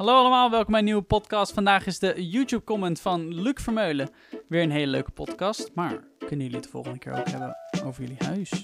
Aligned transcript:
Hallo 0.00 0.14
allemaal, 0.14 0.50
welkom 0.50 0.70
bij 0.70 0.78
een 0.78 0.84
nieuwe 0.84 1.02
podcast. 1.02 1.52
Vandaag 1.52 1.86
is 1.86 1.98
de 1.98 2.28
YouTube-comment 2.28 3.00
van 3.00 3.34
Luc 3.34 3.52
Vermeulen. 3.54 4.10
Weer 4.48 4.62
een 4.62 4.70
hele 4.70 4.90
leuke 4.90 5.10
podcast, 5.10 5.70
maar 5.74 6.04
kunnen 6.18 6.38
jullie 6.38 6.54
het 6.54 6.64
de 6.64 6.70
volgende 6.70 6.98
keer 6.98 7.12
ook 7.18 7.28
hebben 7.28 7.56
over 7.84 8.02
jullie 8.02 8.16
huis? 8.24 8.60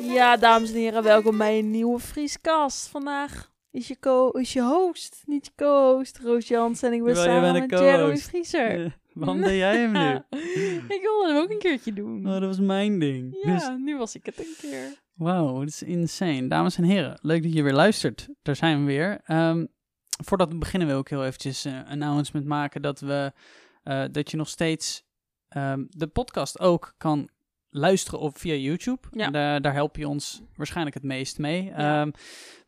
Ja, 0.00 0.36
dames 0.36 0.70
en 0.70 0.76
heren, 0.76 1.02
welkom 1.02 1.38
bij 1.38 1.58
een 1.58 1.70
nieuwe 1.70 1.98
Vrieskast. 1.98 2.88
Vandaag 2.88 3.50
is 3.70 3.88
je, 3.88 3.98
co 3.98 4.28
is 4.28 4.52
je 4.52 4.62
host, 4.62 5.22
niet 5.26 5.46
je 5.46 5.52
co-host, 5.56 6.18
Roos 6.18 6.48
Jans. 6.48 6.82
En 6.82 6.92
ik 6.92 7.02
ben 7.02 7.14
Wel, 7.14 7.24
samen 7.24 7.52
met 7.52 7.70
Jeremy. 7.70 8.16
Vriezer. 8.16 8.84
Eh, 8.84 8.90
waarom 9.12 9.40
deed 9.40 9.58
jij 9.58 9.76
hem 9.76 9.92
nu? 9.92 10.38
ik 10.96 11.00
wilde 11.02 11.28
hem 11.28 11.36
ook 11.36 11.50
een 11.50 11.58
keertje 11.58 11.92
doen. 11.92 12.26
Oh, 12.26 12.32
dat 12.32 12.42
was 12.42 12.58
mijn 12.58 12.98
ding. 12.98 13.38
ja, 13.42 13.54
Dus, 13.54 13.68
nu 13.78 13.96
was 13.96 14.14
ik 14.14 14.26
het 14.26 14.38
een 14.38 14.54
keer. 14.60 14.98
Wauw, 15.20 15.58
dat 15.58 15.68
is 15.68 15.82
insane. 15.82 16.48
Dames 16.48 16.76
en 16.76 16.84
heren, 16.84 17.18
leuk 17.22 17.42
dat 17.42 17.52
je 17.52 17.62
weer 17.62 17.72
luistert. 17.72 18.28
Daar 18.42 18.56
zijn 18.56 18.78
we 18.78 18.84
weer. 18.84 19.20
Ehm, 19.24 19.66
voordat 20.24 20.48
we 20.48 20.58
beginnen 20.58 20.88
wil 20.88 21.00
ik 21.00 21.08
heel 21.08 21.24
eventjes 21.24 21.64
een 21.64 22.02
announcement 22.02 22.46
maken 22.46 22.82
dat, 22.82 23.00
we, 23.00 23.32
eh, 23.82 24.04
dat 24.12 24.30
je 24.30 24.36
nog 24.36 24.48
steeds 24.48 25.08
ehm, 25.48 25.84
de 25.88 26.06
podcast 26.06 26.60
ook 26.60 26.94
kan 26.96 27.28
luisteren 27.70 28.20
op 28.20 28.38
via 28.38 28.54
YouTube. 28.54 29.08
Ja. 29.10 29.30
Daar, 29.30 29.60
daar 29.60 29.72
help 29.72 29.96
je 29.96 30.08
ons 30.08 30.42
waarschijnlijk 30.56 30.94
het 30.94 31.04
meest 31.04 31.38
mee. 31.38 31.64
Ja. 31.64 32.00
Ehm, 32.00 32.10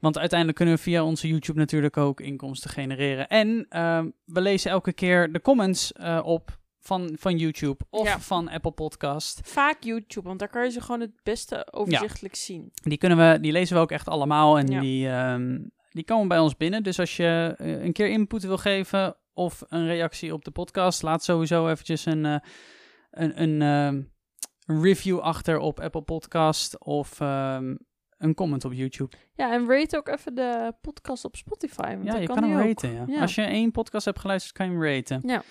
want 0.01 0.19
uiteindelijk 0.19 0.59
kunnen 0.59 0.75
we 0.75 0.83
via 0.83 1.05
onze 1.05 1.29
YouTube 1.29 1.59
natuurlijk 1.59 1.97
ook 1.97 2.21
inkomsten 2.21 2.71
genereren. 2.71 3.29
En 3.29 3.67
we 4.25 4.41
lezen 4.41 4.71
elke 4.71 4.93
keer 4.93 5.33
de 5.33 5.41
comments 5.41 5.93
eh, 5.93 6.21
op 6.25 6.61
van, 6.83 7.17
van 7.19 7.37
YouTube 7.37 7.85
of 7.91 8.07
Ja. 8.07 8.21
van 8.21 8.49
Apple 8.49 8.71
Podcast. 8.71 9.41
Vaak 9.45 9.83
YouTube, 9.83 10.27
want 10.29 10.39
daar 10.39 10.49
kan 10.49 10.65
je 10.65 10.71
ze 10.71 10.81
gewoon 10.81 11.01
het 11.01 11.23
beste 11.23 11.67
overzichtelijk 11.71 12.35
zien. 12.35 12.73
Die, 12.83 12.99
kunnen 12.99 13.19
we, 13.19 13.41
die 13.41 13.53
lezen 13.53 13.77
we 13.77 13.83
ook 13.83 13.91
echt 13.91 14.09
allemaal 14.09 14.59
en 14.59 14.67
Ja. 14.67 14.81
die, 14.81 15.09
ehm, 15.09 15.59
die 15.91 16.05
komen 16.05 16.29
bij 16.29 16.39
ons 16.39 16.57
binnen. 16.57 16.83
Dus 16.83 16.99
als 16.99 17.17
je 17.17 17.55
eh, 17.59 17.83
een 17.83 17.93
keer 17.93 18.09
input 18.09 18.43
wil 18.43 18.59
geven 18.59 19.17
of 19.33 19.63
een 19.69 19.87
reactie 19.87 20.33
op 20.33 20.45
de 20.45 20.51
podcast, 20.51 21.03
laat 21.03 21.25
sowieso 21.25 21.69
eventjes 21.69 22.05
een, 22.07 22.25
eh, 22.27 22.37
een, 23.11 23.43
een, 23.43 23.63
ehm, 23.63 24.03
een 24.67 24.83
review 24.83 25.19
achter 25.19 25.59
op 25.59 25.81
Apple 25.81 26.03
Podcast 26.03 26.85
of 26.85 27.21
ehm, 27.21 27.75
een 28.19 28.35
comment 28.35 28.65
op 28.65 28.73
YouTube. 28.73 29.17
Ja, 29.35 29.53
en 29.53 29.67
rate 29.69 29.97
ook 29.97 30.09
even 30.09 30.35
de 30.35 30.73
podcast 30.81 31.25
op 31.25 31.37
Spotify. 31.37 31.83
Want 31.95 32.05
ja, 32.05 32.17
je 32.17 32.27
kan 32.27 32.41
kan 32.41 32.51
hem 32.51 32.59
raten. 32.69 32.93
Ja. 32.93 33.05
Ja. 33.07 33.21
Als 33.21 33.35
je 33.35 33.43
één 33.43 33.71
podcast 33.71 34.05
hebt 34.05 34.19
geluisterd, 34.19 34.57
kan 34.57 34.67
je 34.67 34.73
hem 34.73 34.83
raten. 34.85 35.21
Ja. 35.27 35.43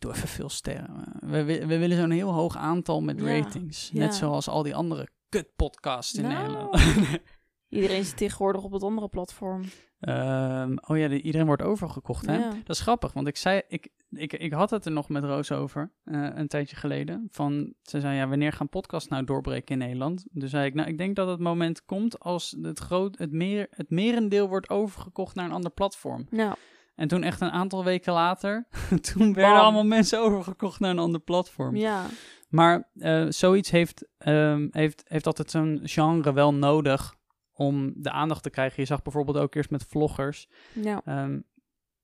Doe 0.00 0.12
even 0.12 0.28
veel 0.28 0.48
sterren. 0.48 1.04
We, 1.20 1.44
we, 1.44 1.66
we 1.66 1.78
willen 1.78 1.96
zo'n 1.96 2.10
heel 2.10 2.32
hoog 2.32 2.56
aantal 2.56 3.00
met 3.00 3.20
Ja, 3.20 3.26
ratings. 3.26 3.90
ja. 3.92 3.98
Net 3.98 4.14
zoals 4.14 4.48
al 4.48 4.62
die 4.62 4.74
andere 4.74 5.08
kut-podcasts 5.28 6.14
in 6.14 6.22
Nou. 6.22 6.36
Nederland. 6.42 6.78
Iedereen 7.68 8.04
zit 8.04 8.16
tegenwoordig 8.16 8.62
op 8.62 8.72
het 8.72 8.82
andere 8.82 9.08
platform. 9.08 9.62
Ehm, 10.00 10.76
oh 10.86 10.98
ja, 10.98 11.08
de- 11.08 11.22
iedereen 11.22 11.46
wordt 11.46 11.62
overgekocht, 11.62 12.26
hè? 12.26 12.36
Ja. 12.38 12.50
Dat 12.64 12.76
is 12.76 12.80
grappig, 12.80 13.12
want 13.12 13.26
ik 13.26 13.36
zei, 13.36 13.62
ik, 13.68 13.88
ik, 14.10 14.32
ik 14.32 14.52
had 14.52 14.70
het 14.70 14.84
er 14.84 14.92
nog 14.92 15.08
met 15.08 15.24
Roos 15.24 15.52
over, 15.52 15.92
eh, 16.04 16.28
een 16.34 16.48
tijdje 16.48 16.76
geleden. 16.76 17.28
Van, 17.30 17.74
ze 17.82 18.00
zei, 18.00 18.16
ja, 18.16 18.28
wanneer 18.28 18.52
gaan 18.52 18.68
podcasts 18.68 19.08
nou 19.08 19.24
doorbreken 19.24 19.72
in 19.72 19.78
Nederland? 19.78 20.24
Dus 20.30 20.50
zei 20.50 20.66
ik, 20.66 20.74
nou, 20.74 20.88
ik 20.88 20.98
denk 20.98 21.16
dat 21.16 21.28
het 21.28 21.40
moment 21.40 21.84
komt 21.84 22.20
als 22.20 22.56
het, 22.62 22.78
groot, 22.78 23.18
het, 23.18 23.32
meer, 23.32 23.66
het 23.70 23.90
merendeel 23.90 24.48
wordt 24.48 24.70
overgekocht 24.70 25.34
naar 25.34 25.44
een 25.44 25.52
ander 25.52 25.70
platform. 25.70 26.26
Nou, 26.30 26.54
En 27.00 27.08
toen 27.08 27.22
echt 27.22 27.40
een 27.40 27.50
aantal 27.50 27.84
weken 27.84 28.12
later, 28.12 28.66
toen 29.12 29.34
werden 29.34 29.52
Bam. 29.52 29.62
allemaal 29.62 29.84
mensen 29.84 30.20
overgekocht 30.20 30.80
naar 30.80 30.90
een 30.90 30.98
ander 30.98 31.20
platform. 31.20 31.76
ja. 31.76 32.06
Maar 32.48 32.90
eh, 32.94 33.26
zoiets 33.28 33.70
heeft, 33.70 34.08
ehm, 34.18 34.68
heeft, 34.70 35.02
heeft 35.06 35.26
altijd 35.26 35.50
zo'n 35.50 35.80
genre 35.82 36.32
wel 36.32 36.54
nodig 36.54 37.14
om 37.52 37.92
de 37.96 38.10
aandacht 38.10 38.42
te 38.42 38.50
krijgen. 38.50 38.80
Je 38.80 38.86
zag 38.86 39.02
bijvoorbeeld 39.02 39.36
ook 39.36 39.54
eerst 39.54 39.70
met 39.70 39.84
vloggers. 39.84 40.48
Ja. 40.72 41.02
Ehm, 41.04 41.40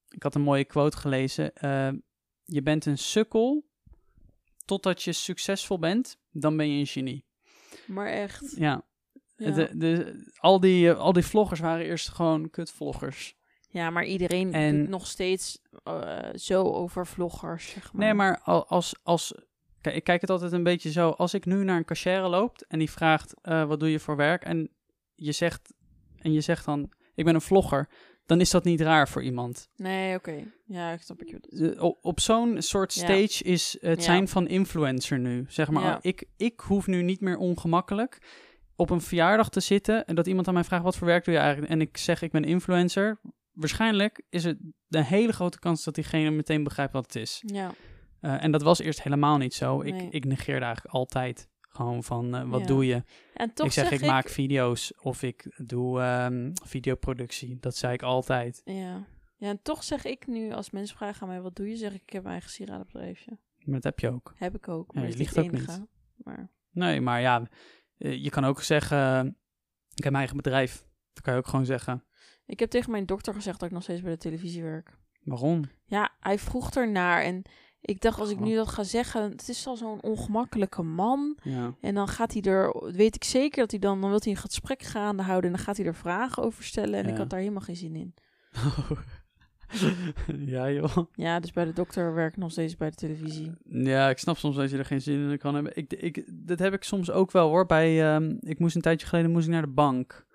ik 0.09 0.23
had 0.23 0.35
een 0.35 0.41
mooie 0.41 0.65
quote 0.65 0.97
gelezen. 0.97 1.55
Ehm, 1.55 1.97
je 2.43 2.61
bent 2.61 2.85
een 2.85 2.97
sukkel 2.97 3.65
totdat 4.65 5.03
je 5.03 5.11
succesvol 5.11 5.79
bent, 5.79 6.19
dan 6.31 6.57
ben 6.57 6.71
je 6.71 6.79
een 6.79 6.87
genie. 6.87 7.25
Maar 7.85 8.07
echt. 8.07 8.53
Ja, 8.57 8.85
Ja. 9.35 9.51
De, 9.51 9.77
de, 9.77 10.23
al, 10.37 10.59
die, 10.59 10.91
al 10.91 11.13
die 11.13 11.23
vloggers 11.25 11.59
waren 11.59 11.85
eerst 11.85 12.09
gewoon 12.09 12.49
kutvloggers. 12.49 13.35
Ja, 13.69 13.89
maar 13.89 14.05
iedereen 14.05 14.53
En- 14.53 14.77
doet 14.79 14.89
nog 14.89 15.07
steeds 15.07 15.61
eh, 15.83 16.17
zo 16.33 16.63
over 16.63 17.07
vloggers, 17.07 17.69
zeg 17.69 17.93
maar. 17.93 18.05
Nee, 18.05 18.13
maar 18.13 18.39
al- 18.43 18.67
als, 18.67 18.95
als, 19.03 19.33
kijk, 19.81 19.95
ik 19.95 20.03
kijk 20.03 20.21
het 20.21 20.29
altijd 20.29 20.51
een 20.51 20.63
beetje 20.63 20.91
zo. 20.91 21.09
Als 21.09 21.33
ik 21.33 21.45
nu 21.45 21.63
naar 21.63 21.77
een 21.77 21.85
cashier 21.85 22.21
loop 22.21 22.65
en 22.67 22.79
die 22.79 22.91
vraagt, 22.91 23.33
eh, 23.41 23.63
wat 23.65 23.79
doe 23.79 23.91
je 23.91 23.99
voor 23.99 24.15
werk? 24.15 24.43
En 24.43 24.69
je 25.15 25.31
zegt, 25.31 25.73
en 26.17 26.33
je 26.33 26.41
zegt 26.41 26.65
dan, 26.65 26.91
ik 27.15 27.25
ben 27.25 27.35
een 27.35 27.41
vlogger. 27.41 27.89
Dan 28.25 28.39
is 28.41 28.49
dat 28.49 28.63
niet 28.63 28.81
raar 28.81 29.07
voor 29.09 29.23
iemand. 29.23 29.69
Nee, 29.75 30.15
oké. 30.15 30.43
Ja, 30.65 30.91
ik 30.91 31.01
snap 31.01 31.21
op, 31.79 31.97
op 32.01 32.19
zo'n 32.19 32.61
soort 32.61 32.93
Ja. 32.93 33.01
stage 33.03 33.43
is 33.43 33.77
het 33.81 33.97
Ja. 33.99 34.03
zijn 34.05 34.27
van 34.27 34.47
influencer 34.47 35.19
nu. 35.19 35.45
Zeg 35.47 35.69
maar, 35.69 35.83
Ja. 35.83 35.99
ik, 36.01 36.25
ik 36.37 36.59
hoef 36.59 36.87
nu 36.87 37.01
niet 37.01 37.21
meer 37.21 37.37
ongemakkelijk 37.37 38.21
op 38.75 38.89
een 38.89 39.01
verjaardag 39.01 39.49
te 39.49 39.59
zitten 39.59 40.05
en 40.05 40.15
dat 40.15 40.27
iemand 40.27 40.47
aan 40.47 40.53
mij 40.53 40.63
vraagt, 40.63 40.83
wat 40.83 40.95
voor 40.97 41.07
werk 41.07 41.25
doe 41.25 41.33
je 41.33 41.39
eigenlijk? 41.39 41.71
En 41.71 41.81
ik 41.81 41.97
zeg, 41.97 42.21
ik 42.21 42.31
ben 42.31 42.43
influencer. 42.43 43.19
Waarschijnlijk 43.57 44.23
is 44.29 44.43
het 44.43 44.57
een 44.89 45.03
hele 45.03 45.31
grote 45.33 45.59
kans 45.59 45.83
dat 45.83 45.95
diegene 45.95 46.29
meteen 46.31 46.63
begrijpt 46.63 46.93
wat 46.93 47.05
het 47.05 47.15
is. 47.15 47.43
Ja. 47.45 47.71
Eh, 48.19 48.43
en 48.43 48.51
dat 48.51 48.61
was 48.61 48.79
eerst 48.79 49.03
helemaal 49.03 49.37
niet 49.37 49.53
zo. 49.53 49.81
Ik, 49.81 49.93
Nee. 49.93 50.09
ik 50.09 50.25
negeerde 50.25 50.65
eigenlijk 50.65 50.95
altijd 50.95 51.49
gewoon 51.61 52.03
van, 52.03 52.35
eh, 52.35 52.49
wat 52.49 52.59
Ja. 52.59 52.65
doe 52.65 52.85
je? 52.85 53.03
En 53.33 53.53
toch 53.53 53.65
ik 53.65 53.71
zeg, 53.71 53.87
zeg 53.87 53.99
ik 54.01 54.07
maak 54.07 54.29
video's 54.29 54.93
of 55.01 55.23
ik 55.23 55.61
doe 55.65 55.99
ehm, 56.01 56.51
videoproductie. 56.65 57.57
Dat 57.59 57.75
zei 57.75 57.93
ik 57.93 58.01
altijd. 58.01 58.61
Ja. 58.65 59.05
ja, 59.37 59.49
en 59.49 59.61
toch 59.61 59.83
zeg 59.83 60.05
ik 60.05 60.27
nu, 60.27 60.51
als 60.51 60.69
mensen 60.71 60.97
vragen 60.97 61.21
aan 61.21 61.27
mij, 61.27 61.41
wat 61.41 61.55
doe 61.55 61.69
je? 61.69 61.75
Zeg 61.75 61.93
ik, 61.93 62.01
ik 62.01 62.09
heb 62.09 62.21
mijn 62.21 62.33
eigen 62.33 62.51
sieradenbedrijfje. 62.51 63.37
Maar 63.57 63.73
dat 63.75 63.83
heb 63.83 63.99
je 63.99 64.09
ook. 64.09 64.33
Heb 64.35 64.55
ik 64.55 64.67
ook, 64.67 64.91
Ja, 64.93 64.99
maar 64.99 65.03
je 65.03 65.09
niet 65.09 65.17
liegt 65.17 65.35
het 65.35 65.45
ook 65.45 65.51
enige. 65.51 65.87
Maar 66.15 66.49
Nee, 66.71 67.01
maar 67.01 67.21
ja, 67.21 67.47
eh, 67.97 68.23
je 68.23 68.29
kan 68.29 68.45
ook 68.45 68.61
zeggen, 68.61 69.27
ik 69.93 70.03
heb 70.03 70.11
mijn 70.11 70.15
eigen 70.15 70.35
bedrijf. 70.37 70.85
Dat 71.13 71.23
kan 71.23 71.33
je 71.33 71.39
ook 71.39 71.47
gewoon 71.47 71.65
zeggen. 71.65 72.03
Ik 72.47 72.59
heb 72.59 72.69
tegen 72.69 72.91
mijn 72.91 73.05
dokter 73.05 73.33
gezegd 73.33 73.59
dat 73.59 73.67
ik 73.67 73.73
nog 73.73 73.83
steeds 73.83 74.01
bij 74.01 74.11
de 74.11 74.17
televisie 74.17 74.63
werk. 74.63 74.97
Waarom? 75.23 75.63
Ja, 75.85 76.11
hij 76.19 76.39
vroeg 76.39 76.71
ernaar 76.71 77.21
en 77.21 77.41
ik 77.81 78.01
dacht, 78.01 78.19
als 78.19 78.29
ik 78.29 78.39
nu 78.39 78.51
Oh. 78.51 78.55
dat 78.55 78.67
ga 78.67 78.83
zeggen, 78.83 79.21
het 79.31 79.49
is 79.49 79.67
al 79.67 79.75
zo'n 79.77 80.01
ongemakkelijke 80.01 80.81
man. 80.81 81.37
Ja. 81.43 81.73
En 81.81 81.95
dan 81.95 82.07
gaat 82.07 82.33
hij 82.33 82.41
er, 82.41 82.91
weet 82.93 83.15
ik 83.15 83.23
zeker 83.23 83.59
dat 83.59 83.71
hij 83.71 83.79
dan, 83.79 84.01
dan 84.01 84.09
wil 84.09 84.19
hij 84.23 84.31
een 84.31 84.37
gesprek 84.37 84.81
gaande 84.81 85.23
houden 85.23 85.49
en 85.49 85.55
dan 85.55 85.65
gaat 85.65 85.77
hij 85.77 85.85
er 85.85 85.95
vragen 85.95 86.43
over 86.43 86.63
stellen. 86.63 87.03
En 87.03 87.09
ik 87.09 87.17
had 87.17 87.29
daar 87.29 87.39
helemaal 87.39 87.61
geen 87.61 87.75
zin 87.75 87.95
in. 87.95 88.13
ja, 90.55 90.71
joh. 90.71 90.97
Ja, 91.13 91.39
dus 91.39 91.51
bij 91.51 91.65
de 91.65 91.73
dokter 91.73 92.13
werk 92.13 92.31
ik 92.31 92.37
nog 92.37 92.51
steeds 92.51 92.77
bij 92.77 92.89
de 92.89 92.95
televisie. 92.95 93.51
Ja, 93.63 94.09
ik 94.09 94.17
snap 94.17 94.37
soms 94.37 94.55
dat 94.55 94.69
je 94.69 94.77
er 94.77 94.85
geen 94.85 95.01
zin 95.01 95.29
in 95.29 95.37
kan 95.37 95.53
hebben. 95.53 95.77
Ik, 95.77 95.93
ik, 95.93 96.23
dat 96.33 96.59
heb 96.59 96.73
ik 96.73 96.83
soms 96.83 97.11
ook 97.11 97.31
wel 97.31 97.49
hoor. 97.49 97.65
Bij, 97.65 98.13
ehm, 98.13 98.35
ik 98.39 98.59
moest 98.59 98.75
een 98.75 98.81
tijdje 98.81 99.07
geleden 99.07 99.31
moest 99.31 99.45
ik 99.45 99.51
naar 99.51 99.61
de 99.61 99.67
bank. 99.67 100.25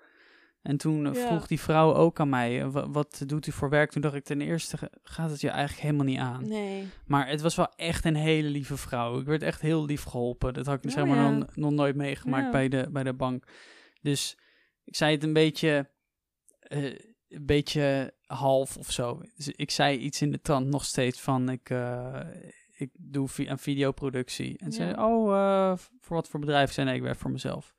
En 0.63 0.77
toen 0.77 1.03
Ja. 1.03 1.13
vroeg 1.13 1.47
die 1.47 1.59
vrouw 1.59 1.93
ook 1.93 2.19
aan 2.19 2.29
mij, 2.29 2.69
wa- 2.69 2.89
wat 2.89 3.23
doet 3.27 3.47
u 3.47 3.51
voor 3.51 3.69
werk? 3.69 3.91
Toen 3.91 4.01
dacht 4.01 4.15
ik, 4.15 4.23
ten 4.23 4.41
eerste 4.41 4.77
gaat 5.03 5.29
het 5.29 5.41
je 5.41 5.49
eigenlijk 5.49 5.81
helemaal 5.81 6.05
niet 6.05 6.19
aan. 6.19 6.47
Nee. 6.47 6.87
Maar 7.05 7.27
het 7.27 7.41
was 7.41 7.55
wel 7.55 7.71
echt 7.75 8.05
een 8.05 8.15
hele 8.15 8.47
lieve 8.49 8.77
vrouw. 8.77 9.19
Ik 9.19 9.25
werd 9.25 9.43
echt 9.43 9.61
heel 9.61 9.85
lief 9.85 10.03
geholpen. 10.03 10.53
Dat 10.53 10.65
had 10.65 10.77
ik 10.77 10.85
Oh, 10.85 10.91
zeg 10.91 11.05
maar 11.05 11.15
ja. 11.15 11.29
nog, 11.29 11.55
nog 11.55 11.71
nooit 11.71 11.95
meegemaakt 11.95 12.45
Ja. 12.45 12.51
bij, 12.51 12.67
de, 12.69 12.87
bij 12.91 13.03
de 13.03 13.13
bank. 13.13 13.45
Dus 14.01 14.37
ik 14.83 14.95
zei 14.95 15.11
het 15.11 15.23
een 15.23 15.33
beetje, 15.33 15.89
eh, 16.59 16.83
een 17.29 17.45
beetje 17.45 18.13
half 18.25 18.77
of 18.77 18.91
zo. 18.91 19.21
Dus 19.35 19.47
ik 19.47 19.71
zei 19.71 19.97
iets 19.97 20.21
in 20.21 20.31
de 20.31 20.41
trant 20.41 20.67
nog 20.67 20.85
steeds 20.85 21.21
van 21.21 21.49
ik, 21.49 21.69
eh, 21.69 22.19
ik 22.77 22.89
doe 22.93 23.27
vi- 23.27 23.49
een 23.49 23.57
videoproductie. 23.57 24.57
En 24.57 24.71
zei, 24.71 24.93
oh, 24.97 25.33
eh, 25.33 25.77
voor 25.99 26.15
wat 26.15 26.27
voor 26.27 26.39
bedrijf? 26.39 26.77
Nee, 26.77 26.95
ik 26.95 27.01
werk 27.01 27.19
voor 27.19 27.31
mezelf. 27.31 27.73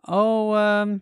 Oh, 0.00 0.56
ehm, 0.56 0.98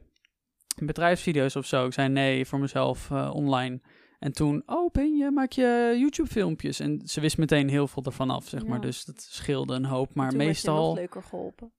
bedrijfsvideo's 0.75 1.57
of 1.57 1.67
zo. 1.67 1.87
Ik 1.87 1.93
zei, 1.93 2.09
nee, 2.09 2.47
voor 2.47 2.59
mezelf 2.59 3.11
eh, 3.11 3.31
online. 3.35 3.81
En 4.19 4.33
toen, 4.33 4.63
oh, 4.67 4.91
ben 4.91 5.17
je, 5.17 5.31
maak 5.31 5.53
je 5.53 5.95
YouTube-filmpjes? 5.99 6.81
En 6.81 7.01
ze 7.05 7.21
wist 7.21 7.39
meteen 7.39 7.69
heel 7.69 7.89
veel 7.89 8.03
ervan 8.05 8.31
af, 8.31 8.49
zeg 8.49 8.67
maar. 8.67 8.81
Dus 8.81 9.05
dat 9.05 9.23
scheelde 9.23 9.75
een 9.75 9.85
hoop. 9.85 10.15
Maar 10.15 10.29
Toen 10.29 10.39
werd 10.39 10.49
je 10.49 10.55
meestal... 10.55 10.87
nog 10.87 10.95
leuker 10.97 11.23
geholpen. 11.23 11.73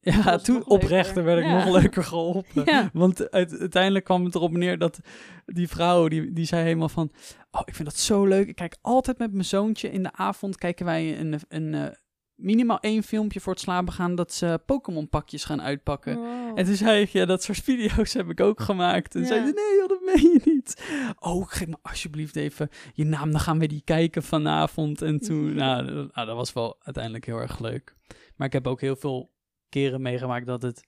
Ja, 0.00 0.36
toen 0.36 0.66
oprechter 0.66 1.24
werd 1.24 1.38
ik 1.38 1.44
Ja. 1.44 1.64
nog 1.64 1.74
leuker 1.80 2.04
geholpen. 2.04 2.62
Ja. 2.64 2.90
Want 2.92 3.30
uit- 3.30 3.58
uiteindelijk 3.58 4.04
kwam 4.04 4.24
het 4.24 4.34
erop 4.34 4.50
neer 4.56 4.78
dat 4.78 5.00
die 5.46 5.68
vrouw, 5.68 6.08
die, 6.08 6.32
die 6.32 6.44
zei 6.44 6.62
helemaal 6.62 6.88
van... 6.88 7.10
Oh, 7.50 7.60
ik 7.64 7.74
vind 7.74 7.88
dat 7.88 7.98
zo 7.98 8.24
leuk. 8.24 8.48
Ik 8.48 8.54
kijk 8.54 8.76
altijd 8.80 9.18
met 9.18 9.32
mijn 9.32 9.44
zoontje 9.44 9.90
in 9.90 10.02
de 10.02 10.12
avond... 10.12 10.56
kijken 10.56 10.84
wij 10.84 11.18
een, 11.20 11.40
een, 11.48 11.74
eh, 11.74 11.94
minimaal 12.38 12.80
één 12.80 13.02
filmpje 13.02 13.40
voor 13.40 13.52
het 13.52 13.62
slapen 13.62 13.92
gaan... 13.92 14.14
dat 14.14 14.32
ze 14.32 14.60
Pokémon 14.66 15.08
pakjes 15.08 15.44
gaan 15.44 15.62
uitpakken. 15.62 16.16
Oh. 16.18 16.52
En 16.54 16.64
toen 16.64 16.74
zei 16.74 17.02
ik, 17.02 17.08
ja, 17.08 17.24
dat 17.24 17.42
soort 17.42 17.58
video's 17.58 18.12
heb 18.12 18.28
ik 18.30 18.40
ook 18.40 18.60
gemaakt. 18.60 19.14
En 19.14 19.20
Ja. 19.20 19.26
zei 19.26 19.46
ze, 19.46 19.52
nee 19.52 19.78
joh, 19.78 19.88
dat 19.88 20.00
meen 20.14 20.32
je 20.32 20.40
niet. 20.44 20.82
Oh, 21.18 21.46
geef 21.48 21.66
me 21.66 21.76
alsjeblieft 21.82 22.36
even 22.36 22.68
je 22.92 23.04
naam, 23.04 23.30
dan 23.30 23.40
gaan 23.40 23.58
we 23.58 23.66
die 23.66 23.82
kijken 23.84 24.22
vanavond. 24.22 25.02
En 25.02 25.18
toen, 25.18 25.54
nou, 25.54 25.84
dat- 25.94 26.14
nou, 26.14 26.26
dat 26.26 26.36
was 26.36 26.52
wel 26.52 26.76
uiteindelijk 26.82 27.24
heel 27.26 27.38
erg 27.38 27.58
leuk. 27.58 27.94
Maar 28.36 28.46
ik 28.46 28.52
heb 28.52 28.66
ook 28.66 28.80
heel 28.80 28.96
veel 28.96 29.30
keren 29.68 30.02
meegemaakt 30.02 30.46
dat 30.46 30.62
het 30.62 30.86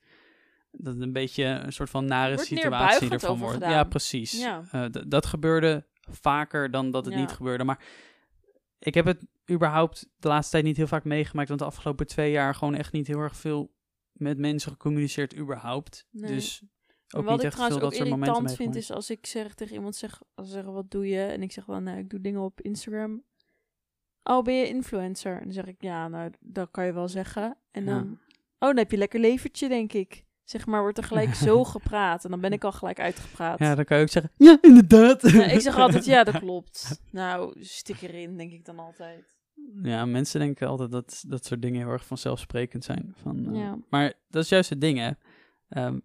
dat 0.73 0.93
het 0.95 1.03
een 1.03 1.13
beetje 1.13 1.45
een 1.45 1.73
soort 1.73 1.91
van 1.91 2.05
nare 2.05 2.35
Wordt 2.35 2.49
situatie 2.49 3.11
ervan 3.11 3.39
wordt. 3.39 3.55
gedaan. 3.55 3.71
Ja, 3.71 3.85
precies. 3.85 4.41
Ja. 4.41 4.63
Eh, 4.71 4.85
dat 5.09 5.27
gebeurde 5.27 5.85
vaker 6.11 6.71
dan 6.71 6.91
dat 6.91 7.05
het 7.05 7.15
Ja. 7.15 7.21
niet 7.21 7.31
gebeurde. 7.31 7.65
Maar 7.65 7.85
ik 8.79 8.95
heb 8.95 9.05
het 9.07 9.27
überhaupt 9.51 10.09
de 10.17 10.29
laatste 10.29 10.51
tijd 10.53 10.65
niet 10.65 10.77
heel 10.77 10.87
vaak 10.87 11.05
meegemaakt. 11.05 11.49
Want 11.49 11.61
de 11.61 11.67
afgelopen 11.67 12.07
twee 12.07 12.31
jaar 12.31 12.55
gewoon 12.55 12.75
echt 12.75 12.93
niet 12.93 13.07
heel 13.07 13.19
erg 13.19 13.37
veel 13.37 13.75
met 14.13 14.39
mensen 14.39 14.71
gecommuniceerd 14.73 15.37
überhaupt. 15.37 16.07
Nee. 16.11 16.33
Dus 16.33 16.63
ook 17.15 17.25
wat 17.25 17.31
niet 17.31 17.41
ik 17.41 17.47
echt 17.47 17.57
veel 17.57 17.67
trouwens 17.67 17.75
dat 17.75 17.85
ook 17.85 17.93
soort 17.95 18.09
momenten 18.09 18.35
irritant 18.35 18.57
vind, 18.57 18.75
meegemaakt. 18.75 18.91
is 18.91 18.97
als 18.97 19.11
ik 19.11 19.27
zeg 19.27 19.55
tegen 19.55 19.75
iemand, 19.75 19.97
zeg, 19.97 20.23
als 20.35 20.47
ze 20.47 20.53
zeggen, 20.53 20.73
wat 20.73 20.91
doe 20.91 21.09
je? 21.09 21.23
En 21.23 21.43
ik 21.43 21.53
zeg 21.53 21.67
wel, 21.67 21.81
nou, 21.81 21.99
ik 21.99 22.11
doe 22.11 22.21
dingen 22.21 22.41
op 22.41 22.61
Instagram. 22.61 23.23
Oh, 24.23 24.43
ben 24.45 24.55
je 24.55 24.69
influencer? 24.69 25.37
En 25.37 25.45
dan 25.45 25.53
zeg 25.53 25.67
ik, 25.67 25.83
ja, 25.83 26.09
nou, 26.09 26.31
dat 26.41 26.69
kan 26.71 26.87
je 26.87 26.93
wel 26.93 27.09
zeggen. 27.09 27.57
En 27.71 27.85
Ja. 27.85 27.91
dan, 27.91 28.11
oh, 28.59 28.69
dan 28.69 28.77
heb 28.77 28.91
je 28.91 28.97
lekker 28.97 29.21
levertje, 29.21 29.69
denk 29.69 29.93
ik. 29.93 30.25
Zeg 30.45 30.67
maar, 30.67 30.81
wordt 30.81 30.99
er 30.99 31.05
gelijk 31.05 31.35
zo 31.35 31.65
gepraat. 31.75 32.25
En 32.25 32.31
dan 32.31 32.41
ben 32.41 32.53
ik 32.53 32.65
al 32.65 32.73
gelijk 32.73 33.01
uitgepraat. 33.01 33.59
Ja, 33.59 33.75
dan 33.75 33.85
kan 33.85 33.97
je 33.97 34.03
ook 34.03 34.09
zeggen, 34.09 34.33
ja, 34.37 34.59
inderdaad. 34.61 35.25
Ik 35.25 35.61
zeg 35.61 35.77
altijd, 35.77 36.05
ja, 36.05 36.25
dat 36.25 36.39
klopt. 36.45 37.01
Nou, 37.11 37.65
stik 37.65 38.01
erin, 38.01 38.37
denk 38.37 38.53
ik 38.53 38.65
dan 38.65 38.79
altijd. 38.79 39.39
Ja, 39.83 40.05
mensen 40.05 40.41
denken 40.41 40.69
altijd 40.69 40.91
dat 40.91 41.25
dat 41.29 41.45
soort 41.45 41.63
dingen 41.63 41.81
heel 41.81 41.93
erg 41.93 42.07
vanzelfsprekend 42.07 42.85
zijn. 42.85 43.13
Van, 43.17 43.47
eh, 43.47 43.61
Ja. 43.61 43.79
Maar 43.91 44.13
dat 44.29 44.43
is 44.43 44.49
juist 44.49 44.71
het 44.71 44.81
ding, 44.81 44.99
hè. 44.99 45.11
Ehm, 45.69 45.99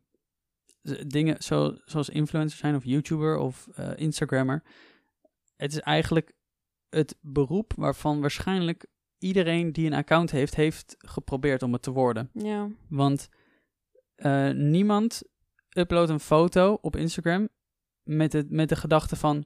dingen 1.07 1.43
zo, 1.43 1.77
zoals 1.85 2.09
influencer 2.09 2.57
zijn 2.57 2.75
of 2.75 2.83
YouTuber 2.83 3.37
of 3.37 3.67
eh, 3.75 3.91
Instagrammer. 3.95 4.63
Het 5.55 5.71
is 5.71 5.79
eigenlijk 5.79 6.33
het 6.89 7.17
beroep 7.21 7.73
waarvan 7.75 8.21
waarschijnlijk 8.21 8.85
iedereen 9.17 9.71
die 9.71 9.85
een 9.85 9.93
account 9.93 10.31
heeft, 10.31 10.55
heeft 10.55 10.95
geprobeerd 10.97 11.63
om 11.63 11.73
het 11.73 11.81
te 11.81 11.91
worden. 11.91 12.29
Ja, 12.33 12.69
Want 12.89 13.29
eh, 14.15 14.49
niemand 14.49 15.23
uploadt 15.77 16.09
een 16.09 16.19
foto 16.19 16.77
op 16.81 16.95
Instagram 16.95 17.49
met, 18.03 18.33
het, 18.33 18.49
met 18.49 18.69
de 18.69 18.75
gedachte 18.75 19.15
van... 19.15 19.45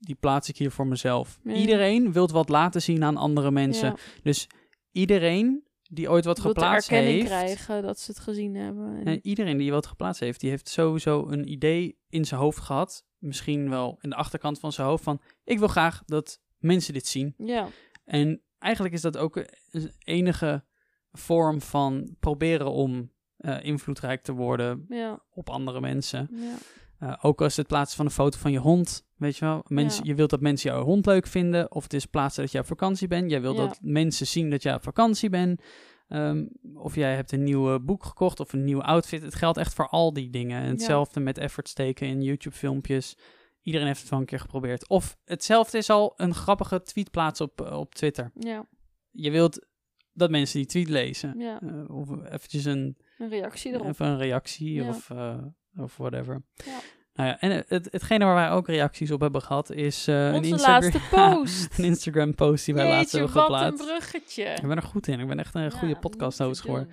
Die 0.00 0.14
plaats 0.14 0.48
ik 0.48 0.56
hier 0.56 0.70
voor 0.70 0.86
mezelf. 0.86 1.38
Ja. 1.44 1.52
Iedereen 1.54 2.12
wil 2.12 2.28
wat 2.28 2.48
laten 2.48 2.82
zien 2.82 3.04
aan 3.04 3.16
andere 3.16 3.50
mensen. 3.50 3.88
ja. 3.88 3.96
Dus 4.22 4.46
iedereen 4.92 5.64
die 5.90 6.10
ooit 6.10 6.24
wat 6.24 6.38
Wilt 6.42 6.54
geplaatst 6.54 6.90
erkenning 6.90 7.16
heeft... 7.18 7.30
krijgen 7.34 7.82
dat 7.82 7.98
ze 7.98 8.10
het 8.10 8.20
gezien 8.20 8.54
hebben. 8.54 8.96
En- 8.96 9.04
En 9.06 9.18
iedereen 9.22 9.56
die 9.56 9.70
wat 9.70 9.86
geplaatst 9.86 10.20
heeft, 10.20 10.40
die 10.40 10.50
heeft 10.50 10.68
sowieso 10.68 11.26
een 11.28 11.50
idee 11.52 11.98
in 12.08 12.24
zijn 12.24 12.40
hoofd 12.40 12.58
gehad. 12.58 13.04
Misschien 13.18 13.70
wel 13.70 13.98
in 14.00 14.10
de 14.10 14.16
achterkant 14.16 14.58
van 14.60 14.72
zijn 14.72 14.86
hoofd 14.86 15.02
van... 15.04 15.20
Ik 15.44 15.58
wil 15.58 15.68
graag 15.68 16.02
dat 16.06 16.40
mensen 16.58 16.92
dit 16.94 17.06
zien. 17.06 17.34
ja, 17.38 17.68
En 18.04 18.42
eigenlijk 18.58 18.94
is 18.94 19.00
dat 19.00 19.16
ook 19.16 19.36
een 19.70 19.92
enige 20.04 20.64
vorm 21.12 21.60
van 21.60 22.16
proberen 22.20 22.70
om 22.72 23.12
eh, 23.36 23.64
invloedrijk 23.64 24.22
te 24.22 24.32
worden 24.32 24.84
ja, 24.88 25.22
op 25.30 25.50
andere 25.50 25.80
mensen. 25.80 26.28
ja. 26.32 26.54
Eh, 26.98 27.16
ook 27.20 27.40
als 27.42 27.56
het 27.56 27.66
plaatsen 27.66 27.96
van 27.96 28.06
een 28.06 28.12
foto 28.12 28.38
van 28.38 28.52
je 28.52 28.58
hond, 28.58 29.06
weet 29.20 29.36
je 29.36 29.44
wel. 29.44 29.64
Mensen, 29.68 30.04
Ja. 30.04 30.10
Je 30.10 30.16
wilt 30.16 30.30
dat 30.30 30.40
mensen 30.40 30.70
jouw 30.70 30.82
hond 30.84 31.06
leuk 31.06 31.26
vinden. 31.26 31.72
Of 31.72 31.82
het 31.82 31.92
is 31.94 32.06
plaatsen 32.06 32.42
dat 32.42 32.52
je 32.52 32.58
op 32.58 32.66
vakantie 32.66 33.08
bent. 33.08 33.30
Jij 33.30 33.40
wilt 33.40 33.56
Ja. 33.56 33.66
dat 33.66 33.78
mensen 33.82 34.26
zien 34.26 34.50
dat 34.50 34.62
jij 34.62 34.74
op 34.74 34.82
vakantie 34.82 35.30
bent. 35.30 35.62
Ehm, 36.08 36.46
of 36.74 36.94
jij 36.94 37.14
hebt 37.14 37.32
een 37.32 37.42
nieuw 37.44 37.78
boek 37.80 38.04
gekocht 38.04 38.40
of 38.40 38.52
een 38.52 38.64
nieuwe 38.64 38.82
outfit. 38.82 39.22
Het 39.22 39.34
geldt 39.34 39.58
echt 39.58 39.74
voor 39.74 39.88
al 39.88 40.12
die 40.12 40.30
dingen. 40.30 40.62
En 40.62 40.68
hetzelfde 40.68 41.20
met 41.20 41.38
effort 41.38 41.68
steken 41.68 42.06
in 42.06 42.22
YouTube-filmpjes. 42.22 43.16
Iedereen 43.62 43.86
heeft 43.86 44.00
het 44.00 44.10
wel 44.10 44.18
een 44.18 44.26
keer 44.26 44.40
geprobeerd. 44.40 44.88
Of 44.88 45.18
hetzelfde 45.24 45.78
is 45.78 45.90
al 45.90 46.12
een 46.16 46.34
grappige 46.34 46.82
tweet 46.82 47.10
plaatsen 47.10 47.44
op, 47.46 47.60
eh, 47.60 47.78
op 47.78 47.94
Twitter. 47.94 48.30
ja, 48.34 48.66
Je 49.10 49.30
wilt 49.30 49.66
dat 50.12 50.30
mensen 50.30 50.58
die 50.58 50.66
tweet 50.68 50.88
lezen. 50.88 51.38
ja. 51.38 51.60
Eh, 51.62 51.96
of 51.96 52.10
eventjes 52.24 52.64
een, 52.64 52.96
Een 53.18 53.28
reactie 53.28 53.72
erop. 53.72 53.86
even 53.86 54.06
een 54.06 54.18
reactie 54.18 54.72
Ja. 54.72 54.88
of, 54.88 55.10
eh, 55.10 55.38
of 55.76 55.96
whatever. 55.96 56.42
Ja. 56.54 56.78
Nou 57.20 57.32
ja, 57.32 57.40
en 57.40 57.64
het, 57.68 57.88
hetgene 57.90 58.24
waar 58.24 58.34
wij 58.34 58.50
ook 58.50 58.66
reacties 58.68 59.10
op 59.10 59.20
hebben 59.20 59.42
gehad 59.42 59.70
is 59.70 60.06
eh, 60.08 60.26
een, 60.26 60.34
Onze 60.34 60.48
Instagram, 60.48 60.82
laatste 60.82 61.00
post. 61.16 61.78
een 61.78 61.84
Instagram 61.84 62.34
post 62.34 62.64
die 62.64 62.74
wij 62.74 62.88
laatst 62.88 63.12
Jeetje, 63.12 63.18
hebben 63.18 63.34
wat 63.34 63.50
een 63.50 63.56
geplaatst. 63.56 63.86
bruggetje. 63.86 64.44
Ik 64.44 64.66
ben 64.66 64.76
er 64.76 64.82
goed 64.82 65.06
in. 65.06 65.20
Ik 65.20 65.26
ben 65.26 65.38
echt 65.38 65.54
een 65.54 65.70
goede 65.70 65.94
Ja, 65.94 66.00
podcast 66.00 66.42
geworden. 66.60 66.90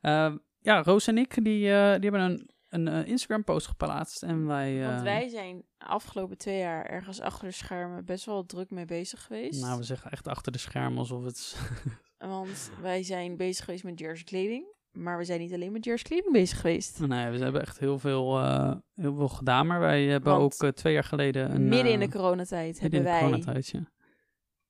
Eh, 0.00 0.32
ja, 0.60 0.82
Roos 0.82 1.06
en 1.06 1.18
ik 1.18 1.44
die, 1.44 1.72
eh, 1.72 2.00
die 2.00 2.10
hebben 2.10 2.20
een, 2.20 2.50
een 2.68 2.88
eh, 2.88 3.08
Instagram 3.08 3.44
post 3.44 3.66
geplaatst. 3.66 4.22
En 4.22 4.46
wij... 4.46 4.80
Want 4.86 5.02
wij 5.02 5.28
zijn 5.28 5.62
afgelopen 5.78 6.38
twee 6.38 6.58
jaar 6.58 6.86
ergens 6.86 7.20
achter 7.20 7.48
de 7.48 7.54
schermen 7.54 8.04
best 8.04 8.24
wel 8.24 8.46
druk 8.46 8.70
mee 8.70 8.84
bezig 8.84 9.22
geweest. 9.22 9.60
Nou, 9.60 9.78
we 9.78 9.84
zeggen 9.84 10.10
echt 10.10 10.28
achter 10.28 10.52
de 10.52 10.58
schermen 10.58 10.98
alsof 10.98 11.24
het... 11.24 11.56
Want 12.18 12.70
wij 12.80 13.02
zijn 13.02 13.36
bezig 13.36 13.64
geweest 13.64 13.84
met 13.84 13.98
Jersey 13.98 14.24
kleding. 14.24 14.73
Maar 14.94 15.18
we 15.18 15.24
zijn 15.24 15.40
niet 15.40 15.52
alleen 15.52 15.72
met 15.72 15.84
Jersey 15.84 16.08
kleding 16.08 16.32
bezig 16.32 16.60
geweest. 16.60 17.00
nee, 17.00 17.30
we 17.30 17.38
hebben 17.38 17.60
echt 17.60 17.78
heel 17.78 17.98
veel, 17.98 18.38
eh, 18.38 18.72
heel 18.94 19.14
veel 19.14 19.28
gedaan. 19.28 19.66
Maar 19.66 19.80
wij 19.80 20.04
hebben 20.04 20.32
Want 20.32 20.54
ook 20.54 20.68
eh, 20.68 20.68
twee 20.68 20.92
jaar 20.92 21.04
geleden... 21.04 21.54
Een, 21.54 21.68
Midden 21.68 21.92
in 21.92 22.00
eh, 22.00 22.06
de 22.10 22.16
coronatijd 22.16 22.80
midden 22.80 22.82
hebben 22.82 22.98
in 22.98 23.04
de 23.04 23.10
wij 23.10 23.20
coronatijd, 23.20 23.68
ja. 23.68 23.78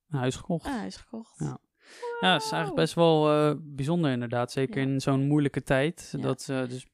Een 0.08 0.18
huis 0.18 0.36
gekocht. 0.36 0.66
een 0.66 0.72
huis 0.72 0.96
gekocht. 0.96 1.38
Ja. 1.38 1.58
Ja, 2.20 2.32
het 2.32 2.42
is 2.42 2.50
eigenlijk 2.50 2.80
best 2.80 2.94
wel 2.94 3.30
eh, 3.30 3.54
bijzonder 3.62 4.10
inderdaad. 4.10 4.52
Zeker 4.52 4.82
Ja. 4.82 4.88
in 4.88 5.00
zo'n 5.00 5.26
moeilijke 5.26 5.62
tijd. 5.62 6.08
Ja. 6.16 6.22
Dat, 6.22 6.46
eh, 6.50 6.68
dus 6.68 6.86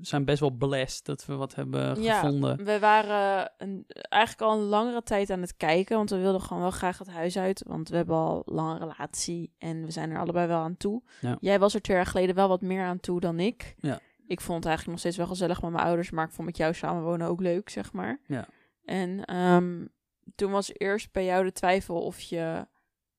zijn 0.00 0.24
best 0.24 0.40
wel 0.40 0.50
blessed 0.50 1.04
dat 1.04 1.26
we 1.26 1.34
wat 1.34 1.54
hebben 1.54 2.02
Ja, 2.02 2.20
gevonden. 2.20 2.64
We 2.64 2.78
waren 2.78 3.52
een, 3.58 3.84
eigenlijk 4.08 4.42
al 4.42 4.58
een 4.58 4.64
langere 4.64 5.02
tijd 5.02 5.30
aan 5.30 5.40
het 5.40 5.56
kijken, 5.56 5.96
want 5.96 6.10
we 6.10 6.18
wilden 6.18 6.40
gewoon 6.40 6.62
wel 6.62 6.70
graag 6.70 6.98
het 6.98 7.10
huis 7.10 7.38
uit. 7.38 7.62
Want 7.66 7.88
we 7.88 7.96
hebben 7.96 8.16
al 8.16 8.42
een 8.46 8.54
lange 8.54 8.78
relatie 8.78 9.52
en 9.58 9.84
we 9.84 9.90
zijn 9.90 10.10
er 10.10 10.18
allebei 10.18 10.46
wel 10.46 10.60
aan 10.60 10.76
toe. 10.76 11.02
Ja. 11.20 11.36
Jij 11.40 11.58
was 11.58 11.74
er 11.74 11.82
twee 11.82 11.96
jaar 11.96 12.06
geleden 12.06 12.34
wel 12.34 12.48
wat 12.48 12.60
meer 12.60 12.84
aan 12.84 13.00
toe 13.00 13.20
dan 13.20 13.38
ik. 13.38 13.74
Ja. 13.78 14.00
Ik 14.26 14.40
vond 14.40 14.56
het 14.56 14.66
eigenlijk 14.66 14.86
nog 14.86 14.98
steeds 14.98 15.16
wel 15.16 15.26
gezellig 15.26 15.62
met 15.62 15.70
mijn 15.70 15.84
ouders, 15.84 16.10
maar 16.10 16.24
ik 16.24 16.32
vond 16.32 16.46
met 16.46 16.56
jou 16.56 16.74
samenwonen 16.74 17.28
ook 17.28 17.40
leuk, 17.40 17.68
zeg 17.68 17.92
maar. 17.92 18.20
Ja. 18.26 18.46
En 18.84 19.24
ehm, 19.24 19.86
toen 20.34 20.50
was 20.50 20.70
eerst 20.72 21.12
bij 21.12 21.24
jou 21.24 21.44
de 21.44 21.52
twijfel 21.52 22.02
of 22.02 22.20
je 22.20 22.66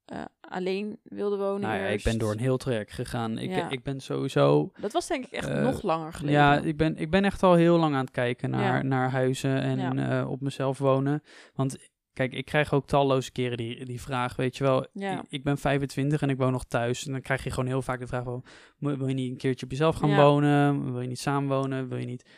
eh, 0.05 0.21
alleen 0.41 0.99
wilde 1.03 1.37
wonen. 1.37 1.61
Nou 1.61 1.79
ja, 1.79 1.85
ik 1.85 2.03
ben 2.03 2.17
door 2.17 2.31
een 2.31 2.39
heel 2.39 2.57
traject 2.57 2.91
gegaan. 2.91 3.37
Ik, 3.37 3.49
Ja. 3.49 3.69
ik 3.69 3.83
ben 3.83 3.99
sowieso... 3.99 4.71
Dat 4.79 4.91
was 4.93 5.07
denk 5.07 5.25
ik 5.25 5.31
echt 5.31 5.49
eh, 5.49 5.63
nog 5.63 5.81
langer 5.81 6.13
geleden. 6.13 6.39
Ja, 6.39 6.57
ik 6.59 6.77
ben, 6.77 6.97
ik 6.97 7.09
ben 7.09 7.25
echt 7.25 7.43
al 7.43 7.53
heel 7.53 7.77
lang 7.77 7.93
aan 7.95 8.01
het 8.01 8.11
kijken 8.11 8.49
naar, 8.49 8.75
Ja. 8.75 8.81
naar 8.81 9.11
huizen 9.11 9.61
en 9.61 9.99
eh, 10.09 10.29
op 10.29 10.41
mezelf 10.41 10.77
wonen. 10.77 11.21
Want 11.53 11.77
kijk, 12.13 12.33
ik 12.33 12.45
krijg 12.45 12.73
ook 12.73 12.87
talloze 12.87 13.31
keren 13.31 13.57
die, 13.57 13.85
die 13.85 14.01
vraag, 14.01 14.35
weet 14.35 14.57
je 14.57 14.63
wel. 14.63 14.85
Ja. 14.93 15.19
Ik, 15.19 15.25
ik 15.29 15.43
ben 15.43 15.57
25 15.57 16.21
en 16.21 16.29
ik 16.29 16.37
woon 16.37 16.51
nog 16.51 16.65
thuis. 16.65 17.05
En 17.05 17.11
dan 17.11 17.21
krijg 17.21 17.43
je 17.43 17.49
gewoon 17.49 17.69
heel 17.69 17.81
vaak 17.81 17.99
de 17.99 18.07
vraag, 18.07 18.23
"Mo- 18.25 18.41
wil 18.97 19.07
je 19.07 19.13
niet 19.13 19.31
een 19.31 19.37
keertje 19.37 19.65
op 19.65 19.71
jezelf 19.71 19.95
gaan 19.95 20.15
wonen? 20.15 20.91
Wil 20.91 21.01
je 21.01 21.07
niet 21.07 21.19
samenwonen? 21.19 21.87
Wil 21.89 21.97
je 21.97 22.05
niet 22.05 22.29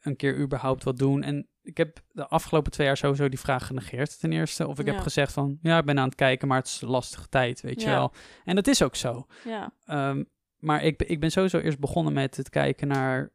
een 0.00 0.16
keer 0.16 0.38
überhaupt 0.38 0.84
wat 0.84 0.98
doen? 0.98 1.22
En 1.22 1.46
ik 1.70 1.76
heb 1.76 2.00
de 2.12 2.26
afgelopen 2.28 2.72
twee 2.72 2.86
jaar 2.86 2.96
sowieso 2.96 3.28
die 3.28 3.38
vraag 3.38 3.66
genegeerd 3.66 4.20
ten 4.20 4.32
eerste. 4.32 4.66
Of 4.66 4.78
ik 4.78 4.86
heb 4.86 4.94
gezegd 5.02 5.32
van, 5.32 5.58
ja, 5.62 5.78
ik 5.78 5.84
ben 5.84 5.98
aan 5.98 6.04
het 6.06 6.14
kijken, 6.14 6.48
maar 6.48 6.58
het 6.58 6.66
is 6.66 6.80
een 6.80 6.88
lastige 6.88 7.28
tijd, 7.28 7.60
weet 7.60 7.80
je 7.80 7.86
wel. 7.94 8.12
En 8.44 8.54
dat 8.54 8.66
is 8.66 8.82
ook 8.82 8.96
zo. 8.96 9.26
Ja. 9.44 9.72
Ehm, 9.86 10.24
maar 10.58 10.84
ik, 10.84 10.96
ben- 10.96 11.08
ik 11.10 11.20
ben 11.20 11.30
sowieso 11.30 11.58
eerst 11.58 11.78
begonnen 11.78 12.12
met 12.12 12.36
het 12.36 12.48
kijken 12.48 12.88
naar 12.88 13.30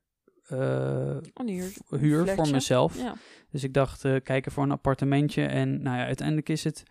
v- 1.89 1.97
huur 1.99 2.25
voor 2.35 2.35
mezelf. 2.51 2.97
Ja. 2.97 3.15
Dus 3.51 3.63
ik 3.63 3.73
dacht, 3.73 4.05
eh, 4.05 4.15
kijken 4.23 4.51
voor 4.51 4.63
een 4.63 4.71
appartementje. 4.71 5.45
En 5.45 5.81
nou 5.81 5.97
ja, 5.97 6.05
uiteindelijk 6.05 6.49
is 6.49 6.63
het... 6.63 6.83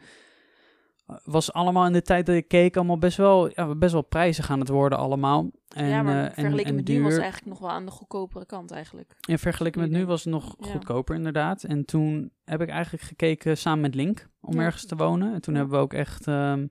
Was 1.25 1.53
allemaal 1.53 1.87
in 1.87 1.93
de 1.93 2.03
tijd 2.03 2.27
dat 2.27 2.35
ik 2.35 2.49
keek 2.49 2.77
allemaal 2.77 2.99
best 2.99 3.17
wel, 3.17 3.51
ja, 3.51 3.75
best 3.75 3.93
wel 3.93 4.03
prijzig 4.03 4.51
aan 4.51 4.61
het 4.61 4.69
worden 4.69 4.99
allemaal. 4.99 5.51
En, 5.69 5.87
ja, 5.87 6.03
maar 6.03 6.17
eh, 6.17 6.25
en, 6.25 6.33
vergeleken 6.35 6.71
en 6.71 6.75
met 6.75 6.87
duur. 6.87 6.97
nu 6.97 7.03
was 7.03 7.13
het 7.13 7.23
eigenlijk 7.23 7.53
nog 7.53 7.61
wel 7.61 7.71
aan 7.71 7.85
de 7.85 7.91
goedkopere 7.91 8.47
kant 8.47 8.71
eigenlijk. 8.71 9.17
Ja, 9.21 9.39
vergeleken 9.39 9.81
met 9.81 9.91
nu 9.91 10.07
was 10.07 10.25
het 10.25 10.33
nog 10.33 10.55
Ja. 10.59 10.67
goedkoper 10.71 11.15
inderdaad. 11.15 11.63
En 11.65 11.85
toen 11.85 12.33
heb 12.45 12.61
ik 12.61 12.69
eigenlijk 12.69 13.03
gekeken 13.05 13.59
samen 13.59 13.81
met 13.81 13.95
Link 13.95 14.29
om 14.41 14.55
Ja. 14.55 14.61
ergens 14.63 14.87
te 14.87 14.97
wonen. 14.97 15.35
En 15.35 15.41
toen 15.41 15.55
hebben 15.55 15.75
we 15.75 15.81
ook 15.83 15.93
echt 15.93 16.27
ehm, 16.27 16.67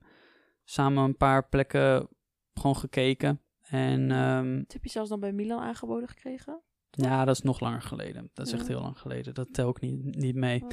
samen 0.63 1.03
een 1.03 1.17
paar 1.17 1.47
plekken 1.47 2.07
gewoon 2.53 2.75
gekeken. 2.75 3.41
En 3.61 4.11
ehm, 4.11 4.57
Dat 4.57 4.73
heb 4.73 4.83
je 4.83 4.89
zelfs 4.89 5.09
dan 5.09 5.19
bij 5.19 5.31
Milan 5.33 5.59
aangeboden 5.61 6.07
gekregen? 6.09 6.61
ja, 6.89 7.25
dat 7.25 7.35
is 7.35 7.41
nog 7.41 7.59
langer 7.59 7.81
geleden. 7.81 8.29
Dat 8.33 8.47
is 8.47 8.53
echt 8.53 8.67
heel 8.67 8.81
lang 8.81 8.99
geleden. 8.99 9.33
Dat 9.33 9.53
tel 9.53 9.69
ik 9.69 9.79
niet, 9.79 10.15
niet 10.15 10.35
mee. 10.35 10.63
Oh. 10.63 10.69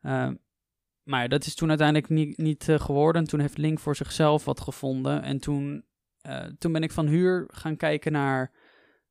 Ehm, 0.00 0.34
maar 1.08 1.28
dat 1.28 1.46
is 1.46 1.54
toen 1.54 1.68
uiteindelijk 1.68 2.08
niet, 2.08 2.36
niet 2.38 2.68
eh, 2.68 2.80
geworden. 2.80 3.24
Toen 3.24 3.40
heeft 3.40 3.58
Link 3.58 3.78
voor 3.78 3.96
zichzelf 3.96 4.44
wat 4.44 4.60
gevonden. 4.60 5.22
En 5.22 5.38
toen, 5.38 5.84
eh, 6.20 6.44
toen 6.58 6.72
ben 6.72 6.82
ik 6.82 6.90
van 6.92 7.06
huur 7.06 7.44
gaan 7.52 7.76
kijken 7.76 8.12
naar 8.12 8.52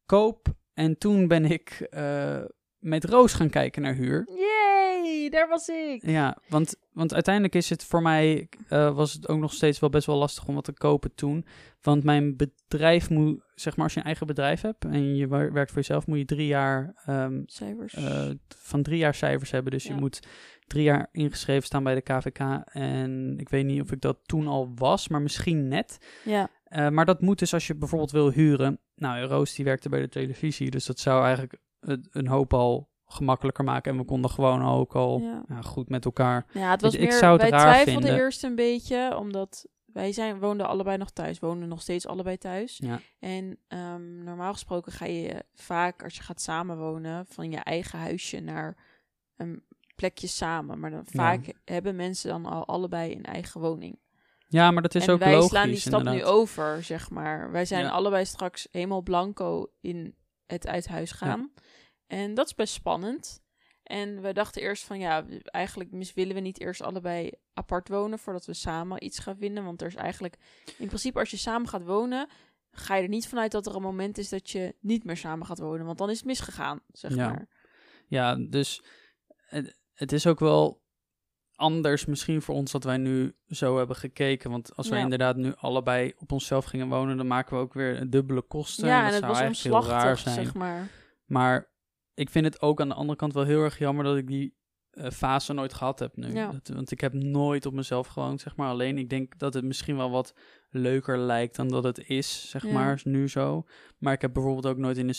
koop. 0.06 0.48
En 0.74 0.98
toen 0.98 1.28
ben 1.28 1.46
ik 1.46 1.70
eh, 1.90 2.42
met 2.78 3.04
Roos 3.06 3.34
gaan 3.34 3.50
kijken 3.50 3.82
naar 3.82 3.94
huur. 3.96 4.28
Yay, 4.36 5.30
daar 5.30 5.48
was 5.48 5.68
ik! 5.68 6.06
Ja, 6.06 6.38
want, 6.50 6.76
want 6.92 7.14
uiteindelijk 7.14 7.56
is 7.56 7.70
het 7.70 7.84
voor 7.84 8.02
mij, 8.02 8.50
was 8.70 9.14
het 9.14 9.28
ook 9.28 9.40
nog 9.40 9.54
steeds 9.54 9.80
wel 9.80 9.90
best 9.90 10.06
wel 10.08 10.18
lastig 10.18 10.48
om 10.48 10.56
wat 10.56 10.64
te 10.64 10.74
kopen 10.74 11.16
toen. 11.16 11.46
Want 11.82 12.04
mijn 12.04 12.36
bedrijf 12.36 13.10
moet, 13.10 13.42
zeg 13.56 13.76
maar 13.76 13.84
als 13.86 13.94
je 13.94 14.00
een 14.00 14.06
eigen 14.06 14.28
bedrijf 14.28 14.62
hebt 14.62 14.86
en 14.86 15.16
je 15.16 15.28
wer- 15.28 15.54
werkt 15.54 15.72
voor 15.72 15.80
jezelf, 15.82 16.08
moet 16.08 16.18
je 16.18 16.26
drie 16.26 16.48
jaar, 16.48 16.94
ehm, 17.06 17.42
Cijfers. 17.46 17.96
van 18.48 18.84
drie 18.84 18.98
jaar 18.98 19.16
cijfers 19.16 19.52
hebben. 19.52 19.72
Dus 19.72 19.84
Ja. 19.84 19.94
je 19.94 20.00
moet 20.00 20.20
drie 20.68 20.84
jaar 20.84 21.10
ingeschreven 21.12 21.64
staan 21.66 21.84
bij 21.84 21.96
de 21.96 22.02
KVK. 22.02 22.40
En 22.72 23.36
ik 23.40 23.50
weet 23.50 23.66
niet 23.66 23.82
of 23.82 23.92
ik 23.92 24.02
dat 24.02 24.18
toen 24.26 24.48
al 24.48 24.72
was, 24.76 25.08
maar 25.08 25.22
misschien 25.22 25.68
net. 25.68 25.98
ja, 26.24 26.50
Eh, 26.64 26.90
maar 26.90 27.06
dat 27.06 27.22
moet 27.22 27.40
dus 27.40 27.54
als 27.54 27.68
je 27.68 27.76
bijvoorbeeld 27.76 28.12
wil 28.12 28.32
huren. 28.32 28.80
Nou, 28.96 29.26
Roos 29.26 29.56
die 29.56 29.66
werkte 29.66 29.90
bij 29.90 30.00
de 30.02 30.10
televisie, 30.10 30.70
dus 30.70 30.86
dat 30.86 31.00
zou 31.00 31.24
eigenlijk 31.24 31.58
een 32.12 32.28
hoop 32.28 32.54
al 32.54 32.90
gemakkelijker 33.06 33.64
maken. 33.64 33.92
En 33.92 33.98
we 33.98 34.06
konden 34.06 34.30
gewoon 34.32 34.66
ook 34.66 34.96
al 34.96 35.20
Ja. 35.48 35.62
goed 35.62 35.90
met 35.90 36.06
elkaar. 36.06 36.46
Ja, 36.54 36.72
het 36.72 36.82
was 36.82 36.94
Ik- 36.94 37.02
ik 37.02 37.10
meer, 37.10 37.18
zou 37.18 37.32
het 37.42 37.50
wij 37.50 37.60
twijfelden 37.60 38.02
vinden. 38.04 38.20
eerst 38.20 38.44
een 38.44 38.56
beetje, 38.56 39.18
omdat 39.18 39.66
wij 39.86 40.12
zijn, 40.12 40.40
woonden 40.40 40.68
allebei 40.68 40.98
nog 40.98 41.10
thuis, 41.12 41.40
woonden 41.40 41.68
nog 41.70 41.82
steeds 41.82 42.08
allebei 42.08 42.38
thuis. 42.38 42.78
Ja. 42.78 43.00
En 43.20 43.58
ehm, 43.68 44.24
normaal 44.24 44.54
gesproken 44.54 44.92
ga 44.92 45.06
je 45.06 45.44
vaak, 45.54 46.04
als 46.04 46.16
je 46.16 46.24
gaat 46.24 46.42
samenwonen, 46.42 47.26
van 47.30 47.52
je 47.52 47.58
eigen 47.58 48.00
huisje 48.00 48.40
naar 48.40 48.78
een 49.36 49.64
plekje 49.98 50.28
samen. 50.28 50.80
Maar 50.80 50.90
dan 50.92 51.04
Ja. 51.06 51.12
vaak 51.22 51.54
hebben 51.66 51.96
mensen 51.96 52.30
dan 52.30 52.46
al 52.46 52.66
allebei 52.66 53.16
een 53.16 53.26
eigen 53.26 53.62
woning. 53.62 54.00
Ja, 54.48 54.72
maar 54.72 54.82
dat 54.82 54.96
is 54.96 55.08
en 55.08 55.14
ook 55.14 55.20
wij 55.20 55.32
logisch. 55.34 55.50
slaan 55.50 55.68
die 55.68 55.78
stap 55.80 56.04
nu 56.04 56.24
over, 56.24 56.84
zeg 56.84 57.10
maar. 57.10 57.52
Wij 57.52 57.66
zijn 57.66 57.84
Ja. 57.84 57.90
allebei 57.90 58.26
straks 58.26 58.68
helemaal 58.72 59.02
blanco 59.02 59.72
in 59.82 60.16
het 60.46 60.68
uit 60.68 60.88
huis 60.88 61.12
gaan. 61.12 61.52
En 62.08 62.34
dat 62.34 62.46
is 62.46 62.56
best 62.56 62.74
spannend. 62.74 63.42
En 63.84 64.22
we 64.22 64.34
dachten 64.34 64.62
eerst 64.62 64.84
van 64.84 65.00
ja, 65.00 65.26
eigenlijk 65.44 66.12
willen 66.16 66.36
we 66.36 66.42
niet 66.42 66.60
eerst 66.60 66.82
allebei 66.82 67.32
apart 67.54 67.90
wonen 67.90 68.20
voordat 68.20 68.46
we 68.46 68.54
samen 68.54 69.04
iets 69.04 69.20
gaan 69.20 69.38
vinden. 69.38 69.64
Want 69.64 69.82
er 69.82 69.88
is 69.88 69.96
eigenlijk, 69.96 70.36
in 70.78 70.88
principe 70.88 71.20
als 71.20 71.32
je 71.32 71.38
samen 71.38 71.68
gaat 71.68 71.84
wonen, 71.84 72.28
ga 72.72 72.96
je 72.96 73.04
er 73.04 73.10
niet 73.10 73.28
vanuit 73.28 73.52
dat 73.52 73.66
er 73.66 73.76
een 73.76 73.82
moment 73.82 74.18
is 74.18 74.30
dat 74.30 74.50
je 74.50 74.76
niet 74.80 75.04
meer 75.04 75.18
samen 75.18 75.46
gaat 75.48 75.60
wonen. 75.60 75.86
Want 75.86 75.98
dan 75.98 76.10
is 76.10 76.18
het 76.18 76.26
misgegaan, 76.26 76.80
zeg 76.92 77.16
Ja. 77.16 77.30
maar. 77.30 77.48
Ja, 78.08 78.36
dus 78.36 78.84
het, 79.98 80.12
is 80.12 80.28
ook 80.28 80.40
wel 80.40 80.86
anders 81.56 82.06
misschien 82.06 82.42
voor 82.42 82.56
ons 82.56 82.72
dat 82.72 82.84
wij 82.84 82.98
nu 82.98 83.36
zo 83.48 83.78
hebben 83.78 83.96
gekeken. 83.96 84.52
Want 84.52 84.76
als 84.76 84.88
wij 84.90 84.98
Ja. 84.98 85.04
inderdaad 85.04 85.36
nu 85.36 85.54
allebei 85.56 86.14
op 86.18 86.32
onszelf 86.32 86.66
gingen 86.66 86.88
wonen, 86.90 87.18
dan 87.18 87.28
maken 87.28 87.56
we 87.58 87.64
ook 87.64 87.74
weer 87.74 88.10
dubbele 88.10 88.42
kosten. 88.42 88.88
Ja, 88.88 88.98
dat 88.98 89.08
en 89.08 89.14
het 89.14 89.20
zou 89.24 89.32
was 89.32 89.42
eigenlijk 89.42 89.76
heel 89.86 89.92
raar 89.94 90.18
zijn. 90.18 90.36
zeg 90.36 90.54
maar. 90.54 90.88
Maar 91.26 91.72
ik 92.14 92.30
vind 92.30 92.46
het 92.46 92.62
ook 92.62 92.82
aan 92.82 92.88
de 92.90 92.94
andere 92.96 93.18
kant 93.18 93.34
wel 93.34 93.44
heel 93.44 93.64
erg 93.64 93.78
jammer 93.78 94.04
dat 94.04 94.18
ik 94.18 94.28
die 94.28 94.56
eh, 94.92 95.10
fase 95.12 95.54
nooit 95.54 95.74
gehad 95.74 96.00
heb 96.00 96.16
nu. 96.16 96.34
Ja. 96.34 96.52
Dat, 96.52 96.68
want 96.68 96.92
ik 96.92 97.02
heb 97.02 97.14
nooit 97.14 97.66
op 97.66 97.74
mezelf 97.74 98.08
gewoond, 98.08 98.42
zeg 98.42 98.56
maar. 98.56 98.70
Alleen 98.70 98.98
ik 98.98 99.10
denk 99.10 99.40
dat 99.40 99.54
het 99.54 99.64
misschien 99.64 99.98
wel 99.98 100.10
wat 100.12 100.34
leuker 100.70 101.18
lijkt 101.18 101.56
dan 101.56 101.68
dat 101.68 101.84
het 101.84 101.98
is, 102.10 102.50
zeg 102.50 102.64
Ja. 102.66 102.72
maar, 102.74 103.02
nu 103.04 103.28
zo. 103.30 103.66
Maar 103.98 104.14
ik 104.14 104.22
heb 104.22 104.34
bijvoorbeeld 104.34 104.66
ook 104.66 104.78
nooit 104.78 104.98
in 104.98 105.08
een 105.08 105.16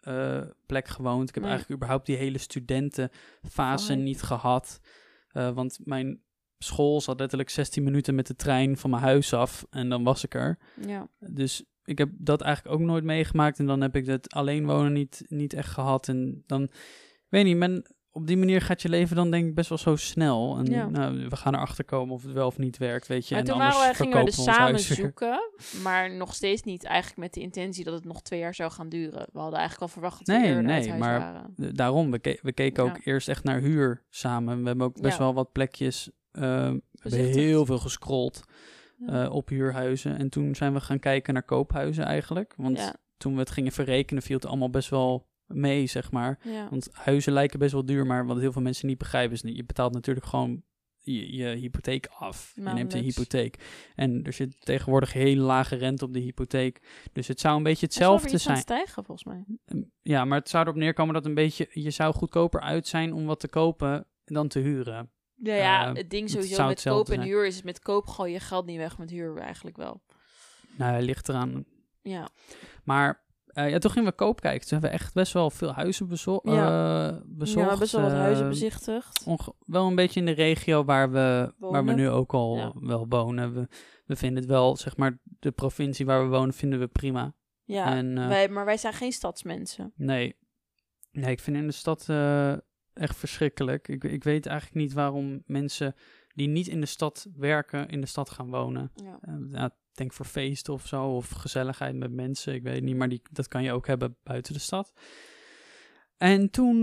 studentenplek 0.00 0.88
gewoond. 0.88 1.28
Ik 1.28 1.34
heb 1.34 1.42
Nee. 1.42 1.52
eigenlijk 1.52 1.80
überhaupt 1.80 2.06
die 2.06 2.16
hele 2.16 2.38
studentenfase 2.38 3.94
niet 3.94 4.22
gehad. 4.22 4.80
Eh, 5.28 5.50
want 5.50 5.78
mijn 5.84 6.22
school 6.58 7.00
zat 7.00 7.18
letterlijk 7.18 7.50
16 7.50 7.82
minuten 7.82 8.14
met 8.14 8.26
de 8.26 8.36
trein 8.36 8.76
van 8.76 8.90
mijn 8.90 9.02
huis 9.02 9.32
af 9.32 9.66
en 9.70 9.88
dan 9.88 10.04
was 10.04 10.24
ik 10.24 10.34
er. 10.34 10.58
Ja. 10.86 11.08
Dus 11.18 11.64
ik 11.84 11.98
heb 11.98 12.10
dat 12.12 12.40
eigenlijk 12.40 12.74
ook 12.80 12.86
nooit 12.86 13.04
meegemaakt. 13.04 13.58
En 13.58 13.66
dan 13.66 13.80
heb 13.80 13.96
ik 13.96 14.06
het 14.06 14.32
alleen 14.32 14.66
wonen 14.66 14.92
niet, 14.92 15.24
niet 15.28 15.52
echt 15.52 15.70
gehad. 15.70 16.08
En 16.08 16.42
dan, 16.46 16.70
weet 17.28 17.44
niet, 17.44 17.56
men, 17.56 17.94
op 18.20 18.26
die 18.26 18.36
manier 18.36 18.60
gaat 18.60 18.82
je 18.82 18.88
leven 18.88 19.16
dan 19.16 19.30
denk 19.30 19.46
ik 19.48 19.54
best 19.54 19.68
wel 19.68 19.78
zo 19.78 19.96
snel. 19.96 20.56
En 20.58 20.64
Ja. 20.64 20.88
nou, 20.88 21.28
we 21.28 21.36
gaan 21.36 21.54
erachter 21.54 21.84
komen 21.84 22.14
of 22.14 22.22
het 22.22 22.32
wel 22.32 22.46
of 22.46 22.58
niet 22.58 22.78
werkt, 22.78 23.06
weet 23.06 23.28
je. 23.28 23.34
Maar 23.34 23.42
en 23.44 23.50
toen 23.50 23.58
waren 23.58 23.78
wij, 23.78 23.94
gingen 23.94 24.18
we 24.18 24.24
dus 24.24 24.42
samen 24.42 24.80
zoeken, 24.80 25.40
maar 25.82 26.14
nog 26.14 26.34
steeds 26.34 26.62
niet 26.62 26.84
eigenlijk 26.84 27.18
met 27.20 27.34
de 27.34 27.40
intentie 27.40 27.84
dat 27.84 27.94
het 27.94 28.04
nog 28.04 28.22
twee 28.22 28.38
jaar 28.40 28.54
zou 28.54 28.70
gaan 28.70 28.88
duren. 28.88 29.26
We 29.32 29.38
hadden 29.38 29.58
eigenlijk 29.58 29.82
al 29.82 29.88
verwacht 30.00 30.26
dat 30.26 30.36
we 30.36 30.42
Nee, 30.42 30.54
nee, 30.54 30.88
maar- 30.94 31.18
waren. 31.20 31.74
Daarom, 31.74 32.10
we, 32.10 32.18
ke- 32.18 32.38
we 32.42 32.52
keken 32.52 32.84
ook 32.84 32.96
Ja. 32.96 33.02
eerst 33.04 33.28
echt 33.28 33.44
naar 33.44 33.60
huur 33.60 34.02
samen. 34.10 34.60
We 34.60 34.66
hebben 34.66 34.86
ook 34.86 35.00
best 35.00 35.18
Ja. 35.18 35.22
wel 35.24 35.34
wat 35.34 35.52
plekjes, 35.52 36.10
eh, 36.30 36.42
we 36.42 36.80
hebben 37.10 37.20
heel 37.28 37.66
veel 37.66 37.78
gescrolld 37.78 38.42
Ja. 39.06 39.24
eh, 39.24 39.32
op 39.32 39.48
huurhuizen. 39.48 40.18
En 40.18 40.28
toen 40.28 40.54
zijn 40.54 40.72
we 40.72 40.80
gaan 40.80 40.98
kijken 40.98 41.34
naar 41.34 41.42
koophuizen 41.42 42.04
eigenlijk. 42.04 42.54
Want 42.56 42.92
toen 43.16 43.32
we 43.34 43.38
het 43.40 43.50
gingen 43.50 43.72
verrekenen 43.72 44.22
viel 44.22 44.36
het 44.36 44.46
allemaal 44.46 44.70
best 44.70 44.88
wel 44.90 45.26
mee, 45.48 45.86
zeg 45.86 46.10
maar. 46.10 46.38
ja. 46.44 46.68
Want 46.70 46.88
huizen 46.92 47.32
lijken 47.32 47.58
best 47.58 47.72
wel 47.72 47.84
duur, 47.84 48.06
maar 48.06 48.26
wat 48.26 48.38
heel 48.38 48.52
veel 48.52 48.62
mensen 48.62 48.86
niet 48.86 48.98
begrijpen 48.98 49.32
is, 49.34 49.42
je 49.44 49.64
betaalt 49.64 49.92
natuurlijk 49.92 50.26
gewoon 50.26 50.62
je, 51.12 51.36
je 51.36 51.46
hypotheek 51.46 52.06
af. 52.06 52.52
Je 52.54 52.62
neemt 52.62 52.94
een 52.94 53.02
hypotheek. 53.02 53.56
En 53.94 54.24
er 54.24 54.32
zit 54.32 54.64
tegenwoordig 54.64 55.12
hele 55.12 55.40
lage 55.40 55.76
rente 55.76 56.04
op 56.04 56.12
de 56.12 56.18
hypotheek. 56.18 56.82
Dus 57.12 57.28
het 57.28 57.40
zou 57.40 57.56
een 57.56 57.62
beetje 57.62 57.86
hetzelfde 57.86 58.30
het 58.30 58.40
zijn. 58.40 58.56
stijgen, 58.56 59.04
volgens 59.04 59.26
mij. 59.26 59.44
Ja, 60.02 60.24
maar 60.24 60.38
het 60.38 60.48
zou 60.48 60.64
erop 60.64 60.76
neerkomen 60.76 61.14
dat 61.14 61.24
een 61.24 61.34
beetje, 61.34 61.68
je 61.72 61.90
zou 61.90 62.14
goedkoper 62.14 62.60
uit 62.60 62.86
zijn 62.86 63.12
om 63.12 63.26
wat 63.26 63.40
te 63.40 63.48
kopen 63.48 64.06
dan 64.24 64.48
te 64.48 64.58
huren. 64.58 65.10
Ja, 65.34 65.54
ja 65.54 65.88
Eh, 65.88 65.94
het 65.94 66.10
ding 66.10 66.30
sowieso 66.30 66.54
zou 66.54 66.68
met 66.68 66.82
koop 66.82 67.08
en 67.08 67.22
huur 67.22 67.46
is 67.46 67.56
het 67.56 67.64
met 67.64 67.80
koop 67.80 68.06
gooi 68.06 68.32
je 68.32 68.40
geld 68.40 68.66
niet 68.66 68.76
weg, 68.76 68.98
met 68.98 69.10
huur 69.10 69.36
eigenlijk 69.36 69.76
wel. 69.76 70.02
Nou, 70.76 70.94
het 70.94 71.04
ligt 71.04 71.28
eraan. 71.28 71.64
Ja, 72.02 72.28
Maar 72.84 73.26
eh, 73.64 73.70
ja, 73.70 73.78
toen 73.78 73.90
gingen 73.90 74.08
we 74.08 74.14
koop 74.14 74.40
kijken. 74.40 74.60
Toen 74.68 74.70
hebben 74.78 74.90
we 74.90 74.96
echt 75.04 75.14
best 75.14 75.32
wel 75.32 75.50
veel 75.50 75.72
huizen 75.72 76.08
bezo 76.08 76.40
Ja. 76.42 77.08
eh, 77.08 77.16
bezocht. 77.26 77.70
ja 77.70 77.76
best 77.78 77.92
wel 77.92 78.02
wat 78.02 78.12
huizen 78.12 78.44
Eh, 78.44 78.50
bezichtigd. 78.50 79.26
wel 79.66 79.86
een 79.86 79.94
beetje 79.94 80.20
in 80.20 80.26
de 80.26 80.32
regio 80.32 80.84
waar 80.84 81.10
we, 81.10 81.54
waar 81.58 81.84
we 81.84 81.92
nu 81.92 82.08
ook 82.08 82.32
al 82.34 82.56
Ja. 82.56 82.72
wel 82.80 83.06
wonen. 83.08 83.54
We, 83.54 83.68
we 84.06 84.16
vinden 84.16 84.38
het 84.42 84.50
wel, 84.50 84.76
zeg 84.76 84.96
maar, 84.96 85.18
de 85.24 85.50
provincie 85.50 86.06
waar 86.06 86.22
we 86.22 86.28
wonen 86.36 86.54
vinden 86.54 86.78
we 86.78 86.86
prima. 86.86 87.34
Ja, 87.64 87.94
en, 87.96 88.18
eh, 88.18 88.28
wij, 88.28 88.48
maar 88.48 88.64
wij 88.64 88.76
zijn 88.76 88.92
geen 88.92 89.12
stadsmensen. 89.12 89.92
Nee, 89.96 90.36
nee 91.10 91.30
ik 91.30 91.40
vind 91.40 91.56
in 91.56 91.66
de 91.66 91.72
stad 91.72 92.06
echt 92.92 93.16
verschrikkelijk. 93.16 93.88
Ik, 93.88 94.04
ik 94.04 94.24
weet 94.24 94.46
eigenlijk 94.46 94.76
niet 94.80 94.92
waarom 94.92 95.42
mensen 95.46 95.94
die 96.34 96.48
niet 96.48 96.68
in 96.68 96.80
de 96.80 96.86
stad 96.86 97.26
werken, 97.36 97.88
in 97.88 98.00
de 98.00 98.06
stad 98.06 98.30
gaan 98.30 98.50
wonen. 98.50 98.90
Ja. 98.94 99.18
Denk 99.98 100.12
voor 100.12 100.26
feesten 100.26 100.72
of 100.72 100.86
zo, 100.86 101.04
of 101.04 101.30
gezelligheid 101.30 101.96
met 101.96 102.12
mensen. 102.12 102.54
Ik 102.54 102.62
weet 102.62 102.82
niet, 102.82 102.96
maar 102.96 103.08
die, 103.08 103.22
dat 103.30 103.48
kan 103.48 103.62
je 103.62 103.72
ook 103.72 103.86
hebben 103.86 104.16
buiten 104.22 104.52
de 104.52 104.58
stad. 104.58 104.92
En 106.16 106.50
toen 106.50 106.76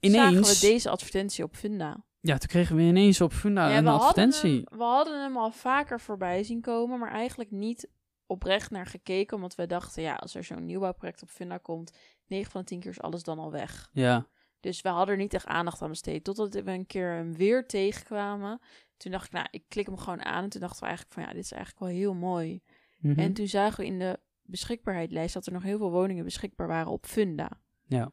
Zagen 0.00 0.32
ineens... 0.32 0.60
we 0.60 0.66
deze 0.66 0.90
advertentie 0.90 1.44
op 1.44 1.56
Funda. 1.56 2.04
Ja, 2.20 2.38
toen 2.38 2.48
kregen 2.48 2.76
we 2.76 2.82
ineens 2.82 3.20
op 3.20 3.32
Funda 3.32 3.68
ja, 3.68 3.76
een 3.76 3.84
we 3.84 3.90
hadden, 3.90 4.08
advertentie. 4.08 4.62
hem, 4.64 4.78
we 4.78 4.84
hadden 4.84 5.22
hem 5.22 5.36
al 5.36 5.50
vaker 5.50 6.00
voorbij 6.00 6.42
zien 6.42 6.60
komen, 6.60 6.98
maar 6.98 7.12
eigenlijk 7.12 7.50
niet 7.50 7.90
oprecht 8.26 8.70
naar 8.70 8.86
gekeken. 8.86 9.36
Omdat 9.36 9.54
we 9.54 9.66
dachten, 9.66 10.02
ja, 10.02 10.14
als 10.14 10.34
er 10.34 10.44
zo'n 10.44 10.64
nieuwbouwproject 10.64 11.22
op 11.22 11.28
Funda 11.28 11.58
komt, 11.58 11.96
9 12.26 12.50
van 12.50 12.60
de 12.60 12.66
10 12.66 12.80
keer 12.80 12.90
is 12.90 13.00
alles 13.00 13.22
dan 13.22 13.38
al 13.38 13.50
weg. 13.50 13.90
Ja, 13.92 14.26
Dus 14.64 14.80
we 14.80 14.88
hadden 14.88 15.14
er 15.14 15.20
niet 15.20 15.34
echt 15.34 15.46
aandacht 15.46 15.82
aan 15.82 15.88
besteed. 15.88 16.24
Totdat 16.24 16.54
we 16.54 16.70
een 16.70 16.86
keer 16.86 17.10
hem 17.10 17.34
weer 17.34 17.66
tegenkwamen. 17.66 18.60
Toen 18.96 19.12
dacht 19.12 19.26
ik, 19.26 19.32
nou, 19.32 19.46
ik 19.50 19.64
klik 19.68 19.86
hem 19.86 19.96
gewoon 19.96 20.24
aan. 20.24 20.42
En 20.42 20.50
toen 20.50 20.60
dachten 20.60 20.80
we 20.80 20.86
eigenlijk 20.86 21.14
van, 21.14 21.22
ja, 21.22 21.32
dit 21.32 21.44
is 21.44 21.52
eigenlijk 21.52 21.84
wel 21.84 21.94
heel 21.94 22.14
mooi. 22.14 22.60
mhm. 22.98 23.18
En 23.18 23.32
toen 23.32 23.46
zagen 23.46 23.80
we 23.80 23.86
in 23.86 23.98
de 23.98 24.18
beschikbaarheidslijst 24.42 25.34
dat 25.34 25.46
er 25.46 25.52
nog 25.52 25.62
heel 25.62 25.78
veel 25.78 25.90
woningen 25.90 26.24
beschikbaar 26.24 26.66
waren 26.66 26.92
op 26.92 27.06
Funda. 27.06 27.50
Ja. 27.86 28.12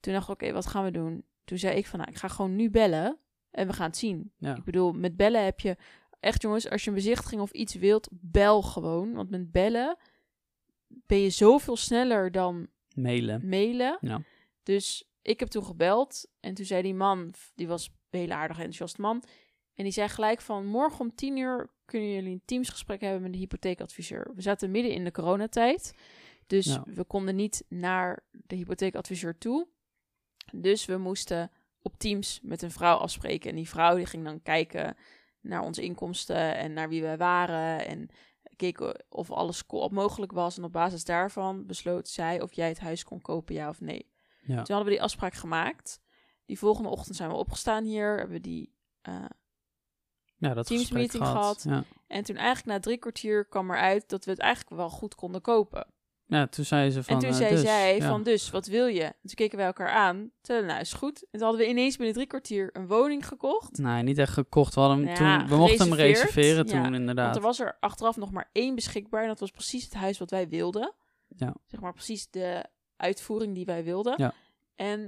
Toen 0.00 0.12
dacht 0.12 0.28
ik, 0.28 0.34
oké, 0.34 0.52
wat 0.52 0.66
gaan 0.66 0.84
we 0.84 0.90
doen? 0.90 1.24
Toen 1.44 1.58
zei 1.58 1.76
ik 1.76 1.86
van, 1.86 1.98
nou, 1.98 2.10
ik 2.10 2.16
ga 2.16 2.28
gewoon 2.28 2.56
nu 2.56 2.70
bellen 2.70 3.18
en 3.50 3.66
we 3.66 3.72
gaan 3.72 3.86
het 3.86 3.96
zien. 3.96 4.32
Ja. 4.38 4.56
Ik 4.56 4.64
bedoel, 4.64 4.92
met 4.92 5.16
bellen 5.16 5.44
heb 5.44 5.60
je... 5.60 5.76
Echt 6.20 6.42
jongens, 6.42 6.70
als 6.70 6.84
je 6.84 6.88
een 6.88 6.96
bezichtiging 6.96 7.40
of 7.40 7.50
iets 7.50 7.74
wilt, 7.74 8.08
bel 8.10 8.62
gewoon. 8.62 9.12
Want 9.12 9.30
met 9.30 9.52
bellen 9.52 9.96
ben 10.86 11.18
je 11.18 11.30
zoveel 11.30 11.76
sneller 11.76 12.32
dan 12.32 12.68
mailen. 12.94 13.48
mailen. 13.48 13.98
Ja. 14.00 14.22
Dus 14.62 15.08
ik 15.26 15.40
heb 15.40 15.48
toen 15.48 15.64
gebeld 15.64 16.26
en 16.40 16.54
toen 16.54 16.64
zei 16.64 16.82
die 16.82 16.94
man, 16.94 17.34
die 17.54 17.68
was 17.68 17.86
een 18.10 18.18
hele 18.18 18.34
aardige 18.34 18.60
enthousiast 18.60 18.98
man. 18.98 19.22
En 19.74 19.84
die 19.84 19.92
zei 19.92 20.08
gelijk 20.08 20.40
van, 20.40 20.66
morgen 20.66 21.00
om 21.00 21.14
tien 21.14 21.36
uur 21.36 21.70
kunnen 21.84 22.10
jullie 22.10 22.32
een 22.32 22.42
teamsgesprek 22.44 23.00
hebben 23.00 23.22
met 23.22 23.32
de 23.32 23.38
hypotheekadviseur. 23.38 24.30
We 24.34 24.42
zaten 24.42 24.70
midden 24.70 24.92
in 24.92 25.04
de 25.04 25.10
coronatijd, 25.10 25.94
dus 26.46 26.78
we 26.84 27.04
konden 27.04 27.36
niet 27.36 27.64
naar 27.68 28.24
de 28.30 28.56
hypotheekadviseur 28.56 29.38
toe. 29.38 29.68
Dus 30.52 30.84
we 30.84 30.96
moesten 30.96 31.50
op 31.82 31.98
Teams 31.98 32.40
met 32.42 32.62
een 32.62 32.70
vrouw 32.70 32.96
afspreken. 32.96 33.50
En 33.50 33.56
die 33.56 33.68
vrouw 33.68 33.96
die 33.96 34.06
ging 34.06 34.24
dan 34.24 34.42
kijken 34.42 34.96
naar 35.40 35.62
onze 35.62 35.82
inkomsten 35.82 36.56
en 36.56 36.72
naar 36.72 36.88
wie 36.88 37.02
wij 37.02 37.16
waren. 37.16 37.86
En 37.86 38.08
keken 38.56 39.04
of 39.08 39.30
alles 39.30 39.64
mogelijk 39.90 40.32
was. 40.32 40.56
En 40.56 40.64
op 40.64 40.72
basis 40.72 41.04
daarvan 41.04 41.66
besloot 41.66 42.08
zij 42.08 42.40
of 42.40 42.52
jij 42.52 42.68
het 42.68 42.80
huis 42.80 43.04
kon 43.04 43.20
kopen, 43.20 43.54
ja 43.54 43.68
of 43.68 43.80
nee. 43.80 44.14
Ja. 44.46 44.62
Toen 44.62 44.74
hadden 44.74 44.84
we 44.84 44.90
die 44.90 45.02
afspraak 45.02 45.34
gemaakt. 45.34 46.00
Die 46.44 46.58
volgende 46.58 46.88
ochtend 46.88 47.16
zijn 47.16 47.28
we 47.28 47.34
opgestaan 47.34 47.84
hier. 47.84 48.16
Hebben 48.16 48.36
we 48.36 48.40
die. 48.40 48.74
Ja, 50.38 50.54
dat 50.54 50.66
Teams 50.66 50.90
meeting 50.90 51.22
gehad. 51.22 51.62
gehad. 51.62 51.84
Ja. 51.84 51.96
en 52.06 52.24
toen 52.24 52.36
eigenlijk 52.36 52.66
na 52.66 52.80
drie 52.80 52.98
kwartier 52.98 53.44
kwam 53.44 53.70
eruit 53.70 54.08
dat 54.08 54.24
we 54.24 54.30
het 54.30 54.40
eigenlijk 54.40 54.76
wel 54.76 54.90
goed 54.90 55.14
konden 55.14 55.40
kopen. 55.40 55.86
ja, 56.26 56.46
toen 56.46 56.64
zei 56.64 56.90
ze 56.90 57.02
van... 57.02 57.14
en 57.14 57.20
toen 57.20 57.30
eh, 57.30 57.36
zei 57.36 57.50
dus, 57.50 57.60
zij 57.60 57.96
ja. 57.96 58.08
van 58.08 58.22
dus, 58.22 58.50
wat 58.50 58.66
wil 58.66 58.86
je? 58.86 59.02
En 59.02 59.14
toen 59.22 59.34
keken 59.34 59.58
wij 59.58 59.66
elkaar 59.66 59.90
aan. 59.90 60.30
Toen, 60.40 60.66
nou 60.66 60.80
is 60.80 60.92
goed. 60.92 61.22
En 61.22 61.28
toen 61.30 61.48
hadden 61.48 61.60
we 61.60 61.68
ineens 61.68 61.96
binnen 61.96 62.14
drie 62.14 62.26
kwartier 62.26 62.70
een 62.72 62.86
woning 62.86 63.26
gekocht. 63.26 63.78
Nee, 63.78 64.02
niet 64.02 64.18
echt 64.18 64.32
gekocht. 64.32 64.74
We, 64.74 64.80
hadden 64.80 64.98
hem 64.98 65.08
Ja, 65.08 65.38
toen, 65.38 65.48
we 65.48 65.56
mochten 65.56 65.88
hem 65.88 65.94
reserveren 65.94 66.66
toen, 66.66 66.94
inderdaad. 66.94 67.24
Want 67.24 67.36
er 67.36 67.42
was 67.42 67.60
er 67.60 67.76
achteraf 67.80 68.16
nog 68.16 68.30
maar 68.30 68.50
één 68.52 68.74
beschikbaar. 68.74 69.22
En 69.22 69.28
dat 69.28 69.40
was 69.40 69.50
precies 69.50 69.84
het 69.84 69.94
huis 69.94 70.18
wat 70.18 70.30
wij 70.30 70.48
wilden. 70.48 70.94
Ja. 71.28 71.54
Zeg 71.66 71.80
maar 71.80 71.92
precies 71.92 72.30
de 72.30 72.64
uitvoering 72.96 73.54
die 73.54 73.64
wij 73.64 73.84
wilden. 73.84 74.14
Ja. 74.16 74.34
En 74.74 74.98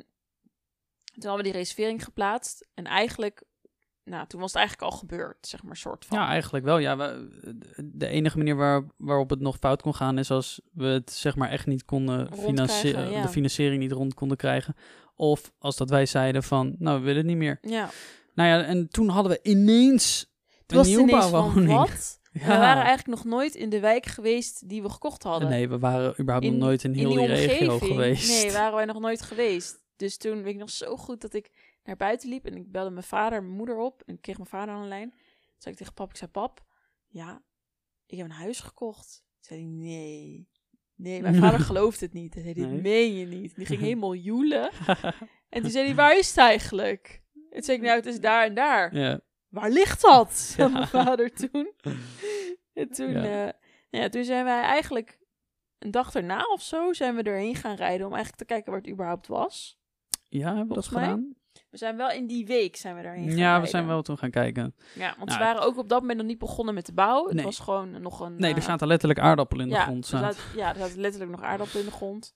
toen 1.13 1.29
hadden 1.29 1.37
we 1.37 1.51
die 1.51 1.61
reservering 1.61 2.05
geplaatst. 2.05 2.69
En 2.75 2.85
eigenlijk 2.85 3.43
nou, 4.09 4.27
toen 4.27 4.41
was 4.41 4.53
het 4.53 4.59
eigenlijk 4.59 4.93
al 4.93 4.99
gebeurd, 4.99 5.47
zeg 5.47 5.63
maar, 5.63 5.77
soort 5.77 6.05
van. 6.05 6.19
Ja, 6.19 6.29
eigenlijk 6.29 6.65
wel. 6.65 6.79
Ja, 6.79 6.97
we, 6.97 7.29
de 7.85 8.07
enige 8.07 8.39
manier 8.39 8.57
waar, 8.57 8.85
waarop 8.97 9.31
het 9.31 9.41
nog 9.41 9.57
fout 9.57 9.83
kon 9.83 9.95
gaan 9.95 10.19
is 10.19 10.31
als 10.31 10.61
we 10.73 10.87
het 10.87 11.13
zeg 11.13 11.37
maar 11.37 11.51
echt 11.51 11.67
niet 11.67 11.85
konden 11.85 12.33
financieren, 12.37 13.11
ja. 13.11 13.23
de 13.23 13.29
financiering 13.29 13.83
niet 13.83 13.93
rond 13.93 14.15
konden 14.15 14.37
krijgen. 14.37 14.75
Of 15.15 15.53
als 15.59 15.77
dat 15.77 15.91
wij 15.91 16.07
zeiden 16.07 16.43
van, 16.43 16.77
nou, 16.79 16.99
we 16.99 17.05
willen 17.05 17.19
het 17.19 17.27
niet 17.27 17.37
meer. 17.37 17.59
ja. 17.63 17.91
Nou 18.35 18.49
ja, 18.49 18.65
en 18.65 18.89
toen 18.89 19.09
hadden 19.09 19.33
we 19.33 19.41
ineens 19.43 20.33
Het 20.49 20.71
een 20.73 20.77
was 20.77 20.87
ineens 20.89 21.11
van, 21.11 21.21
nieuwbouwwoning. 21.21 21.73
wat? 21.73 22.18
Ja. 22.41 22.47
We 22.47 22.59
waren 22.59 22.83
eigenlijk 22.85 23.07
nog 23.07 23.25
nooit 23.25 23.55
in 23.55 23.69
de 23.69 23.81
wijk 23.81 24.07
geweest 24.07 24.69
die 24.69 24.83
we 24.83 24.89
gekocht 24.91 25.23
hadden. 25.23 25.49
Nee, 25.49 25.69
we 25.69 25.79
waren 25.79 26.11
überhaupt 26.21 26.45
In- 26.47 26.53
nog 26.53 26.61
nooit 26.61 26.85
in 26.85 26.93
heel 26.93 27.11
in 27.11 27.17
die, 27.19 27.27
die 27.27 27.47
regio 27.47 27.79
geweest. 27.79 28.43
Nee, 28.43 28.53
waren 28.61 28.75
wij 28.75 28.85
nog 28.85 29.01
nooit 29.01 29.23
geweest. 29.23 29.81
Dus 29.97 30.17
toen 30.17 30.43
weet 30.43 30.53
ik 30.55 30.59
nog 30.61 30.71
zo 30.71 30.97
goed 30.97 31.21
dat 31.21 31.35
ik 31.35 31.51
naar 31.85 31.97
buiten 31.97 32.29
liep 32.29 32.47
en 32.47 32.55
ik 32.57 32.73
belde 32.73 32.91
mijn 32.91 33.05
vader 33.05 33.39
en 33.39 33.45
mijn 33.45 33.57
moeder 33.57 33.77
op 33.79 34.03
en 34.07 34.15
ik 34.15 34.21
kreeg 34.23 34.37
mijn 34.37 34.49
vader 34.49 34.75
aan 34.75 34.83
de 34.83 34.89
lijn. 34.89 35.11
Toen 35.11 35.57
zei 35.59 35.75
ik 35.75 35.81
tegen 35.81 35.95
pap, 35.95 36.11
ik 36.11 36.17
zei 36.17 36.31
pap, 36.31 36.65
ja, 37.09 37.43
ik 38.07 38.17
heb 38.17 38.27
een 38.27 38.33
huis 38.33 38.61
gekocht. 38.61 39.23
Toen 39.41 39.41
zei 39.41 39.61
hij, 39.61 39.69
nee. 39.71 40.49
Nee, 40.95 41.23
mijn 41.23 41.35
vader 41.35 41.61
geloofde 41.61 42.05
het 42.05 42.15
niet. 42.15 42.35
Hij 42.35 42.43
zei, 42.43 42.55
dit 42.55 42.71
Nee. 42.71 42.81
meen 42.81 43.15
je 43.15 43.27
niet. 43.27 43.55
Die 43.57 43.67
ging 43.67 43.81
helemaal 43.89 44.15
joelen. 44.15 44.71
En 45.49 45.63
toen 45.63 45.71
zei 45.71 45.85
hij, 45.87 45.95
waar 45.95 46.19
is 46.19 46.29
het 46.29 46.37
eigenlijk? 46.37 47.23
En 47.35 47.51
toen 47.51 47.63
zei 47.63 47.77
ik, 47.77 47.83
nou, 47.83 47.97
het 47.97 48.07
is 48.07 48.21
daar 48.21 48.45
en 48.47 48.55
daar. 48.55 48.95
ja. 48.97 49.21
Waar 49.49 49.71
ligt 49.71 50.01
dat? 50.03 50.33
zei 50.57 50.69
Ja. 50.69 50.75
mijn 50.75 50.89
vader 50.89 51.33
toen. 51.33 51.73
En 52.73 52.89
toen, 52.97 53.11
Ja. 53.13 53.25
ja. 53.25 53.53
ja, 53.91 54.09
toen 54.09 54.25
zijn 54.25 54.45
wij 54.45 54.61
eigenlijk 54.63 55.19
een 55.79 55.91
dag 55.91 56.15
erna 56.15 56.43
of 56.53 56.63
zo 56.63 56.93
zijn 56.93 57.15
we 57.15 57.23
erheen 57.23 57.55
gaan 57.55 57.75
rijden 57.77 58.07
om 58.07 58.13
eigenlijk 58.13 58.43
te 58.43 58.55
kijken 58.55 58.73
waar 58.73 58.81
het 58.81 58.91
überhaupt 58.91 59.27
was. 59.27 59.79
ja, 60.29 60.47
hebben 60.49 60.69
we 60.69 60.75
dat 60.75 60.91
mij 60.91 61.03
gedaan? 61.03 61.37
We 61.71 61.77
zijn 61.77 61.97
wel 61.97 62.11
in 62.11 62.27
die 62.27 62.47
week 62.47 62.77
zijn 62.77 62.97
we 62.97 63.03
daarheen 63.03 63.25
Ja, 63.25 63.31
we 63.31 63.35
rijden. 63.43 63.69
zijn 63.69 63.87
wel 63.87 64.03
toen 64.03 64.19
gaan 64.19 64.31
kijken. 64.31 64.75
Ja, 64.95 65.07
want 65.07 65.19
Nou, 65.19 65.31
ze 65.31 65.39
waren 65.39 65.63
ook 65.63 65.77
op 65.79 65.89
dat 65.89 66.01
moment 66.01 66.19
nog 66.19 66.27
niet 66.27 66.39
begonnen 66.39 66.75
met 66.75 66.87
de 66.87 66.93
bouw. 66.93 67.25
Het 67.25 67.35
Nee. 67.35 67.45
was 67.45 67.59
gewoon 67.59 68.03
nog 68.03 68.21
een... 68.21 68.35
Nee, 68.37 68.51
er 68.53 68.59
eh, 68.59 68.63
zaten 68.65 68.87
letterlijk 68.87 69.21
aardappelen 69.21 69.65
in 69.65 69.71
de 69.71 69.79
ja, 69.79 69.85
grond. 69.85 70.05
er 70.11 70.19
zaten. 70.19 70.43
ja, 70.57 70.69
er 70.75 70.79
zaten 70.79 71.01
letterlijk 71.01 71.31
nog 71.31 71.43
aardappelen 71.43 71.85
in 71.85 71.89
de 71.91 71.97
grond. 71.97 72.35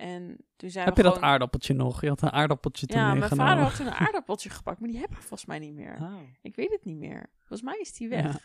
En 0.00 0.36
toen 0.56 0.70
zijn 0.70 0.84
Heb 0.84 0.96
we 0.96 1.02
je 1.02 1.08
dat 1.08 1.20
aardappeltje 1.20 1.74
nog? 1.74 2.00
Je 2.00 2.08
had 2.08 2.22
een 2.22 2.30
aardappeltje 2.30 2.86
toen 2.86 2.98
Ja, 3.00 3.14
mijn 3.14 3.30
vader 3.30 3.62
had 3.64 3.76
toen 3.76 3.86
een 3.86 3.92
aardappeltje 3.92 4.50
gepakt, 4.50 4.80
maar 4.80 4.88
die 4.88 4.98
heb 4.98 5.10
ik 5.10 5.16
volgens 5.16 5.44
mij 5.44 5.58
niet 5.58 5.74
meer. 5.74 5.98
Oh. 6.00 6.20
Ik 6.42 6.56
weet 6.56 6.70
het 6.70 6.84
niet 6.84 6.96
meer. 6.96 7.30
Volgens 7.38 7.62
mij 7.62 7.78
is 7.80 7.92
die 7.92 8.08
weg. 8.08 8.22
Ja. 8.24 8.40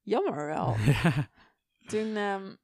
Jammer 0.00 0.46
wel. 0.46 0.76
Ja. 1.02 1.28
Toen 1.86 2.16
ehm, 2.16 2.54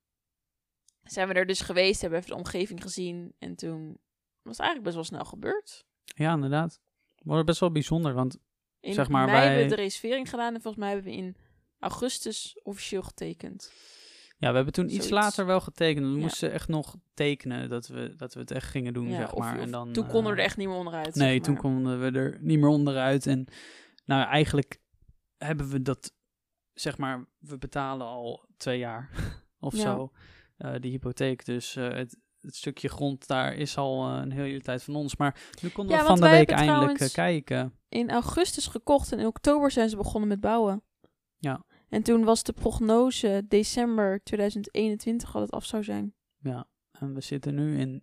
zijn 1.03 1.29
we 1.29 1.35
er 1.35 1.47
dus 1.47 1.61
geweest, 1.61 2.00
hebben 2.00 2.19
even 2.19 2.31
de 2.31 2.37
omgeving 2.37 2.83
gezien. 2.83 3.35
En 3.38 3.55
toen 3.57 3.87
was 4.43 4.57
het 4.57 4.67
eigenlijk 4.67 4.83
best 4.83 4.95
wel 4.95 5.05
snel 5.05 5.25
gebeurd. 5.25 5.87
ja, 6.05 6.33
inderdaad. 6.33 6.81
Maar 7.23 7.45
best 7.45 7.61
wel 7.61 7.73
bijzonder, 7.73 8.15
want 8.15 8.38
In 8.81 8.95
Zeg 8.95 9.09
maar, 9.09 9.25
mei 9.27 9.37
wij- 9.37 9.47
hebben 9.47 9.69
we 9.69 9.77
de 9.77 9.83
reservering 9.83 10.31
gedaan 10.31 10.55
en 10.55 10.61
volgens 10.61 10.83
mij 10.85 10.93
hebben 10.93 11.12
we 11.12 11.19
in 11.19 11.37
augustus 11.79 12.61
officieel 12.62 13.03
getekend. 13.03 13.73
Ja, 14.38 14.49
we 14.50 14.54
hebben 14.57 14.73
toen 14.73 14.95
iets 14.95 15.11
later 15.11 15.47
wel 15.47 15.61
getekend. 15.61 16.07
We 16.07 16.12
Ja. 16.12 16.18
moesten 16.18 16.52
echt 16.52 16.68
nog 16.68 16.97
tekenen 17.14 17.68
dat 17.68 17.87
we, 17.87 18.14
dat 18.16 18.35
we 18.35 18.40
het 18.40 18.50
echt 18.50 18.71
gingen 18.71 18.92
doen, 18.92 19.09
Ja, 19.09 19.16
zeg 19.16 19.37
maar. 19.37 19.54
of 19.57 19.61
en 19.62 19.71
dan, 19.71 19.92
toen 19.92 20.07
konden 20.07 20.25
we 20.25 20.30
er 20.33 20.38
eh, 20.38 20.45
echt 20.45 20.57
niet 20.57 20.68
meer 20.68 20.76
onderuit. 20.76 21.14
Nee, 21.14 21.35
zeg 21.35 21.42
toen 21.45 21.57
konden 21.57 22.00
we 22.00 22.18
er 22.18 22.38
niet 22.40 22.59
meer 22.59 22.68
onderuit. 22.68 23.26
En 23.26 23.47
nou, 24.04 24.26
eigenlijk 24.28 24.80
hebben 25.38 25.68
we 25.68 25.83
dat, 25.83 26.12
zeg 26.75 26.99
maar, 26.99 27.26
we 27.38 27.59
betalen 27.59 28.07
al 28.07 28.49
twee 28.57 28.78
jaar 28.78 29.11
of 29.61 29.75
Ja. 29.76 29.80
zo, 29.83 30.12
eh 30.57 30.75
die 30.80 30.90
hypotheek. 30.90 31.45
Dus 31.45 31.76
eh, 31.76 31.88
het, 31.88 32.16
het 32.40 32.57
stukje 32.57 32.88
grond 32.88 33.26
daar 33.26 33.54
is 33.54 33.76
al 33.76 34.09
een 34.09 34.33
hele 34.33 34.61
tijd 34.61 34.83
van 34.83 34.95
ons. 34.95 35.16
Maar 35.16 35.40
nu 35.62 35.68
konden 35.68 35.97
Ja, 35.97 36.00
we 36.02 36.07
van 36.09 36.21
de 36.21 36.28
week 36.28 36.50
eindelijk 36.50 37.11
kijken. 37.12 37.73
In 37.88 38.11
augustus 38.11 38.66
gekocht 38.66 39.12
en 39.12 39.18
in 39.18 39.26
oktober 39.26 39.71
zijn 39.71 39.88
ze 39.88 39.97
begonnen 39.97 40.28
met 40.28 40.40
bouwen. 40.40 40.83
En 41.88 42.02
toen 42.02 42.25
was 42.25 42.42
de 42.42 42.52
prognose 42.52 43.45
december 43.49 44.21
2021 44.23 45.35
al 45.35 45.40
het 45.40 45.50
af 45.50 45.64
zou 45.64 45.83
zijn. 45.85 46.14
Ja, 46.38 46.66
en 46.92 47.14
we 47.14 47.21
zitten 47.21 47.54
nu 47.54 47.78
in 47.78 48.02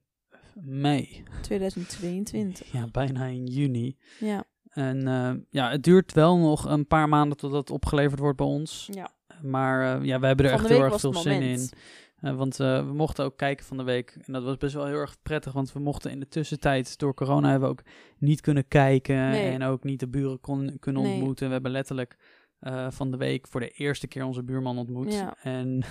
mei. 0.54 1.24
2022. 1.42 2.72
Ja, 2.72 2.88
bijna 2.92 3.25
in 3.25 3.46
juni. 3.46 3.98
Ja, 4.20 4.44
En 4.70 5.08
eh, 5.08 5.34
ja, 5.50 5.70
het 5.70 5.83
duurt 5.83 6.14
wel 6.14 6.38
nog 6.38 6.66
een 6.66 6.88
paar 6.88 7.10
maanden 7.10 7.38
totdat 7.38 7.60
het 7.60 7.70
opgeleverd 7.70 8.20
wordt 8.20 8.38
bij 8.38 8.46
ons. 8.48 8.90
ja. 8.92 9.14
Maar 9.42 9.98
eh, 10.00 10.05
ja, 10.05 10.20
we 10.20 10.25
hebben 10.25 10.46
er 10.46 10.51
Van 10.51 10.60
echt 10.60 10.70
heel 10.70 10.83
erg 10.83 11.00
veel 11.00 11.14
zin 11.14 11.42
in. 11.42 11.70
Eh, 12.16 12.36
want 12.36 12.55
we 12.57 12.92
mochten 12.94 13.25
ook 13.25 13.38
kijken 13.38 13.66
van 13.66 13.77
de 13.77 13.83
week. 13.83 14.18
En 14.25 14.33
dat 14.33 14.44
was 14.44 14.57
best 14.57 14.74
wel 14.74 14.86
heel 14.86 15.00
erg 15.00 15.18
prettig. 15.24 15.53
Want 15.53 15.74
we 15.74 15.79
mochten 15.79 16.12
in 16.12 16.20
de 16.20 16.27
tussentijd, 16.27 16.98
door 16.98 17.14
corona, 17.14 17.50
hebben 17.50 17.70
we 17.70 17.75
ook 17.75 17.83
niet 18.18 18.42
kunnen 18.42 18.68
kijken. 18.68 19.16
Nee. 19.29 19.51
En 19.51 19.64
ook 19.64 19.83
niet 19.83 20.00
de 20.00 20.07
buren 20.07 20.40
kon, 20.40 20.77
kunnen 20.79 21.01
Nee. 21.01 21.14
ontmoeten. 21.14 21.48
We 21.48 21.53
hebben 21.53 21.72
letterlijk 21.72 22.18
eh, 22.66 22.88
van 22.92 23.12
de 23.12 23.18
week 23.18 23.48
voor 23.48 23.60
de 23.60 23.70
eerste 23.70 24.08
keer 24.08 24.24
onze 24.25 24.44
buurman 24.44 24.78
ontmoet. 24.78 25.14
Ja. 25.14 25.36
En 25.42 25.84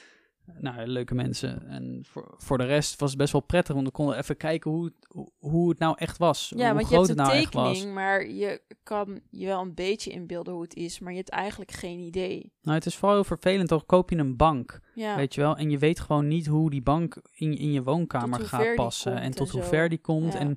nou, 0.60 0.86
leuke 0.86 1.14
mensen. 1.14 1.66
En 1.68 2.04
voor, 2.08 2.34
voor 2.38 2.58
de 2.58 2.64
rest 2.64 3.00
was 3.00 3.08
het 3.10 3.18
best 3.18 3.32
wel 3.32 3.40
prettig. 3.40 3.74
Want 3.74 3.86
we 3.86 3.92
konden 3.92 4.16
even 4.18 4.36
kijken 4.36 4.70
hoe, 4.70 4.84
het- 4.84 5.26
hoe, 5.38 5.68
het 5.68 5.78
nou 5.78 5.94
echt 5.98 6.18
was. 6.18 6.52
Ja, 6.56 6.64
hoe 6.64 6.74
want 6.74 6.88
je 6.88 6.94
groot 6.94 7.06
hebt 7.06 7.18
het 7.18 7.28
een 7.28 7.32
nou 7.34 7.44
echt 7.44 7.54
was. 7.54 7.68
tekening, 7.72 7.94
maar 7.94 8.26
je 8.28 8.60
kan 8.82 9.20
je 9.30 9.46
wel 9.46 9.60
een 9.60 9.74
beetje 9.74 10.10
inbeelden 10.10 10.52
hoe 10.52 10.62
het 10.62 10.74
is, 10.74 10.98
maar 10.98 11.10
je 11.12 11.18
hebt 11.18 11.30
eigenlijk 11.30 11.70
geen 11.70 11.98
idee. 11.98 12.52
Nou, 12.62 12.76
het 12.76 12.86
is 12.86 12.96
vooral 12.96 13.14
heel 13.16 13.24
vervelend. 13.24 13.68
Dan 13.68 13.86
koop 13.86 14.10
je 14.10 14.16
een 14.16 14.36
bank. 14.36 14.80
Ja, 14.94 15.16
Weet 15.16 15.34
je 15.34 15.40
wel? 15.40 15.56
En 15.56 15.70
je 15.70 15.78
weet 15.78 16.00
gewoon 16.00 16.28
niet 16.28 16.46
hoe 16.46 16.70
die 16.70 16.82
bank 16.82 17.16
in, 17.32 17.58
in 17.58 17.72
je 17.72 17.82
woonkamer 17.82 18.38
hoe 18.38 18.48
ver 18.48 18.58
gaat 18.58 18.66
die 18.66 18.74
passen. 18.74 19.12
komt 19.12 19.24
En 19.24 19.30
tot 19.30 19.48
en 19.48 19.58
hoe 19.58 19.62
ver 19.68 19.88
die 19.88 19.98
komt. 20.00 20.32
Ja. 20.32 20.38
En, 20.38 20.56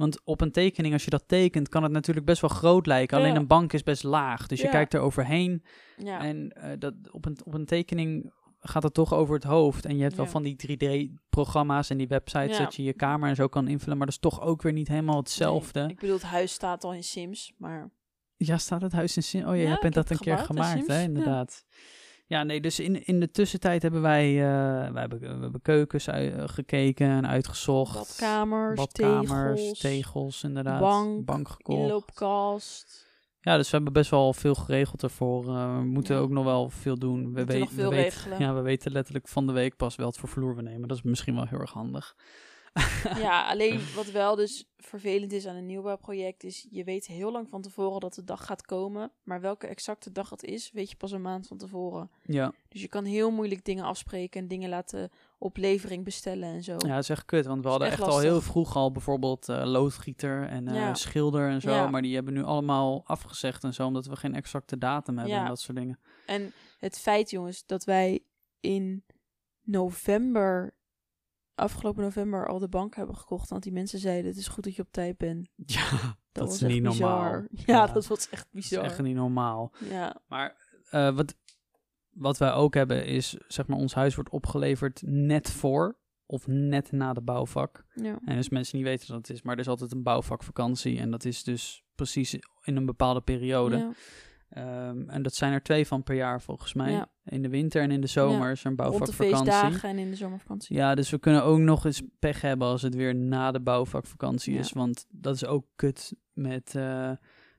want 0.00 0.20
op 0.24 0.40
een 0.40 0.52
tekening, 0.52 0.92
als 0.92 1.04
je 1.04 1.10
dat 1.10 1.24
tekent, 1.26 1.68
kan 1.68 1.82
het 1.82 1.92
natuurlijk 1.92 2.26
best 2.26 2.40
wel 2.40 2.50
groot 2.50 2.86
lijken. 2.86 3.18
Alleen 3.18 3.36
een 3.36 3.46
bank 3.46 3.72
is 3.72 3.82
best 3.82 4.02
laag. 4.02 4.46
Dus 4.46 4.58
je 4.60 4.64
Ja. 4.64 4.70
kijkt 4.70 4.94
er 4.94 5.00
overheen. 5.00 5.62
ja. 5.96 6.20
En 6.20 6.50
eh, 6.52 6.70
dat, 6.78 6.94
op, 7.10 7.24
een, 7.26 7.38
op 7.44 7.54
een 7.54 7.64
tekening 7.66 8.32
gaat 8.60 8.82
het 8.82 8.94
toch 8.94 9.14
over 9.14 9.34
het 9.34 9.44
hoofd. 9.44 9.84
En 9.84 9.96
je 9.96 10.02
hebt 10.02 10.16
wel 10.16 10.26
van 10.26 10.42
die 10.42 10.56
3D-programma's 10.56 11.90
en 11.90 11.96
die 11.96 12.08
websites 12.08 12.58
dat 12.58 12.74
je 12.74 12.82
je 12.82 12.92
kamer 12.92 13.28
en 13.28 13.34
zo 13.36 13.48
kan 13.48 13.68
invullen. 13.68 13.96
Maar 13.96 14.06
dat 14.06 14.14
is 14.14 14.20
toch 14.20 14.40
ook 14.40 14.62
weer 14.62 14.72
niet 14.72 14.88
helemaal 14.88 15.16
hetzelfde. 15.16 15.80
Nee, 15.80 15.88
ik 15.90 16.00
bedoel, 16.00 16.14
het 16.14 16.24
huis 16.24 16.52
staat 16.52 16.84
al 16.84 16.94
in 16.94 17.04
Sims, 17.04 17.52
maar 17.58 17.90
Ja, 18.36 18.58
staat 18.58 18.82
het 18.82 18.92
huis 18.92 19.16
in 19.16 19.22
Sim? 19.22 19.48
Oh 19.48 19.56
ja, 19.56 19.62
ik 19.62 19.80
bent 19.80 19.82
heb 19.82 19.92
dat 19.92 20.10
een 20.10 20.18
keer 20.18 20.38
in 20.38 20.44
gemaakt, 20.44 20.86
hè? 20.86 21.00
Sims, 21.02 21.24
ja. 21.24 21.46
Ja, 22.30 22.42
nee, 22.42 22.60
dus 22.60 22.80
in, 22.80 23.04
in 23.06 23.20
de 23.20 23.30
tussentijd 23.30 23.82
hebben 23.82 24.02
wij, 24.02 24.28
eh, 24.28 24.92
wij 24.92 25.00
hebben, 25.00 25.20
we 25.20 25.26
hebben 25.26 25.62
keukens 25.62 26.06
eh, 26.06 26.42
gekeken 26.46 27.06
en 27.06 27.26
uitgezocht. 27.28 27.94
badkamers, 27.94 28.76
Badkamers, 28.76 29.60
tegels, 29.60 29.78
tegels, 29.78 30.42
inderdaad. 30.42 31.24
bank, 31.24 31.48
gekocht. 31.48 31.78
inloopkast. 31.78 33.08
Ja, 33.40 33.56
dus 33.56 33.70
we 33.70 33.76
hebben 33.76 33.92
best 33.92 34.10
wel 34.10 34.32
veel 34.32 34.54
geregeld 34.54 35.02
ervoor. 35.02 35.48
Eh, 35.48 35.76
we 35.76 35.84
moeten 35.84 36.14
Ja. 36.14 36.20
ook 36.20 36.30
nog 36.30 36.44
wel 36.44 36.70
veel 36.70 36.98
doen. 36.98 37.32
We, 37.34 37.46
veel 37.46 37.66
we 37.90 37.96
weten. 37.96 38.38
Ja, 38.38 38.54
we 38.54 38.60
weten 38.60 38.92
letterlijk 38.92 39.28
van 39.28 39.46
de 39.46 39.52
week 39.52 39.76
pas 39.76 39.96
wel 39.96 40.06
het 40.06 40.16
voor 40.18 40.28
vloer 40.28 40.56
we 40.56 40.62
nemen. 40.62 40.88
Dat 40.88 40.96
is 40.96 41.02
misschien 41.02 41.34
wel 41.34 41.46
heel 41.46 41.60
erg 41.60 41.72
handig. 41.72 42.16
Ja, 43.16 43.46
alleen 43.52 43.80
wat 43.94 44.10
wel 44.10 44.34
dus 44.36 44.64
vervelend 44.76 45.32
is 45.32 45.46
aan 45.46 45.56
een 45.56 45.66
nieuwbouwproject 45.66 46.44
is, 46.44 46.66
je 46.70 46.84
weet 46.84 47.06
heel 47.06 47.32
lang 47.32 47.48
van 47.48 47.62
tevoren 47.62 48.00
dat 48.00 48.14
de 48.14 48.24
dag 48.24 48.46
gaat 48.46 48.62
komen, 48.62 49.12
maar 49.22 49.40
welke 49.40 49.66
exacte 49.66 50.12
dag 50.12 50.30
het 50.30 50.42
is, 50.44 50.70
weet 50.72 50.90
je 50.90 50.96
pas 50.96 51.10
een 51.12 51.22
maand 51.22 51.46
van 51.46 51.56
tevoren. 51.56 52.10
Ja, 52.22 52.52
Dus 52.68 52.80
je 52.80 52.88
kan 52.88 53.04
heel 53.04 53.30
moeilijk 53.30 53.64
dingen 53.64 53.84
afspreken 53.84 54.40
en 54.40 54.48
dingen 54.48 54.68
laten 54.68 55.10
op 55.38 55.56
levering 55.56 56.04
bestellen 56.04 56.48
en 56.48 56.62
zo. 56.62 56.72
ja 56.72 56.94
dat 56.94 57.02
is 57.02 57.08
echt 57.08 57.24
kut. 57.24 57.46
Want 57.46 57.62
we 57.62 57.68
hadden 57.68 57.88
echt 57.88 58.00
echt 58.00 58.08
al 58.10 58.18
heel 58.18 58.40
vroeg 58.40 58.76
al 58.76 58.92
bijvoorbeeld 58.92 59.48
eh, 59.48 59.62
loodgieter 59.64 60.48
en 60.48 60.68
eh, 60.68 60.74
Ja. 60.74 60.94
schilder 60.94 61.48
en 61.50 61.60
zo. 61.60 61.70
Ja. 61.70 61.88
Maar 61.90 62.02
die 62.02 62.14
hebben 62.14 62.34
nu 62.34 62.42
allemaal 62.42 63.02
afgezegd 63.04 63.64
en 63.64 63.74
zo, 63.74 63.86
omdat 63.86 64.06
we 64.06 64.16
geen 64.16 64.34
exacte 64.34 64.78
datum 64.78 65.16
hebben 65.16 65.34
Ja. 65.36 65.42
en 65.42 65.48
dat 65.48 65.60
soort 65.60 65.76
dingen. 65.78 65.98
En 66.26 66.52
het 66.78 66.98
feit, 66.98 67.30
jongens, 67.30 67.66
dat 67.66 67.84
wij 67.84 68.20
in 68.60 69.04
november, 69.62 70.74
afgelopen 71.60 72.02
november, 72.02 72.46
al 72.48 72.58
de 72.58 72.68
bank 72.68 72.94
hebben 72.96 73.16
gekocht. 73.16 73.48
Want 73.50 73.62
die 73.62 73.72
mensen 73.72 73.98
zeiden, 73.98 74.30
het 74.30 74.38
is 74.38 74.48
goed 74.48 74.64
dat 74.64 74.74
je 74.76 74.82
op 74.82 74.92
tijd 74.92 75.16
bent. 75.16 75.48
Ja, 75.66 76.16
dat, 76.32 76.44
was 76.46 76.54
is 76.54 76.62
echt 76.62 76.72
niet 76.72 76.82
bizar. 76.82 77.08
normaal. 77.08 77.46
Ja, 77.66 77.86
dat 77.86 78.06
was 78.06 78.28
echt 78.28 78.30
Dat 78.52 78.62
is 78.62 78.68
bizar. 78.68 78.84
echt 78.84 79.02
niet 79.02 79.14
normaal. 79.16 79.72
Ja, 79.90 80.20
Maar 80.26 80.56
eh, 80.90 81.14
wat, 81.14 81.34
wat 82.10 82.38
wij 82.38 82.52
ook 82.52 82.74
hebben 82.74 83.06
is, 83.06 83.36
zeg 83.48 83.66
maar, 83.66 83.78
ons 83.78 83.94
huis 83.94 84.14
wordt 84.14 84.30
opgeleverd 84.30 85.02
net 85.04 85.50
voor 85.50 85.98
of 86.26 86.46
net 86.46 86.92
na 86.92 87.12
de 87.12 87.20
bouwvak. 87.20 87.84
ja. 87.94 88.18
En 88.24 88.36
dus 88.36 88.48
mensen 88.48 88.76
niet 88.76 88.86
weten 88.86 89.08
wat 89.08 89.16
het 89.16 89.30
is, 89.36 89.42
maar 89.42 89.54
er 89.54 89.60
is 89.60 89.68
altijd 89.68 89.92
een 89.92 90.02
bouwvakvakantie. 90.02 90.98
En 90.98 91.10
dat 91.10 91.24
is 91.24 91.44
dus 91.44 91.84
precies 91.94 92.34
in 92.62 92.76
een 92.76 92.86
bepaalde 92.86 93.20
periode. 93.20 93.76
ja. 93.76 93.92
Ehm, 94.50 95.08
en 95.08 95.22
dat 95.22 95.34
zijn 95.34 95.52
er 95.52 95.62
twee 95.62 95.86
van 95.86 96.02
per 96.02 96.14
jaar 96.14 96.42
volgens 96.42 96.74
mij. 96.74 96.90
Ja. 96.92 97.08
In 97.24 97.42
de 97.42 97.48
winter 97.48 97.82
en 97.82 97.90
in 97.90 98.00
de 98.00 98.06
zomer 98.06 98.46
Ja, 98.46 98.50
is 98.50 98.64
er 98.64 98.70
een 98.70 98.76
Rond 98.76 98.92
de 98.92 98.98
bouwvakvakantie. 98.98 99.52
feestdagen 99.52 99.88
en 99.88 99.98
in 99.98 100.10
de 100.10 100.16
zomervakantie. 100.16 100.76
Ja, 100.76 100.94
dus 100.94 101.10
we 101.10 101.18
kunnen 101.18 101.44
ook 101.44 101.58
nog 101.58 101.84
eens 101.84 102.02
pech 102.18 102.40
hebben 102.40 102.68
als 102.68 102.82
het 102.82 102.94
weer 102.94 103.14
na 103.14 103.50
de 103.50 103.60
bouwvakvakantie 103.60 104.54
Ja. 104.54 104.60
is. 104.60 104.72
Want 104.72 105.06
dat 105.08 105.34
is 105.34 105.44
ook 105.44 105.66
kut 105.76 106.12
met, 106.32 106.74
eh, 106.74 107.10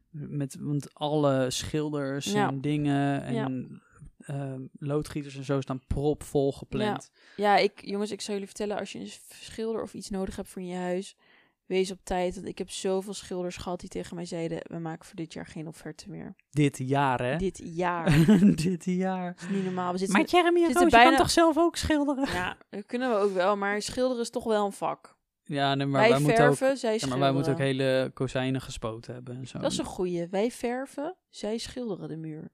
met 0.09 0.57
want 0.59 0.93
alle 0.93 1.49
schilders 1.49 2.33
en 2.33 2.61
dingen 2.61 3.23
en 3.23 3.81
eh, 4.21 4.53
loodgieters 4.79 5.35
en 5.37 5.43
zo 5.43 5.61
staan 5.61 5.85
propvol 5.87 6.51
gepland. 6.51 7.11
Ja, 7.35 7.57
ik, 7.57 7.85
jongens, 7.85 8.11
ik 8.11 8.21
zou 8.21 8.31
jullie 8.31 8.47
vertellen, 8.47 8.77
als 8.77 8.91
je 8.91 8.99
een 8.99 9.11
schilder 9.29 9.81
of 9.81 9.93
iets 9.93 10.09
nodig 10.09 10.35
hebt 10.35 10.47
voor 10.49 10.61
in 10.61 10.67
je 10.67 10.75
huis, 10.75 11.15
wees 11.65 11.91
op 11.91 11.99
tijd. 12.03 12.35
Want 12.35 12.47
ik 12.47 12.57
heb 12.57 12.69
zoveel 12.69 13.13
schilders 13.13 13.57
gehad 13.57 13.79
die 13.79 13.89
tegen 13.89 14.15
mij 14.15 14.25
zeiden... 14.25 14.59
we 14.63 14.77
maken 14.79 15.05
voor 15.05 15.15
dit 15.15 15.33
jaar 15.33 15.45
geen 15.45 15.67
offerte 15.67 16.09
meer. 16.09 16.35
Dit 16.49 16.77
jaar, 16.77 17.21
hè? 17.23 17.37
Dit 17.37 17.61
jaar. 17.63 18.25
Dit 18.55 18.85
jaar. 18.85 19.33
Dat 19.35 19.43
is 19.43 19.55
niet 19.55 19.63
normaal. 19.63 19.91
We 19.91 19.97
zitten, 19.97 20.17
Maar 20.17 20.27
Jeremy 20.27 20.63
en 20.63 20.73
Roos, 20.73 20.91
bijna- 20.91 21.09
kan 21.09 21.17
toch 21.17 21.29
zelf 21.29 21.57
ook 21.57 21.75
schilderen? 21.75 22.33
Ja, 22.33 22.57
dat 22.69 22.85
kunnen 22.85 23.09
we 23.09 23.15
ook 23.15 23.33
wel. 23.33 23.57
Maar 23.57 23.81
schilderen 23.81 24.21
is 24.21 24.29
toch 24.29 24.43
wel 24.43 24.65
een 24.65 24.71
vak. 24.71 25.19
Ja, 25.43 25.75
nee, 25.75 25.87
maar 25.87 26.01
wij 26.01 26.09
wij 26.09 26.19
moeten 26.19 26.47
ook, 26.47 26.77
zij 26.77 26.97
ja, 26.99 27.07
maar 27.07 27.19
wij 27.19 27.31
moeten 27.31 27.51
ook 27.51 27.57
hele 27.57 28.11
kozijnen 28.13 28.61
gespoten 28.61 29.13
hebben 29.13 29.35
en 29.35 29.47
zo. 29.47 29.59
Dat 29.59 29.71
is 29.71 29.77
een 29.77 29.85
goeie. 29.85 30.27
Wij 30.27 30.51
verven, 30.51 31.15
zij 31.29 31.57
schilderen 31.57 32.07
de 32.07 32.17
muur. 32.17 32.51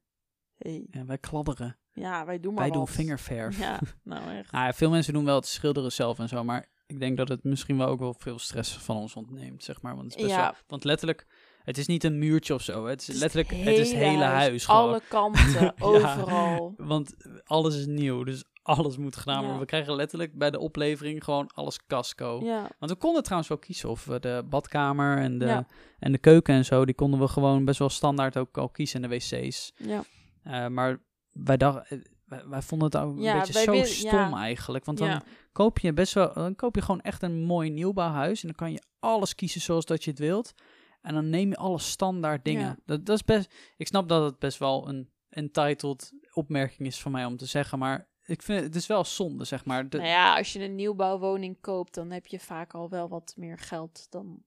Hey. 0.58 0.88
Ja, 0.92 1.06
wij 1.06 1.18
kladderen. 1.18 1.78
Ja, 1.92 2.26
wij 2.26 2.40
doen 2.40 2.54
maar 2.54 2.64
wij 2.64 2.72
doen 2.72 2.88
vingerverf. 2.88 3.60
Ja, 3.60 3.80
nou 4.04 4.38
echt. 4.38 4.52
Nou 4.52 4.66
ja, 4.66 4.74
veel 4.74 4.90
mensen 4.90 5.14
doen 5.14 5.26
wel 5.26 5.36
het 5.36 5.46
schilderen 5.48 5.92
zelf 5.92 6.20
en 6.20 6.28
zo, 6.28 6.44
maar 6.44 6.70
ik 6.88 7.00
denk 7.00 7.18
dat 7.18 7.30
het 7.30 7.44
misschien 7.44 7.78
wel 7.78 7.88
ook 7.88 8.00
wel 8.00 8.16
veel 8.18 8.40
stress 8.40 8.78
van 8.78 8.96
ons 8.96 9.16
ontneemt, 9.16 9.64
zeg 9.64 9.82
maar. 9.82 9.96
Want, 9.96 10.06
het 10.12 10.16
is 10.16 10.22
best 10.22 10.36
Ja. 10.36 10.42
wel, 10.42 10.54
want 10.68 10.84
letterlijk, 10.84 11.26
het 11.64 11.78
is 11.78 11.88
niet 11.88 12.04
een 12.04 12.20
muurtje 12.20 12.54
of 12.54 12.62
zo. 12.62 12.86
Het 12.86 13.00
is, 13.02 13.08
Het 13.08 13.16
is 13.16 13.22
letterlijk, 13.22 13.50
het 13.52 13.60
het 13.66 13.78
is 13.78 13.92
het 13.92 14.00
hele 14.02 14.24
huis. 14.24 14.68
Alle 14.68 15.02
kanten, 15.10 15.74
overal. 15.80 16.74
Want 16.78 17.16
alles 17.44 17.76
is 17.76 17.86
nieuw, 17.86 18.24
dus 18.24 18.44
alles 18.62 18.98
moet 18.98 19.16
gedaan 19.16 19.36
worden. 19.38 19.54
Ja. 19.54 19.60
We 19.60 19.66
krijgen 19.66 19.96
letterlijk 19.96 20.38
bij 20.38 20.52
de 20.52 20.60
oplevering 20.60 21.24
gewoon 21.24 21.50
alles 21.54 21.86
casco. 21.88 22.40
Ja, 22.44 22.70
Want 22.80 22.92
we 22.92 22.98
konden 22.98 23.22
trouwens 23.24 23.50
wel 23.50 23.58
kiezen 23.60 23.90
of 23.90 24.06
we 24.06 24.20
de 24.20 24.44
badkamer 24.50 25.18
en 25.18 25.38
de, 25.38 25.46
Ja. 25.46 25.68
en 26.00 26.12
de 26.12 26.18
keuken 26.18 26.56
en 26.56 26.66
zo, 26.66 26.86
die 26.86 26.96
konden 26.96 27.20
we 27.20 27.28
gewoon 27.28 27.66
best 27.66 27.80
wel 27.80 27.90
standaard 27.90 28.38
ook 28.38 28.58
al 28.58 28.70
kiezen 28.70 29.04
en 29.04 29.10
de 29.10 29.16
wc's. 29.16 29.72
ja. 29.78 30.04
Eh, 30.44 30.68
maar 30.68 30.98
wij 31.32 31.58
dachten, 31.58 31.86
eh, 32.00 32.06
wij, 32.28 32.48
wij 32.48 32.62
vonden 32.62 32.88
het 32.88 32.98
ook 32.98 33.18
een 33.18 33.38
beetje 33.40 33.54
zo 33.62 33.72
wil- 33.72 33.86
stom 33.86 34.10
ja. 34.12 34.38
eigenlijk. 34.38 34.86
Want 34.86 34.98
dan 34.98 35.08
ja. 35.08 35.24
koop 35.52 35.80
je 35.80 35.94
best 35.94 36.14
wel, 36.14 36.34
dan 36.34 36.56
koop 36.56 36.76
je 36.76 36.82
gewoon 36.82 37.02
echt 37.02 37.22
een 37.22 37.44
mooi 37.44 37.70
nieuwbouwhuis 37.70 38.42
en 38.42 38.48
dan 38.48 38.56
kan 38.58 38.72
je 38.72 38.82
alles 39.00 39.36
kiezen 39.36 39.62
zoals 39.62 39.86
dat 39.86 40.04
je 40.04 40.10
het 40.10 40.20
wilt. 40.20 40.54
En 41.02 41.14
dan 41.14 41.30
neem 41.30 41.50
je 41.50 41.56
alle 41.58 41.80
standaard 41.80 42.46
dingen. 42.46 42.80
Dat, 42.86 43.06
dat 43.06 43.16
is 43.16 43.24
best, 43.24 43.54
ik 43.78 43.88
snap 43.88 44.10
dat 44.10 44.24
het 44.24 44.40
best 44.40 44.58
wel 44.58 44.88
een 44.90 45.10
entitled 45.30 46.14
opmerking 46.34 46.88
is 46.88 47.02
van 47.02 47.12
mij 47.12 47.26
om 47.26 47.38
te 47.38 47.46
zeggen, 47.46 47.80
maar 47.80 48.08
ik 48.24 48.42
vind 48.42 48.64
het 48.64 48.76
is 48.76 48.88
wel 48.88 49.04
zonde, 49.04 49.44
zeg 49.44 49.66
maar. 49.66 49.90
De- 49.90 49.98
Nou 49.98 50.10
ja, 50.10 50.38
als 50.38 50.54
je 50.54 50.64
een 50.64 50.76
nieuwbouwwoning 50.76 51.62
koopt, 51.62 51.94
dan 51.94 52.12
heb 52.12 52.26
je 52.26 52.40
vaak 52.40 52.74
al 52.74 52.90
wel 52.90 53.08
wat 53.10 53.34
meer 53.38 53.58
geld 53.58 54.08
dan 54.10 54.44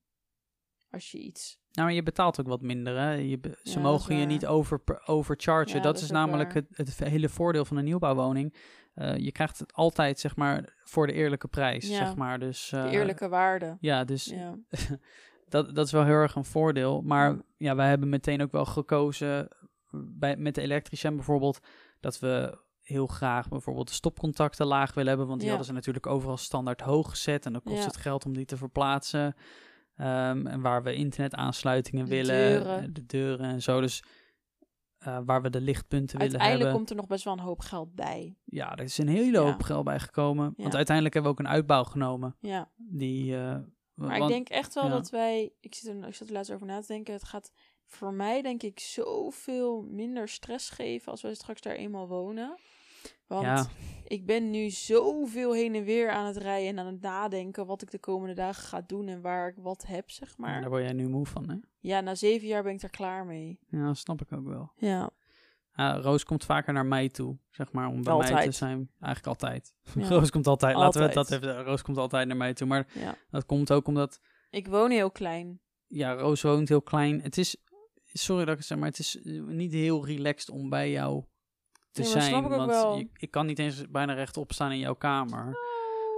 als 0.90 1.10
je 1.10 1.18
iets... 1.18 1.58
Nou, 1.72 1.86
maar 1.86 1.92
je 1.96 2.02
betaalt 2.02 2.40
ook 2.40 2.46
wat 2.46 2.62
minder, 2.62 2.98
hè. 2.98 3.10
Je, 3.12 3.38
be- 3.38 3.58
ze 3.62 3.72
Ja, 3.76 3.80
mogen 3.80 4.16
je 4.16 4.26
niet 4.26 4.46
over, 4.46 4.80
overchargen. 5.06 5.76
Ja, 5.76 5.82
dat, 5.82 5.94
dat 5.94 6.02
is 6.02 6.10
namelijk 6.10 6.54
het, 6.54 6.66
het 6.70 6.98
hele 6.98 7.28
voordeel 7.28 7.64
van 7.64 7.76
een 7.76 7.84
nieuwbouwwoning. 7.84 8.54
Eh, 8.94 9.16
je 9.16 9.32
krijgt 9.32 9.58
het 9.58 9.72
altijd, 9.72 10.20
zeg 10.20 10.36
maar, 10.36 10.74
voor 10.84 11.06
de 11.06 11.12
eerlijke 11.12 11.48
prijs, 11.48 11.88
Ja. 11.88 11.96
zeg 11.96 12.16
maar. 12.16 12.38
Dus, 12.38 12.68
De 12.68 12.76
eh, 12.78 12.92
eerlijke 12.92 13.28
waarde. 13.28 13.76
Ja, 13.80 14.04
dus 14.04 14.34
dat, 15.48 15.74
dat 15.74 15.86
is 15.86 15.92
wel 15.92 16.04
heel 16.04 16.14
erg 16.14 16.34
een 16.34 16.44
voordeel. 16.44 17.02
Maar 17.02 17.36
ja, 17.56 17.74
wij 17.74 17.88
hebben 17.88 18.08
meteen 18.08 18.42
ook 18.42 18.52
wel 18.52 18.64
gekozen, 18.64 19.48
bij, 19.90 20.36
met 20.36 20.54
de 20.54 20.60
elektricien 20.60 21.14
bijvoorbeeld, 21.16 21.60
dat 22.00 22.18
we 22.18 22.58
heel 22.82 23.06
graag 23.06 23.48
bijvoorbeeld 23.48 23.88
de 23.88 23.94
stopcontacten 23.94 24.66
laag 24.66 24.94
willen 24.94 25.08
hebben. 25.08 25.26
Want 25.26 25.40
die 25.40 25.48
hadden 25.48 25.66
ze 25.66 25.72
natuurlijk 25.72 26.06
overal 26.06 26.36
standaard 26.36 26.80
hoog 26.80 27.10
gezet. 27.10 27.46
En 27.46 27.52
dan 27.52 27.62
kost 27.62 27.84
het 27.84 27.96
geld 27.96 28.24
om 28.24 28.32
die 28.32 28.44
te 28.44 28.56
verplaatsen. 28.56 29.34
Ehm, 30.00 30.46
en 30.46 30.60
waar 30.60 30.82
we 30.82 30.94
internetaansluitingen 30.94 32.04
De 32.04 32.10
willen, 32.10 32.36
deuren. 32.36 32.92
de 32.94 33.06
deuren 33.06 33.46
en 33.50 33.62
zo. 33.62 33.80
Dus 33.80 34.02
eh, 34.98 35.18
waar 35.24 35.42
we 35.42 35.50
de 35.50 35.60
lichtpunten 35.60 36.18
willen 36.18 36.20
Uiteindelijk 36.20 36.60
hebben. 36.60 36.76
komt 36.76 36.90
er 36.90 36.96
nog 36.96 37.06
best 37.06 37.24
wel 37.24 37.32
een 37.32 37.38
hoop 37.38 37.60
geld 37.60 37.94
bij. 37.94 38.36
Ja, 38.44 38.72
er 38.76 38.84
is 38.84 38.98
een 38.98 39.08
hele 39.08 39.38
hoop 39.38 39.62
geld 39.62 39.84
bij 39.84 40.00
gekomen. 40.00 40.54
Want 40.56 40.74
uiteindelijk 40.74 41.14
hebben 41.14 41.32
we 41.32 41.38
ook 41.38 41.44
een 41.46 41.52
uitbouw 41.52 41.84
genomen. 41.84 42.36
Ja. 42.40 42.70
Die, 42.76 43.36
eh, 43.36 43.56
Maar 43.94 44.16
ik 44.16 44.28
denk 44.28 44.48
echt 44.48 44.74
wel 44.74 44.84
ja. 44.84 44.90
dat 44.90 45.10
wij... 45.10 45.52
Ik 45.60 45.74
zit, 45.74 45.88
er, 45.88 46.06
ik 46.08 46.14
zat 46.14 46.28
er 46.28 46.34
laatst 46.34 46.52
over 46.52 46.66
na 46.66 46.80
te 46.80 46.86
denken. 46.86 47.14
Het 47.14 47.24
gaat 47.24 47.52
voor 47.86 48.12
mij 48.12 48.42
denk 48.42 48.62
ik 48.62 48.80
zoveel 48.80 49.82
minder 49.82 50.28
stress 50.28 50.70
geven 50.70 51.10
als 51.10 51.22
wij 51.22 51.34
straks 51.34 51.60
daar 51.60 51.74
eenmaal 51.74 52.08
wonen. 52.08 52.58
Want 53.30 53.44
Ja. 53.46 53.66
ik 54.04 54.26
ben 54.26 54.50
nu 54.50 54.70
zoveel 54.70 55.52
heen 55.54 55.74
en 55.74 55.84
weer 55.84 56.10
aan 56.10 56.26
het 56.26 56.36
rijden 56.36 56.68
en 56.68 56.78
aan 56.78 56.92
het 56.92 57.00
nadenken 57.00 57.66
wat 57.66 57.82
ik 57.82 57.90
de 57.90 57.98
komende 57.98 58.34
dagen 58.34 58.62
ga 58.62 58.80
doen 58.86 59.08
en 59.08 59.20
waar 59.20 59.48
ik 59.48 59.54
wat 59.58 59.86
heb, 59.86 60.10
zeg 60.10 60.36
Maar 60.36 60.60
daar 60.60 60.70
word 60.70 60.82
jij 60.82 60.92
nu 60.92 61.08
moe 61.08 61.26
van, 61.26 61.48
hè? 61.50 61.56
Ja, 61.80 62.00
na 62.00 62.14
zeven 62.14 62.46
jaar 62.46 62.62
ben 62.62 62.72
ik 62.72 62.80
daar 62.80 62.90
klaar 62.90 63.26
mee. 63.26 63.58
Ja, 63.68 63.86
dat 63.86 63.96
snap 63.96 64.20
ik 64.20 64.32
ook 64.32 64.46
wel. 64.46 64.72
Ja, 64.76 65.10
Roos 66.00 66.24
komt 66.24 66.44
vaker 66.44 66.72
naar 66.72 66.86
mij 66.86 67.08
toe, 67.08 67.38
zeg 67.50 67.72
maar, 67.72 67.88
om 67.88 68.02
bij 68.02 68.16
mij 68.16 68.44
te 68.44 68.50
zijn. 68.52 68.90
Eigenlijk 69.00 69.26
altijd. 69.42 69.74
Ja. 69.94 70.08
Roos 70.16 70.30
komt 70.30 70.46
altijd. 70.46 70.76
Laten 70.76 71.06
we 71.08 71.14
dat 71.14 71.30
even. 71.30 71.62
Roos 71.62 71.82
komt 71.82 71.96
altijd 71.98 72.26
naar 72.26 72.36
mij 72.36 72.54
toe. 72.54 72.66
Maar 72.66 72.86
dat 73.30 73.46
komt 73.46 73.72
ook 73.72 73.86
omdat, 73.86 74.20
Ik 74.50 74.66
woon 74.68 74.90
heel 74.90 75.10
klein. 75.10 75.60
ja, 75.86 76.12
Roos 76.12 76.42
woont 76.42 76.68
heel 76.68 76.82
klein. 76.82 77.20
Het 77.22 77.38
is, 77.38 77.56
sorry 78.04 78.44
dat 78.44 78.52
ik 78.52 78.58
het 78.58 78.66
zeg, 78.66 78.78
maar 78.78 78.88
het 78.88 78.98
is 78.98 79.18
niet 79.46 79.72
heel 79.72 80.06
relaxed 80.06 80.50
om 80.50 80.68
bij 80.68 80.90
jou 80.90 81.24
te 81.92 82.00
Nee, 82.00 82.12
maar 82.12 82.22
zijn. 82.22 82.34
snap 82.34 82.52
ik 82.52 82.58
ook 82.58 82.70
want. 82.70 82.98
Je, 83.00 83.08
ik 83.18 83.30
kan 83.30 83.46
niet 83.46 83.58
eens 83.58 83.90
bijna 83.90 84.12
rechtop 84.12 84.52
staan 84.52 84.72
in 84.72 84.78
jouw 84.78 84.94
kamer. 84.94 85.56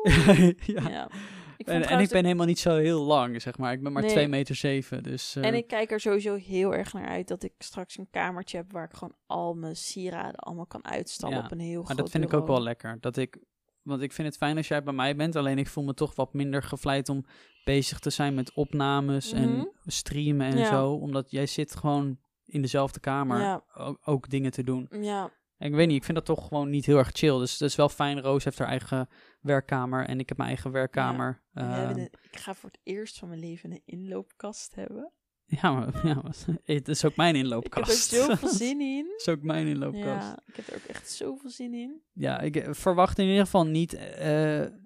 ja. 0.66 0.88
Ja. 0.88 1.08
Ik 1.56 1.68
En, 1.68 1.82
en 1.88 2.00
ik 2.00 2.08
ben 2.08 2.24
helemaal 2.24 2.46
niet 2.46 2.58
zo 2.58 2.76
heel 2.76 3.02
lang, 3.02 3.42
zeg 3.42 3.58
maar. 3.58 3.72
Ik 3.72 3.82
ben 3.82 3.92
maar 3.92 4.02
Nee. 4.02 4.11
2 4.11 4.28
meter 4.28 4.54
7, 4.54 5.02
dus... 5.02 5.37
eh, 5.37 5.44
En 5.46 5.54
ik 5.54 5.66
kijk 5.66 5.90
er 5.90 6.00
sowieso 6.00 6.35
heel 6.35 6.74
erg 6.74 6.92
naar 6.92 7.08
uit 7.08 7.28
dat 7.28 7.42
ik 7.42 7.52
straks 7.58 7.98
een 7.98 8.08
kamertje 8.11 8.56
heb 8.56 8.72
waar 8.72 8.85
ik 8.85 8.94
gewoon 8.94 9.14
al 9.26 9.54
mijn 9.54 9.76
sieraden 9.76 10.35
allemaal 10.40 10.66
kan 10.66 10.85
uitstallen 10.85 11.37
Ja, 11.38 11.44
op 11.44 11.50
een 11.50 11.58
heel 11.61 11.72
groot 11.74 11.87
Maar 11.87 11.96
dat 11.96 12.11
vind 12.11 12.24
ik 12.24 12.32
ook 12.35 12.46
wel 12.46 12.62
lekker. 12.62 12.96
Dat 13.00 13.16
ik, 13.16 13.38
want 13.82 14.02
ik 14.02 14.12
vind 14.12 14.28
het 14.28 14.37
fijn 14.37 14.56
als 14.56 14.68
jij 14.68 14.82
bij 14.82 14.92
mij 14.94 15.16
bent. 15.16 15.37
Alleen 15.37 15.58
ik 15.58 15.68
voel 15.68 15.85
me 15.85 15.94
toch 15.94 16.14
wat 16.14 16.32
minder 16.32 16.62
gevleid 16.62 17.08
om 17.08 17.24
bezig 17.64 17.98
te 17.98 18.11
zijn 18.11 18.35
met 18.35 18.52
opnames 18.54 19.32
Mhm. 19.32 19.42
en 19.42 19.72
streamen 19.87 20.46
en 20.46 20.58
Ja. 20.58 20.68
zo. 20.68 20.92
Omdat 20.92 21.30
jij 21.30 21.46
zit 21.46 21.76
gewoon 21.76 22.18
in 22.44 22.62
dezelfde 22.62 23.00
kamer 23.00 23.40
Ja. 23.40 23.64
ook, 23.74 23.98
ook 24.04 24.28
dingen 24.30 24.50
te 24.50 24.62
doen. 24.64 24.88
Ja, 25.00 25.30
ik 25.64 25.72
weet 25.75 25.87
niet, 25.87 25.96
ik 25.96 26.05
vind 26.05 26.16
dat 26.16 26.27
toch 26.27 26.46
gewoon 26.48 26.70
niet 26.70 26.87
heel 26.87 26.98
erg 26.98 27.11
chill. 27.12 27.38
Dus 27.38 27.59
dat 27.59 27.68
is 27.68 27.77
wel 27.77 27.88
fijn. 27.88 28.20
Roos 28.20 28.44
heeft 28.44 28.59
haar 28.59 28.68
eigen 28.68 29.09
werkkamer 29.40 30.07
en 30.07 30.18
ik 30.20 30.29
heb 30.29 30.37
mijn 30.38 30.48
eigen 30.48 30.70
werkkamer. 30.70 31.42
Ja, 31.53 31.90
een- 31.90 32.11
ik 32.22 32.37
ga 32.38 32.55
voor 32.55 32.70
het 32.70 32.81
eerst 32.83 33.18
van 33.18 33.29
mijn 33.29 33.40
leven 33.40 33.70
een 33.70 33.83
inloopkast 33.85 34.75
hebben. 34.75 35.12
ja, 35.44 35.72
maar, 35.72 36.07
ja, 36.07 36.14
maar 36.14 36.35
het 36.64 36.88
is 36.88 37.05
ook 37.05 37.16
mijn 37.16 37.29
Ik 37.35 37.37
heb 37.37 37.44
inloopkast. 37.51 38.12
er 38.12 38.18
zoveel 38.25 38.48
zin 38.64 38.81
in. 38.81 39.07
Het 39.11 39.20
is 39.20 39.29
ook 39.29 39.42
mijn 39.42 39.66
inloopkast. 39.66 40.05
Ja, 40.29 40.42
ik 40.46 40.57
heb 40.57 40.66
er 40.66 40.75
ook 40.77 40.85
echt 40.85 41.11
zoveel 41.11 41.51
zin 41.51 41.75
in. 41.75 42.03
Ja, 42.12 42.40
ik 42.40 42.57
eh, 42.57 42.72
verwacht 42.72 43.18
in 43.18 43.27
ieder 43.27 43.44
geval 43.44 43.66
niet 43.66 43.94
eh, 43.94 44.01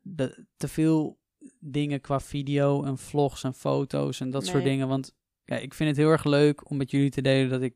de, 0.02 0.46
te 0.56 0.68
veel 0.68 1.18
dingen 1.60 2.00
qua 2.00 2.20
video 2.20 2.82
en 2.84 2.98
vlogs 2.98 3.44
en 3.44 3.54
foto's 3.54 4.20
en 4.20 4.30
dat 4.30 4.46
soort 4.46 4.64
dingen. 4.64 4.88
Want 4.88 5.14
ja, 5.44 5.56
ik 5.56 5.74
vind 5.74 5.88
het 5.88 5.98
heel 5.98 6.10
erg 6.10 6.24
leuk 6.24 6.70
om 6.70 6.76
met 6.76 6.90
jullie 6.90 7.10
te 7.10 7.22
delen 7.22 7.50
dat 7.50 7.62
ik, 7.62 7.74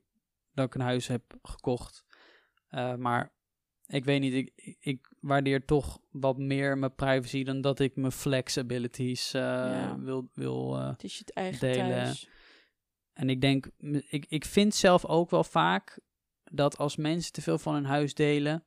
dat 0.55 0.67
ik 0.67 0.75
een 0.75 0.81
huis 0.81 1.07
heb 1.07 1.23
gekocht. 1.43 2.05
Eh, 2.71 2.95
maar 2.95 3.33
ik 3.87 4.05
weet 4.05 4.21
niet, 4.21 4.33
ik, 4.35 4.77
ik- 4.81 5.13
waardeer 5.21 5.65
toch 5.65 6.01
wat 6.11 6.39
meer 6.39 6.79
mijn 6.79 6.95
privacy 6.95 7.45
dan 7.45 7.61
dat 7.61 7.79
ik 7.81 7.97
mijn 7.97 8.13
flexibilities 8.13 9.35
eh, 9.35 9.41
Ja. 9.43 9.99
wil, 9.99 10.31
wil 10.35 10.77
eh, 10.79 10.89
Het 10.89 11.05
is 11.05 11.13
je 11.13 11.19
het 11.19 11.33
eigen 11.33 11.61
Delen. 11.73 11.89
thuis. 11.89 12.29
en 13.13 13.31
ik 13.31 13.41
denk, 13.41 13.67
ik, 14.09 14.27
ik 14.29 14.45
vind 14.45 14.75
zelf 14.75 15.05
ook 15.05 15.31
wel 15.31 15.45
vaak 15.45 15.99
dat 16.45 16.79
als 16.79 16.97
mensen 16.97 17.33
te 17.33 17.43
veel 17.43 17.59
van 17.59 17.75
hun 17.75 17.85
huis 17.85 18.15
delen, 18.15 18.65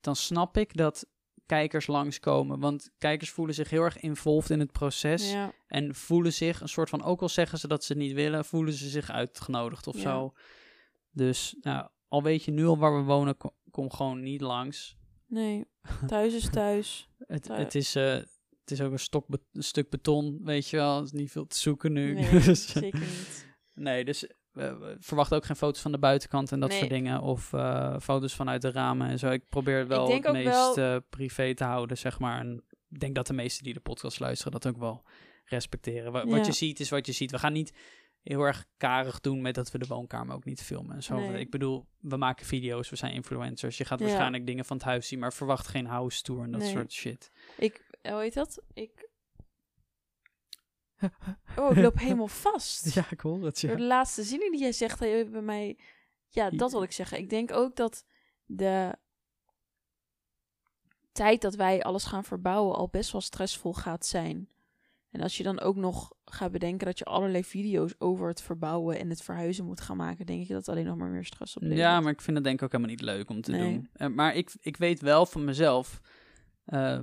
dan 0.00 0.16
snap 0.16 0.56
ik 0.56 0.76
dat 0.76 1.06
kijkers 1.46 1.86
langskomen. 1.86 2.60
Want 2.60 2.90
kijkers 2.98 3.30
voelen 3.30 3.54
zich 3.54 3.70
heel 3.70 3.82
erg 3.82 3.98
involved 4.00 4.50
in 4.50 4.60
het 4.60 4.72
proces. 4.72 5.30
Ja, 5.32 5.52
En 5.66 5.94
voelen 5.94 6.32
zich 6.32 6.60
een 6.60 6.68
soort 6.68 6.88
van, 6.88 7.02
ook 7.02 7.22
al 7.22 7.28
zeggen 7.28 7.58
ze 7.58 7.68
dat 7.68 7.84
ze 7.84 7.92
het 7.92 8.02
niet 8.02 8.12
willen, 8.12 8.44
voelen 8.44 8.72
ze 8.72 8.88
zich 8.88 9.10
uitgenodigd 9.10 9.86
of 9.86 9.94
Ja. 9.94 10.00
zo. 10.00 10.32
Dus 11.10 11.56
nou, 11.60 11.88
al 12.08 12.22
weet 12.22 12.44
je 12.44 12.50
nu 12.50 12.66
al 12.66 12.78
waar 12.78 12.96
we 12.96 13.02
wonen, 13.02 13.36
ko- 13.36 13.54
kom 13.70 13.90
gewoon 13.92 14.22
niet 14.22 14.40
langs. 14.40 14.96
nee. 15.26 15.66
Thuis 16.06 16.34
is 16.34 16.50
thuis. 16.50 17.08
Het, 17.26 17.48
het, 17.48 17.74
is, 17.74 17.94
eh, 17.94 18.12
het 18.60 18.70
is 18.70 18.80
ook 18.80 18.92
een, 18.92 18.98
stok 18.98 19.26
be- 19.28 19.42
een 19.52 19.62
stuk 19.62 19.90
beton, 19.90 20.40
weet 20.44 20.68
je 20.68 20.76
wel. 20.76 20.96
Er 20.98 21.02
is 21.04 21.12
niet 21.12 21.30
veel 21.30 21.46
te 21.46 21.58
zoeken 21.58 21.92
nu. 21.92 22.14
Nee, 22.14 22.30
Dus- 22.40 22.68
zeker 22.68 22.98
niet. 23.00 23.46
Nee, 23.74 24.04
dus 24.04 24.26
eh, 24.26 24.32
we 24.52 24.96
verwachten 24.98 25.36
ook 25.36 25.44
geen 25.44 25.56
foto's 25.56 25.80
van 25.82 25.92
de 25.92 25.98
buitenkant 25.98 26.52
en 26.52 26.60
dat 26.60 26.68
Nee. 26.68 26.78
soort 26.78 26.90
dingen. 26.90 27.20
Of 27.20 27.52
eh, 27.52 27.96
foto's 28.00 28.34
vanuit 28.34 28.62
de 28.62 28.70
ramen 28.70 29.08
en 29.08 29.18
zo. 29.18 29.30
Ik 29.30 29.48
probeer 29.48 29.78
het 29.78 29.88
wel 29.88 30.10
Ik 30.12 30.22
het 30.24 30.32
meest 30.32 30.74
wel- 30.74 30.76
eh, 30.76 30.96
privé 31.10 31.54
te 31.54 31.64
houden, 31.64 31.98
zeg 31.98 32.18
maar. 32.18 32.40
En 32.40 32.64
ik 32.88 33.00
denk 33.00 33.14
dat 33.14 33.26
de 33.26 33.32
meesten 33.32 33.64
die 33.64 33.74
de 33.74 33.80
podcast 33.80 34.20
luisteren 34.20 34.52
dat 34.52 34.66
ook 34.66 34.76
wel 34.78 35.02
respecteren. 35.44 36.12
Wa- 36.12 36.26
Wat 36.26 36.38
Ja. 36.38 36.46
je 36.46 36.52
ziet 36.52 36.80
is 36.80 36.90
wat 36.90 37.06
je 37.06 37.12
ziet. 37.12 37.30
We 37.30 37.38
gaan 37.38 37.52
niet 37.52 37.72
heel 38.28 38.40
erg 38.42 38.66
karig 38.76 39.20
doen 39.20 39.40
met 39.40 39.54
dat 39.54 39.70
we 39.70 39.78
de 39.78 39.86
woonkamer 39.86 40.34
ook 40.34 40.44
niet 40.44 40.62
filmen 40.62 40.96
en 40.96 41.02
zo. 41.02 41.16
Nee. 41.18 41.40
Ik 41.40 41.50
bedoel, 41.50 41.86
we 42.00 42.16
maken 42.16 42.46
video's, 42.46 42.90
we 42.90 42.96
zijn 42.96 43.12
influencers. 43.12 43.78
Je 43.78 43.84
gaat 43.84 43.98
Ja. 43.98 44.04
waarschijnlijk 44.04 44.46
dingen 44.46 44.64
van 44.64 44.76
het 44.76 44.86
huis 44.86 45.08
zien, 45.08 45.18
maar 45.18 45.32
verwacht 45.32 45.66
geen 45.66 45.86
house 45.86 46.22
tour 46.22 46.42
en 46.42 46.50
dat 46.50 46.60
Nee. 46.60 46.70
soort 46.70 46.92
shit. 46.92 47.30
Ik, 47.56 47.84
hoe 48.02 48.20
heet 48.20 48.34
dat? 48.34 48.62
Ik... 48.72 49.08
Oh, 51.58 51.70
ik 51.70 51.76
loop 51.76 51.98
helemaal 51.98 52.28
vast. 52.28 52.84
Ja, 52.94 53.06
ik 53.10 53.20
hoor 53.20 53.44
het, 53.44 53.60
Door 53.60 53.76
de 53.76 53.82
laatste 53.82 54.22
zinnen 54.22 54.50
die 54.50 54.60
jij 54.60 54.72
zegt, 54.72 54.98
je 54.98 55.28
bij 55.30 55.42
mij... 55.42 55.78
Ja, 56.28 56.50
dat 56.50 56.70
wil 56.72 56.82
ik 56.82 56.92
zeggen. 56.92 57.18
Ik 57.18 57.30
denk 57.30 57.52
ook 57.52 57.76
dat 57.76 58.04
de 58.44 58.98
tijd 61.12 61.40
dat 61.40 61.54
wij 61.54 61.82
alles 61.82 62.04
gaan 62.04 62.24
verbouwen 62.24 62.76
al 62.76 62.88
best 62.88 63.12
wel 63.12 63.20
stressvol 63.20 63.72
gaat 63.74 64.06
zijn. 64.06 64.48
En 65.16 65.22
als 65.22 65.36
je 65.36 65.42
dan 65.42 65.60
ook 65.60 65.76
nog 65.76 66.12
gaat 66.24 66.52
bedenken 66.52 66.86
dat 66.86 66.98
je 66.98 67.04
allerlei 67.04 67.44
video's 67.44 67.94
over 67.98 68.28
het 68.28 68.42
verbouwen 68.42 68.98
en 68.98 69.10
het 69.10 69.22
verhuizen 69.22 69.64
moet 69.64 69.80
gaan 69.80 69.96
maken, 69.96 70.26
denk 70.26 70.42
ik 70.42 70.48
dat 70.48 70.68
alleen 70.68 70.84
nog 70.84 70.96
maar 70.96 71.08
meer 71.08 71.24
stress 71.24 71.56
oplevert. 71.56 71.80
Ja, 71.80 72.00
maar 72.00 72.12
ik 72.12 72.20
vind 72.20 72.36
het 72.36 72.44
denk 72.44 72.58
ik 72.58 72.64
ook 72.64 72.72
helemaal 72.72 72.92
niet 72.94 73.02
leuk 73.04 73.30
om 73.30 73.40
te 73.40 73.50
Nee. 73.50 73.60
doen. 73.60 73.88
Eh, 73.92 74.08
maar 74.08 74.34
ik, 74.34 74.54
ik 74.60 74.76
weet 74.76 75.00
wel 75.00 75.26
van 75.26 75.44
mezelf, 75.44 76.00
eh, 76.64 76.98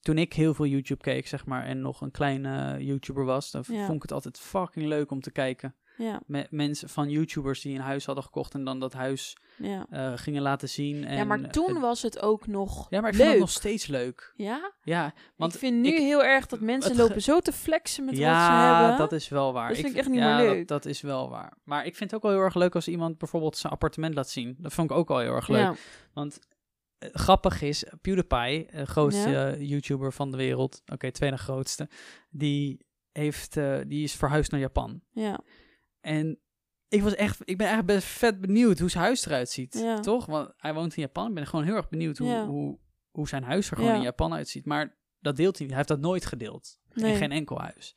toen 0.00 0.18
ik 0.18 0.32
heel 0.32 0.54
veel 0.54 0.66
YouTube 0.66 1.00
keek, 1.02 1.26
zeg 1.26 1.46
maar, 1.46 1.64
en 1.64 1.80
nog 1.80 2.00
een 2.00 2.10
kleine 2.10 2.84
YouTuber 2.84 3.24
was, 3.24 3.50
dan 3.50 3.64
Ja. 3.66 3.84
vond 3.84 3.96
ik 3.96 4.02
het 4.02 4.12
altijd 4.12 4.38
fucking 4.38 4.86
leuk 4.86 5.10
om 5.10 5.20
te 5.20 5.30
kijken. 5.32 5.74
Ja, 5.96 6.20
Met 6.26 6.50
mensen 6.50 6.88
van 6.88 7.10
YouTubers 7.10 7.60
die 7.60 7.74
een 7.74 7.80
huis 7.80 8.06
hadden 8.06 8.24
gekocht 8.24 8.54
en 8.54 8.64
dan 8.64 8.80
dat 8.80 8.92
huis 8.92 9.36
ja. 9.56 9.86
eh, 9.90 10.12
gingen 10.16 10.42
laten 10.42 10.68
zien. 10.68 11.04
En, 11.04 11.16
ja, 11.16 11.24
maar 11.24 11.50
toen 11.50 11.80
was 11.80 12.02
het 12.02 12.20
ook 12.22 12.46
nog 12.46 12.86
ja, 12.90 13.00
maar 13.00 13.10
ik 13.10 13.16
leuk. 13.16 13.22
vind 13.22 13.30
het 13.38 13.40
nog 13.46 13.50
steeds 13.50 13.86
leuk. 13.86 14.32
Ja? 14.36 14.72
Ja, 14.82 15.14
want 15.36 15.52
ik 15.52 15.58
vind 15.58 15.80
nu 15.82 15.88
ik- 15.88 15.98
heel 15.98 16.24
erg 16.24 16.46
dat 16.46 16.60
mensen 16.60 16.96
lopen 16.96 17.22
zo 17.22 17.40
te 17.40 17.52
flexen 17.52 18.04
met 18.04 18.16
ja, 18.16 18.32
wat 18.32 18.46
ze 18.46 18.82
hebben. 18.82 18.98
dat 18.98 19.12
is 19.12 19.28
wel 19.28 19.52
waar. 19.52 19.68
Dat 19.68 19.76
vind 19.76 19.88
ik 19.92 19.96
echt 19.96 20.08
niet 20.08 20.18
ja, 20.18 20.36
meer 20.36 20.46
dat- 20.46 20.54
leuk. 20.54 20.68
Dat, 20.68 20.84
is 20.86 21.00
wel 21.00 21.30
waar. 21.30 21.56
Maar 21.64 21.86
ik 21.86 21.96
vind 21.96 22.10
het 22.10 22.14
ook 22.14 22.22
wel 22.26 22.32
heel 22.36 22.44
erg 22.46 22.54
leuk 22.54 22.74
als 22.74 22.88
iemand 22.88 23.18
bijvoorbeeld 23.18 23.56
zijn 23.56 23.72
appartement 23.72 24.14
laat 24.14 24.28
zien. 24.30 24.56
Dat 24.58 24.72
vond 24.72 24.90
ik 24.90 24.96
ook 24.96 25.10
al 25.10 25.18
heel 25.18 25.34
erg 25.34 25.48
leuk. 25.48 25.60
Ja, 25.60 25.74
Want 26.12 26.38
eh, 26.98 27.08
grappig 27.12 27.62
is, 27.62 27.84
PewDiePie, 28.00 28.66
de 28.72 28.86
grootste 28.86 29.30
Ja. 29.30 29.48
eh, 29.50 29.60
YouTuber 29.68 30.12
van 30.12 30.30
de 30.30 30.36
wereld, 30.36 30.82
oké, 30.92 31.10
tweede 31.12 31.36
grootste, 31.38 31.88
die, 32.30 32.86
heeft, 33.12 33.54
die 33.86 34.02
is 34.04 34.14
verhuisd 34.14 34.50
naar 34.50 34.60
Japan. 34.60 35.00
ja, 35.12 35.40
En 36.04 36.40
ik, 36.88 37.02
was 37.02 37.14
echt, 37.14 37.40
ik 37.44 37.56
ben 37.56 37.68
echt 37.68 37.84
best 37.84 38.06
vet 38.06 38.40
benieuwd 38.40 38.78
hoe 38.78 38.88
zijn 38.90 39.04
huis 39.04 39.26
eruit 39.26 39.50
ziet, 39.50 39.74
Ja. 39.74 40.00
toch? 40.00 40.26
Want 40.26 40.52
hij 40.56 40.74
woont 40.74 40.96
in 40.96 41.02
Japan. 41.02 41.28
Ik 41.28 41.34
ben 41.34 41.46
gewoon 41.46 41.64
heel 41.64 41.74
erg 41.74 41.88
benieuwd 41.88 42.18
hoe, 42.18 42.28
Ja. 42.28 42.46
hoe, 42.46 42.78
hoe 43.10 43.28
zijn 43.28 43.42
huis 43.42 43.70
er 43.70 43.76
gewoon 43.76 43.90
Ja. 43.90 43.96
in 43.96 44.02
Japan 44.02 44.34
uitziet. 44.34 44.64
Maar 44.66 44.98
dat 45.18 45.36
deelt 45.36 45.52
hij 45.58 45.66
niet. 45.66 45.76
Hij 45.76 45.76
heeft 45.76 45.88
dat 46.00 46.00
nooit 46.10 46.26
gedeeld. 46.26 46.78
Nee. 46.92 47.12
In 47.12 47.18
geen 47.18 47.32
enkel 47.32 47.58
huis. 47.60 47.96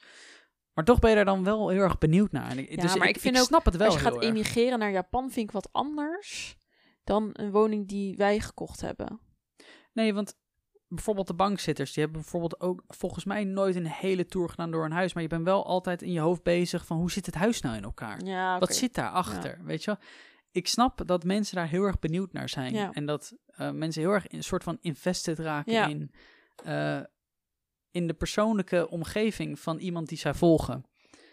Maar 0.73 0.85
toch 0.85 0.99
ben 0.99 1.09
je 1.09 1.15
daar 1.15 1.25
dan 1.25 1.43
wel 1.43 1.69
heel 1.69 1.81
erg 1.81 1.97
benieuwd 1.97 2.31
naar. 2.31 2.49
En 2.49 2.57
ik, 2.57 2.69
Ja, 2.75 2.81
dus 2.81 2.95
maar 2.95 3.07
ik, 3.07 3.15
ik 3.15 3.21
vind 3.21 3.35
ik 3.35 3.41
ook, 3.41 3.47
snap 3.47 3.65
het 3.65 3.75
wel 3.75 3.85
Als 3.87 3.95
je 3.95 4.01
gaat 4.01 4.15
erg. 4.15 4.23
emigreren 4.23 4.79
naar 4.79 4.91
Japan, 4.91 5.31
vind 5.31 5.47
ik 5.47 5.51
wat 5.51 5.69
anders 5.71 6.57
dan 7.03 7.29
een 7.33 7.51
woning 7.51 7.87
die 7.87 8.15
wij 8.17 8.39
gekocht 8.39 8.81
hebben. 8.81 9.19
Nee, 9.93 10.13
want 10.13 10.37
bijvoorbeeld 10.87 11.27
de 11.27 11.33
bankzitters, 11.33 11.93
die 11.93 12.03
hebben 12.03 12.21
bijvoorbeeld 12.21 12.59
ook 12.61 12.83
volgens 12.87 13.25
mij 13.25 13.43
nooit 13.43 13.75
een 13.75 13.87
hele 13.87 14.25
tour 14.25 14.49
gedaan 14.49 14.71
door 14.71 14.85
een 14.85 14.91
huis. 14.91 15.13
Maar 15.13 15.23
je 15.23 15.29
bent 15.29 15.43
wel 15.43 15.65
altijd 15.65 16.01
in 16.01 16.11
je 16.11 16.19
hoofd 16.19 16.43
bezig 16.43 16.85
van 16.85 16.97
hoe 16.97 17.11
zit 17.11 17.25
het 17.25 17.35
huis 17.35 17.61
nou 17.61 17.75
in 17.75 17.83
elkaar? 17.83 18.23
Ja. 18.23 18.59
Wat 18.59 18.75
zit 18.75 18.93
daarachter? 18.93 19.59
Weet 19.63 19.83
je 19.83 19.91
wel? 19.91 19.99
Ik 20.51 20.67
snap 20.67 21.01
dat 21.07 21.23
mensen 21.23 21.55
daar 21.55 21.67
heel 21.67 21.83
erg 21.83 21.99
benieuwd 21.99 22.33
naar 22.33 22.49
zijn. 22.49 22.73
Ja. 22.73 22.91
En 22.93 23.05
dat 23.05 23.33
eh, 23.45 23.71
mensen 23.71 24.01
heel 24.01 24.11
erg 24.11 24.27
in 24.27 24.37
een 24.37 24.43
soort 24.43 24.63
van 24.63 24.77
invested 24.81 25.39
raken 25.39 25.73
Ja. 25.73 25.87
in, 25.87 26.11
eh, 26.63 26.99
in 27.91 28.07
de 28.07 28.13
persoonlijke 28.13 28.89
omgeving 28.89 29.59
van 29.59 29.77
iemand 29.77 30.07
die 30.07 30.17
zij 30.17 30.33
volgen. 30.33 30.85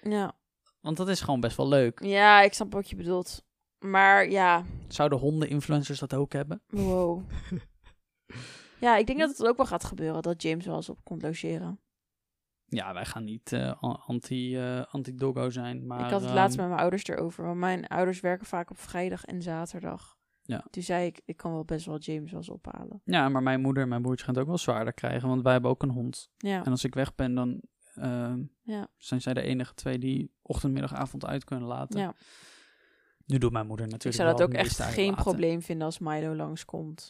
Ja. 0.03 0.33
Want 0.81 0.97
dat 0.97 1.09
is 1.09 1.21
gewoon 1.21 1.41
best 1.41 1.57
wel 1.57 1.69
leuk. 1.69 2.03
ja, 2.05 2.41
ik 2.43 2.53
snap 2.55 2.73
wat 2.73 2.91
je 2.91 2.97
bedoelt. 2.97 3.45
Maar 3.79 4.31
ja, 4.31 4.65
Zouden 4.89 5.19
honden-influencers 5.19 5.99
dat 5.99 6.15
ook 6.15 6.33
hebben? 6.33 6.63
wow. 6.67 7.23
ja, 8.81 8.97
ik 8.97 9.07
denk 9.07 9.19
dat 9.19 9.29
het 9.29 9.47
ook 9.47 9.57
wel 9.57 9.67
gaat 9.67 9.85
gebeuren 9.85 10.23
dat 10.23 10.43
James 10.43 10.67
wel 10.67 10.77
eens 10.77 10.89
op 10.89 11.05
komt 11.05 11.23
logeren. 11.23 11.79
Ja, 12.67 12.95
wij 12.95 13.05
gaan 13.05 13.25
niet 13.25 13.53
eh, 13.53 13.83
anti, 14.07 14.57
eh, 14.57 14.83
anti-doggo 14.91 15.51
zijn. 15.51 15.87
Maar, 15.87 16.05
ik 16.05 16.11
had 16.11 16.21
het 16.21 16.25
ehm, 16.25 16.35
laatst 16.35 16.57
met 16.57 16.67
mijn 16.67 16.81
ouders 16.81 17.07
erover, 17.07 17.45
want 17.45 17.59
mijn 17.59 17.87
ouders 17.87 18.21
werken 18.21 18.47
vaak 18.47 18.71
op 18.71 18.79
vrijdag 18.79 19.25
en 19.25 19.43
zaterdag. 19.43 20.17
Ja. 20.43 20.65
Toen 20.71 20.83
zei 20.83 21.07
ik, 21.07 21.21
ik 21.25 21.37
kan 21.37 21.53
wel 21.53 21.65
best 21.65 21.87
wel 21.87 21.99
James 21.99 22.31
wel 22.31 22.41
eens 22.41 22.49
ophalen. 22.49 23.01
Ja, 23.05 23.29
maar 23.29 23.43
mijn 23.43 23.61
moeder 23.61 23.83
en 23.83 23.89
mijn 23.89 24.03
broertje 24.03 24.25
gaan 24.25 24.35
het 24.35 24.43
ook 24.43 24.49
wel 24.49 24.59
zwaarder 24.59 24.93
krijgen, 24.93 25.29
want 25.29 25.43
wij 25.43 25.53
hebben 25.53 25.71
ook 25.71 25.83
een 25.83 25.91
hond. 25.91 26.31
Ja, 26.37 26.65
En 26.65 26.71
als 26.71 26.85
ik 26.85 26.95
weg 26.95 27.15
ben, 27.15 27.35
dan 27.35 27.61
ehm, 27.95 28.43
ja, 28.63 28.89
zijn 28.97 29.21
zij 29.21 29.35
de 29.35 29.43
enige 29.43 29.75
twee 29.75 29.99
die 29.99 30.33
ochtend, 30.43 30.73
middag, 30.73 30.95
avond 30.95 31.27
uit 31.27 31.45
kunnen 31.45 31.69
laten. 31.69 32.01
ja. 32.01 32.15
Nu 33.27 33.39
doet 33.39 33.53
mijn 33.53 33.67
moeder 33.67 33.87
Ik 33.87 33.93
natuurlijk 33.93 34.23
zou 34.23 34.37
dat 34.37 34.47
ook 34.49 34.55
echt 34.55 34.83
geen 34.83 35.15
probleem 35.15 35.63
vinden 35.63 35.87
als 35.87 35.99
Milo 35.99 36.35
langskomt. 36.35 37.09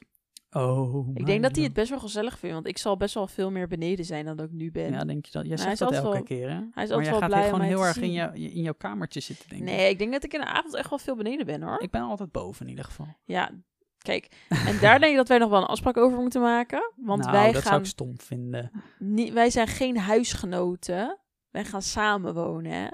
Oh, 0.56 1.08
Ik 1.14 1.26
denk 1.26 1.42
dat 1.42 1.54
hij 1.54 1.64
het 1.64 1.72
best 1.72 1.90
wel 1.90 1.98
gezellig 1.98 2.38
vindt, 2.38 2.54
want 2.54 2.66
ik 2.66 2.78
zal 2.78 2.96
best 2.96 3.14
wel 3.14 3.26
veel 3.26 3.50
meer 3.50 3.68
beneden 3.68 4.04
zijn 4.04 4.24
dan 4.24 4.36
dat 4.36 4.46
ik 4.46 4.52
nu 4.52 4.70
ben. 4.70 4.92
Ja, 4.92 5.04
denk 5.04 5.26
je 5.26 5.32
dat? 5.32 5.46
Jij 5.46 5.56
zegt 5.56 5.78
dat 5.78 5.92
elke 5.92 6.10
wel- 6.10 6.22
keer, 6.22 6.48
hè? 6.48 6.54
hij 6.54 6.62
is 6.64 6.72
maar 6.74 6.82
altijd 6.82 7.00
jij 7.00 7.10
wel 7.10 7.20
gaat 7.20 7.28
blij 7.28 7.44
gewoon 7.44 7.60
heel 7.60 7.84
erg 7.84 7.96
in, 7.96 8.12
je, 8.12 8.30
in 8.32 8.62
jouw 8.62 8.74
kamertje 8.78 9.20
zitten, 9.20 9.48
denk 9.48 9.60
ik. 9.60 9.66
Nee, 9.68 9.90
ik 9.90 9.98
denk 9.98 10.12
dat 10.12 10.24
ik 10.24 10.32
in 10.34 10.40
de 10.40 10.46
avond 10.46 10.74
echt 10.74 10.90
wel 10.90 10.98
veel 10.98 11.16
beneden 11.16 11.46
ben 11.46 11.62
hoor. 11.62 11.80
Ik 11.82 11.90
ben 11.90 12.02
altijd 12.02 12.32
boven 12.32 12.64
in 12.64 12.70
ieder 12.70 12.84
geval. 12.84 13.06
Ja, 13.24 13.50
kijk. 13.98 14.28
En 14.48 14.78
daar 14.80 14.98
denk 14.98 15.10
ik 15.10 15.16
dat 15.16 15.28
wij 15.28 15.38
nog 15.38 15.50
wel 15.50 15.60
een 15.60 15.66
afspraak 15.66 15.96
over 15.96 16.18
moeten 16.18 16.40
maken. 16.40 16.92
Want 16.96 17.20
nou, 17.20 17.32
wij 17.32 17.52
dat 17.52 17.62
zou 17.62 17.80
ik 17.80 17.86
stom 17.86 18.20
vinden. 18.20 18.70
niet, 18.98 19.32
wij 19.32 19.50
zijn 19.50 19.66
geen 19.66 19.98
huisgenoten. 19.98 21.18
Wij 21.50 21.64
gaan 21.64 21.82
samen 21.82 22.34
wonen, 22.34 22.72
hè. 22.72 22.88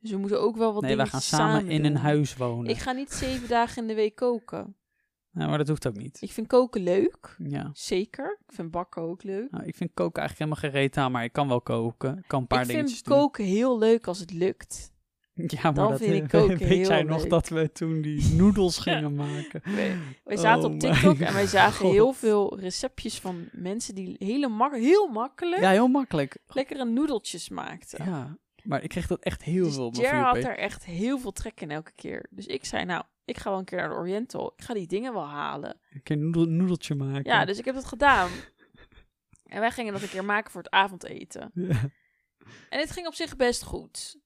Dus 0.00 0.10
we 0.10 0.18
moeten 0.18 0.40
ook 0.40 0.56
wel 0.56 0.72
wat 0.72 0.82
Nee, 0.82 0.96
wij 0.96 1.04
dingen 1.04 1.10
gaan 1.20 1.38
samen 1.38 1.70
in 1.70 1.84
een 1.84 1.96
huis 1.96 2.36
wonen. 2.36 2.70
Ik 2.70 2.78
ga 2.78 2.92
niet 2.92 3.12
zeven 3.12 3.48
dagen 3.48 3.82
in 3.82 3.88
de 3.88 3.94
week 3.94 4.14
koken. 4.14 4.76
Nou, 5.34 5.48
maar 5.48 5.58
dat 5.58 5.68
hoeft 5.68 5.86
ook 5.86 5.96
niet. 5.96 6.18
Ik 6.20 6.32
vind 6.32 6.46
koken 6.46 6.82
leuk. 6.82 7.36
Ja. 7.38 7.70
Zeker. 7.72 8.38
Ik 8.46 8.54
vind 8.54 8.70
bakken 8.70 9.02
ook 9.02 9.22
leuk. 9.22 9.50
Nou, 9.50 9.64
ik 9.64 9.74
vind 9.74 9.90
koken 9.94 10.20
eigenlijk 10.22 10.50
helemaal 10.50 10.72
geen 10.72 10.80
reet 10.82 10.96
aan, 10.96 11.12
maar 11.12 11.24
ik 11.24 11.32
kan 11.32 11.48
wel 11.48 11.60
koken. 11.60 12.18
Ik 12.18 12.24
kan 12.26 12.40
een 12.40 12.46
paar 12.46 12.60
ik 12.60 12.66
dingetjes 12.66 12.92
vind 12.92 13.04
doen. 13.04 13.18
koken 13.18 13.44
heel 13.44 13.78
leuk 13.78 14.06
als 14.06 14.18
het 14.18 14.32
lukt. 14.32 14.92
Ja, 15.34 15.60
maar 15.62 15.74
Dan 15.74 15.90
dat 15.90 15.98
vind 16.00 16.14
ik 16.14 16.32
eh, 16.32 16.40
koken 16.40 16.58
weet 16.58 16.68
heel 16.68 16.88
jij 16.88 17.02
nog 17.02 17.26
dat 17.26 17.48
we 17.48 17.72
toen 17.72 18.00
die 18.00 18.34
noedels 18.34 18.78
gingen 18.88 19.14
maken? 19.14 19.62
Wij, 19.64 19.96
wij 20.24 20.36
zaten 20.36 20.68
Oh 20.68 20.74
op 20.74 20.80
TikTok 20.80 21.18
en 21.18 21.32
wij 21.32 21.46
zagen 21.46 21.84
God. 21.84 21.92
heel 21.92 22.12
veel 22.12 22.58
receptjes 22.58 23.18
van 23.20 23.48
mensen 23.52 23.94
die 23.94 24.16
hele 24.18 24.48
mak 24.48 24.74
heel 24.74 25.06
makkelijk 25.08 25.62
Ja, 25.62 25.70
heel 25.70 25.88
makkelijk. 25.88 26.38
lekkere 26.46 26.84
noedeltjes 26.84 27.48
maakten. 27.48 28.04
Ja, 28.04 28.36
maar 28.62 28.82
ik 28.82 28.88
kreeg 28.88 29.06
dat 29.06 29.20
echt 29.20 29.42
heel 29.42 29.64
dus 29.64 29.74
veel 29.74 29.86
op 29.86 29.96
mijn 29.96 30.22
had 30.22 30.36
er 30.36 30.58
echt 30.58 30.84
heel 30.84 31.18
veel 31.18 31.32
trek 31.32 31.60
in 31.60 31.70
elke 31.70 31.92
keer. 31.94 32.26
Dus 32.30 32.46
ik 32.46 32.64
zei, 32.64 32.84
nou, 32.84 33.04
ik 33.24 33.38
ga 33.38 33.50
wel 33.50 33.58
een 33.58 33.64
keer 33.64 33.78
naar 33.78 33.88
de 33.88 33.94
Oriental. 33.94 34.52
Ik 34.56 34.64
ga 34.64 34.74
die 34.74 34.86
dingen 34.86 35.12
wel 35.12 35.26
halen. 35.28 35.80
Een 35.90 36.02
keer 36.02 36.16
een 36.16 36.22
noedel, 36.22 36.44
noedeltje 36.44 36.94
maken. 36.94 37.24
Ja, 37.32 37.44
dus 37.44 37.58
ik 37.58 37.64
heb 37.64 37.74
dat 37.74 37.84
gedaan. 37.84 38.30
En 39.44 39.60
wij 39.60 39.70
gingen 39.70 39.92
dat 39.92 40.02
een 40.02 40.08
keer 40.08 40.24
maken 40.24 40.50
voor 40.50 40.62
het 40.62 40.70
avondeten. 40.70 41.50
Ja. 41.54 41.80
En 42.68 42.78
het 42.80 42.90
ging 42.90 43.06
op 43.06 43.14
zich 43.14 43.36
best 43.36 43.62
goed. 43.62 44.20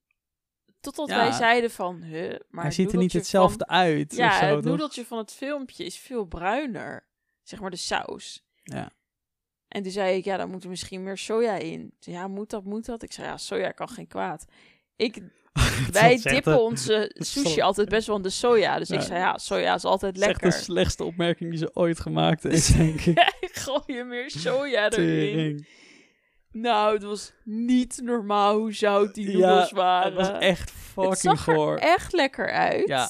Totdat 0.80 1.08
Ja. 1.08 1.16
wij 1.16 1.32
zeiden 1.32 1.70
van, 1.70 2.02
huh, 2.02 2.38
maar 2.48 2.62
Hij 2.64 2.72
ziet 2.72 2.92
er 2.92 2.98
niet 2.98 3.12
hetzelfde 3.12 3.64
van- 3.66 3.76
uit. 3.76 4.14
Ja, 4.16 4.38
zo, 4.38 4.44
het 4.44 4.54
toch? 4.54 4.64
noedeltje 4.64 5.04
van 5.06 5.18
het 5.18 5.32
filmpje 5.32 5.84
is 5.84 5.98
veel 5.98 6.24
bruiner. 6.24 7.06
Zeg 7.42 7.60
maar 7.60 7.70
de 7.70 7.76
saus. 7.76 8.46
Ja. 8.62 8.90
En 9.68 9.82
toen 9.82 9.92
zei 9.92 10.16
ik, 10.16 10.24
ja, 10.24 10.36
dan 10.36 10.50
moet 10.50 10.62
er 10.62 10.68
misschien 10.70 11.02
meer 11.02 11.18
soja 11.18 11.54
in. 11.54 11.94
Toen, 11.98 12.12
Ja, 12.14 12.28
moet 12.28 12.50
dat, 12.50 12.64
moet 12.64 12.84
dat? 12.84 13.02
Ik 13.02 13.12
zei, 13.12 13.26
ja, 13.26 13.36
soja 13.36 13.70
kan 13.70 13.88
geen 13.88 14.06
kwaad. 14.06 14.44
Ik, 14.96 15.22
wij 15.92 16.16
dippen 16.22 16.52
een- 16.52 16.58
onze 16.58 17.10
sushi 17.14 17.60
altijd 17.60 17.88
best 17.88 18.06
wel 18.06 18.16
in 18.16 18.22
de 18.22 18.30
soja. 18.30 18.78
Dus 18.78 18.90
ik 18.90 19.00
zei, 19.00 19.18
ja, 19.18 19.38
soja 19.38 19.74
is 19.74 19.84
altijd 19.84 20.14
Dat 20.14 20.22
is 20.22 20.28
echt 20.28 20.40
de 20.40 20.46
lekker. 20.46 20.62
slechtste 20.62 21.04
opmerking 21.04 21.50
die 21.50 21.58
ze 21.58 21.70
ooit 21.74 22.00
gemaakt 22.00 22.42
heeft, 22.48 22.76
denk 22.76 23.00
ik. 23.00 23.26
gooi 23.40 23.82
je 23.86 24.04
meer 24.04 24.30
soja 24.30 24.90
erin. 24.90 25.66
Nou, 26.52 26.94
het 26.94 27.02
was 27.02 27.32
niet 27.44 28.00
normaal 28.02 28.58
hoe 28.58 28.72
zout 28.74 29.14
die 29.14 29.30
Ja, 29.30 29.48
noedels 29.48 29.70
waren. 29.70 30.16
Het 30.16 30.26
was 30.30 30.40
echt 30.40 30.60
Het 30.70 30.70
fucking 30.92 31.16
zag 31.16 31.46
er 31.46 31.54
goor. 31.54 31.76
echt 31.76 32.12
lekker 32.12 32.50
uit. 32.50 32.88
Ja. 32.88 33.08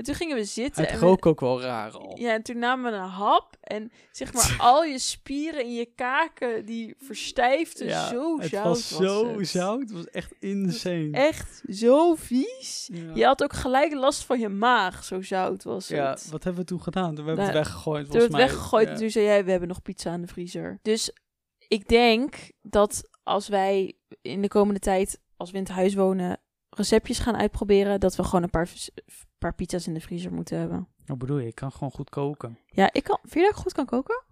En 0.00 0.06
toen 0.06 0.14
gingen 0.14 0.36
we 0.36 0.44
zitten. 0.44 0.82
Het 0.82 0.92
en 0.92 0.98
we- 0.98 1.04
rook 1.06 1.26
ook 1.26 1.40
wel 1.40 1.60
raar 1.60 1.92
al. 1.92 2.16
Ja, 2.18 2.32
en 2.32 2.42
toen 2.42 2.58
namen 2.58 2.92
we 2.92 2.98
een 2.98 3.04
hap. 3.04 3.56
En 3.60 3.92
zeg 4.12 4.32
maar, 4.32 4.56
al 4.70 4.84
je 4.84 4.98
spieren 4.98 5.64
in 5.64 5.72
je 5.74 5.86
kaken, 5.94 6.66
die 6.66 6.94
verstijfden. 6.98 7.86
Ja, 7.86 8.08
zo 8.08 8.38
het 8.40 8.50
zout 8.50 8.64
was 8.64 8.88
zo 8.88 9.38
het. 9.38 9.48
zout. 9.48 9.80
Het 9.80 9.90
was 9.92 10.04
echt 10.06 10.32
insane. 10.38 11.08
Echt 11.12 11.62
zo 11.68 12.14
vies. 12.14 12.88
Ja. 12.92 13.10
Je 13.14 13.24
had 13.24 13.42
ook 13.42 13.52
gelijk 13.52 13.92
last 13.94 14.24
van 14.24 14.38
je 14.40 14.48
maag, 14.48 15.04
zo 15.04 15.22
zout 15.22 15.62
was 15.62 15.88
Ja, 15.88 16.10
het. 16.10 16.28
wat 16.30 16.44
hebben 16.44 16.62
we 16.62 16.68
toen 16.68 16.82
gedaan? 16.82 17.14
Toen 17.14 17.26
hebben 17.26 17.34
we 17.34 17.40
het 17.42 17.52
Nou, 17.52 17.64
weggegooid, 17.64 18.04
Toen 18.04 18.12
werd 18.12 18.24
volgens 18.24 18.42
het 18.42 18.50
weggegooid 18.52 18.86
Ja. 18.86 18.92
en 18.92 18.98
toen 18.98 19.10
zei 19.10 19.24
jij, 19.24 19.44
we 19.44 19.50
hebben 19.50 19.68
nog 19.68 19.82
pizza 19.82 20.12
in 20.14 20.20
de 20.20 20.26
vriezer. 20.26 20.78
Dus 20.82 21.12
ik 21.68 21.88
denk 21.88 22.34
dat 22.62 23.08
als 23.22 23.48
wij 23.48 23.94
in 24.22 24.42
de 24.42 24.48
komende 24.48 24.80
tijd, 24.80 25.20
als 25.36 25.50
we 25.50 25.56
in 25.56 25.62
het 25.62 25.72
huis 25.72 25.94
wonen, 25.94 26.40
receptjes 26.70 27.18
gaan 27.18 27.36
uitproberen, 27.36 28.00
dat 28.00 28.16
we 28.16 28.24
gewoon 28.24 28.42
een 28.42 28.50
paar, 28.50 28.68
paar 29.40 29.54
pizza's 29.54 29.86
in 29.86 29.94
de 29.94 30.00
vriezer 30.00 30.32
moeten 30.32 30.58
hebben. 30.58 30.88
Wat 31.06 31.18
bedoel 31.18 31.38
je? 31.38 31.46
Ik 31.46 31.54
kan 31.54 31.72
gewoon 31.72 31.90
goed 31.90 32.10
koken. 32.10 32.58
Ja, 32.66 32.92
ik 32.92 33.02
kan. 33.04 33.18
Vind 33.22 33.34
je 33.34 33.40
dat 33.40 33.50
ik 33.50 33.56
goed 33.56 33.72
kan 33.72 33.86
koken? 33.86 34.22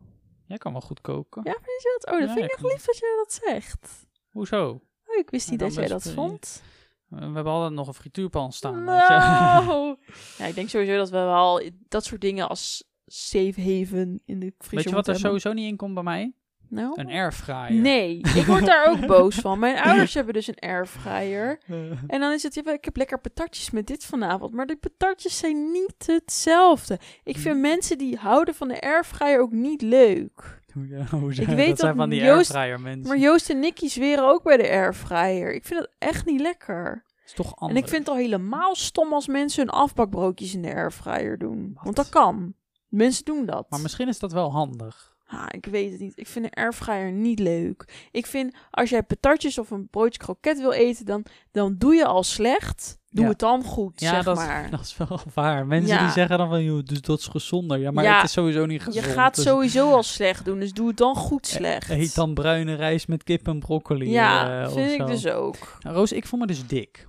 Jij 0.47 0.59
kan 0.59 0.73
wel 0.73 0.81
goed 0.81 1.01
koken. 1.01 1.43
Ja, 1.45 1.53
vind 1.53 1.83
je 1.83 1.99
dat? 2.01 2.13
Oh, 2.15 2.19
dat 2.21 2.29
Ja, 2.29 2.35
vind 2.35 2.45
ik 2.45 2.45
ik 2.45 2.51
echt 2.51 2.61
kan- 2.63 2.71
lief 2.73 2.85
dat 2.85 2.99
jij 2.99 3.17
dat 3.17 3.33
zegt. 3.45 4.07
Hoezo? 4.31 4.69
Oh, 5.07 5.17
ik 5.19 5.31
wist 5.31 5.51
niet 5.51 5.59
dat 5.59 5.75
jij 5.75 5.89
best 5.89 6.05
dat 6.05 6.15
vond. 6.15 6.63
We 7.09 7.17
hebben 7.21 7.45
altijd 7.53 7.73
nog 7.73 7.87
een 7.87 7.95
frituurpan 7.95 8.53
staan. 8.53 8.75
weet 8.85 9.03
je. 9.09 9.09
Nou. 9.19 9.97
Ja, 10.39 10.45
ik 10.45 10.55
denk 10.55 10.69
sowieso 10.69 10.97
dat 10.97 11.11
we 11.11 11.17
wel 11.17 11.63
dat 11.89 12.05
soort 12.05 12.21
dingen 12.21 12.49
als 12.49 12.85
safe 13.07 13.61
haven 13.61 14.21
in 14.25 14.39
de 14.39 14.53
vriezer 14.59 14.71
Weet 14.71 14.71
je 14.71 14.75
wat 14.75 14.85
er 14.85 14.95
moeten 14.95 15.13
hebben. 15.13 15.21
sowieso 15.41 15.53
niet 15.53 15.71
in 15.71 15.77
komt 15.77 15.95
bij 15.95 16.03
mij? 16.03 16.33
Nou? 16.71 16.93
Een 16.97 17.09
airfryer. 17.11 17.73
Nee, 17.73 18.19
ik 18.35 18.45
word 18.47 18.67
daar 18.67 18.87
ook 18.91 19.07
boos 19.07 19.35
van. 19.35 19.59
Mijn 19.59 19.79
ouders 19.79 20.15
hebben 20.15 20.35
dus 20.35 20.47
een 20.47 20.59
airfryer. 20.59 21.59
En 22.07 22.21
dan 22.21 22.33
is 22.33 22.43
het, 22.43 22.57
ik 22.57 22.85
heb 22.85 22.97
lekker 22.97 23.19
patatjes 23.21 23.71
met 23.71 23.87
dit 23.87 24.05
vanavond. 24.05 24.53
Maar 24.53 24.67
die 24.67 24.77
patatjes 24.77 25.39
zijn 25.39 25.71
niet 25.73 26.07
hetzelfde. 26.07 26.99
Ik 27.25 27.37
vind 27.39 27.59
mensen 27.61 27.99
die 27.99 28.17
houden 28.17 28.55
van 28.55 28.69
de 28.69 28.81
airfryer 28.81 29.41
ook 29.41 29.53
niet 29.53 29.83
leuk. 29.83 30.61
Ja? 30.89 30.99
Ik 31.31 31.47
weet 31.47 31.69
dat 31.69 31.79
zijn 31.79 31.91
dat 31.93 31.97
van 31.97 32.09
die 32.11 32.23
Joost- 32.23 32.55
airfryer 32.55 32.81
mensen. 32.81 33.09
Maar 33.09 33.19
Joost 33.19 33.51
en 33.51 33.59
Nicky 33.59 33.89
zweren 33.89 34.25
ook 34.29 34.43
bij 34.43 34.57
de 34.57 34.69
airfryer. 34.69 35.55
Ik 35.55 35.65
vind 35.65 35.81
het 35.81 35.91
echt 35.99 36.25
niet 36.27 36.41
lekker. 36.41 37.05
is 37.25 37.33
toch 37.33 37.47
En 37.51 37.55
anders. 37.57 37.81
ik 37.81 37.89
vind 37.89 38.01
het 38.07 38.09
al 38.15 38.21
helemaal 38.21 38.75
stom 38.75 39.13
als 39.13 39.27
mensen 39.27 39.61
hun 39.67 39.71
afbakbroodjes 39.75 40.55
in 40.55 40.63
de 40.63 40.75
airfryer 40.75 41.39
doen. 41.39 41.79
Want 41.83 41.97
dat 41.97 42.09
kan. 42.09 42.55
Mensen 42.89 43.25
doen 43.25 43.47
dat. 43.47 43.67
Maar 43.71 43.81
misschien 43.81 44.09
is 44.09 44.19
dat 44.19 44.33
wel 44.33 44.53
handig. 44.53 45.17
Ah, 45.31 45.47
ik 45.51 45.67
weet 45.67 45.91
het 45.91 46.01
niet. 46.01 46.13
Ik 46.19 46.27
vind 46.27 46.45
een 46.45 46.55
airfryer 46.55 47.13
niet 47.13 47.39
leuk. 47.39 48.09
Ik 48.11 48.27
vind, 48.27 48.55
als 48.71 48.91
jij 48.91 49.03
patatjes 49.03 49.59
of 49.59 49.71
een 49.71 49.89
broodje 49.89 50.19
kroket 50.19 50.59
wil 50.59 50.73
eten, 50.73 51.05
dan, 51.07 51.25
dan 51.51 51.75
doe 51.79 51.95
je 51.95 52.05
al 52.07 52.23
slecht. 52.23 52.99
Doe 53.11 53.23
Ja. 53.25 53.31
het 53.31 53.39
dan 53.39 53.63
goed, 53.63 54.01
Ja, 54.01 54.11
zeg 54.11 54.25
dat, 54.25 54.37
maar. 54.37 54.71
dat 54.71 54.81
is 54.81 54.97
wel 54.97 55.21
waar. 55.35 55.67
Mensen 55.67 55.97
Ja. 55.97 56.03
die 56.03 56.13
zeggen 56.13 56.39
dan 56.39 56.49
van, 56.49 56.65
joh, 56.65 56.83
dus 56.85 57.01
dat 57.01 57.19
is 57.19 57.27
gezonder. 57.27 57.79
Ja, 57.79 57.91
maar 57.91 58.05
Ja, 58.05 58.15
het 58.17 58.25
is 58.25 58.33
sowieso 58.33 58.67
niet 58.67 58.81
Je 58.81 58.85
gezond. 58.85 59.05
gaat 59.07 59.35
dus 59.35 59.45
sowieso 59.45 59.91
al 59.93 60.03
slecht 60.03 60.45
doen, 60.45 60.59
dus 60.61 60.73
doe 60.73 60.89
het 60.89 60.97
dan 60.97 61.15
goed 61.15 61.47
slecht. 61.47 61.91
Eet 61.91 62.15
dan 62.15 62.35
bruine 62.35 62.75
rijst 62.75 63.09
met 63.09 63.23
kip 63.25 63.47
en 63.47 63.59
broccoli. 63.59 64.11
ja, 64.11 64.67
of 64.67 64.73
vind 64.73 65.01
ik 65.01 65.07
dus 65.07 65.27
ook. 65.27 65.77
Nou, 65.81 65.97
Roos, 65.97 66.13
ik 66.13 66.27
voel 66.27 66.41
me 66.41 66.47
dus 66.47 66.67
dik. 66.67 67.09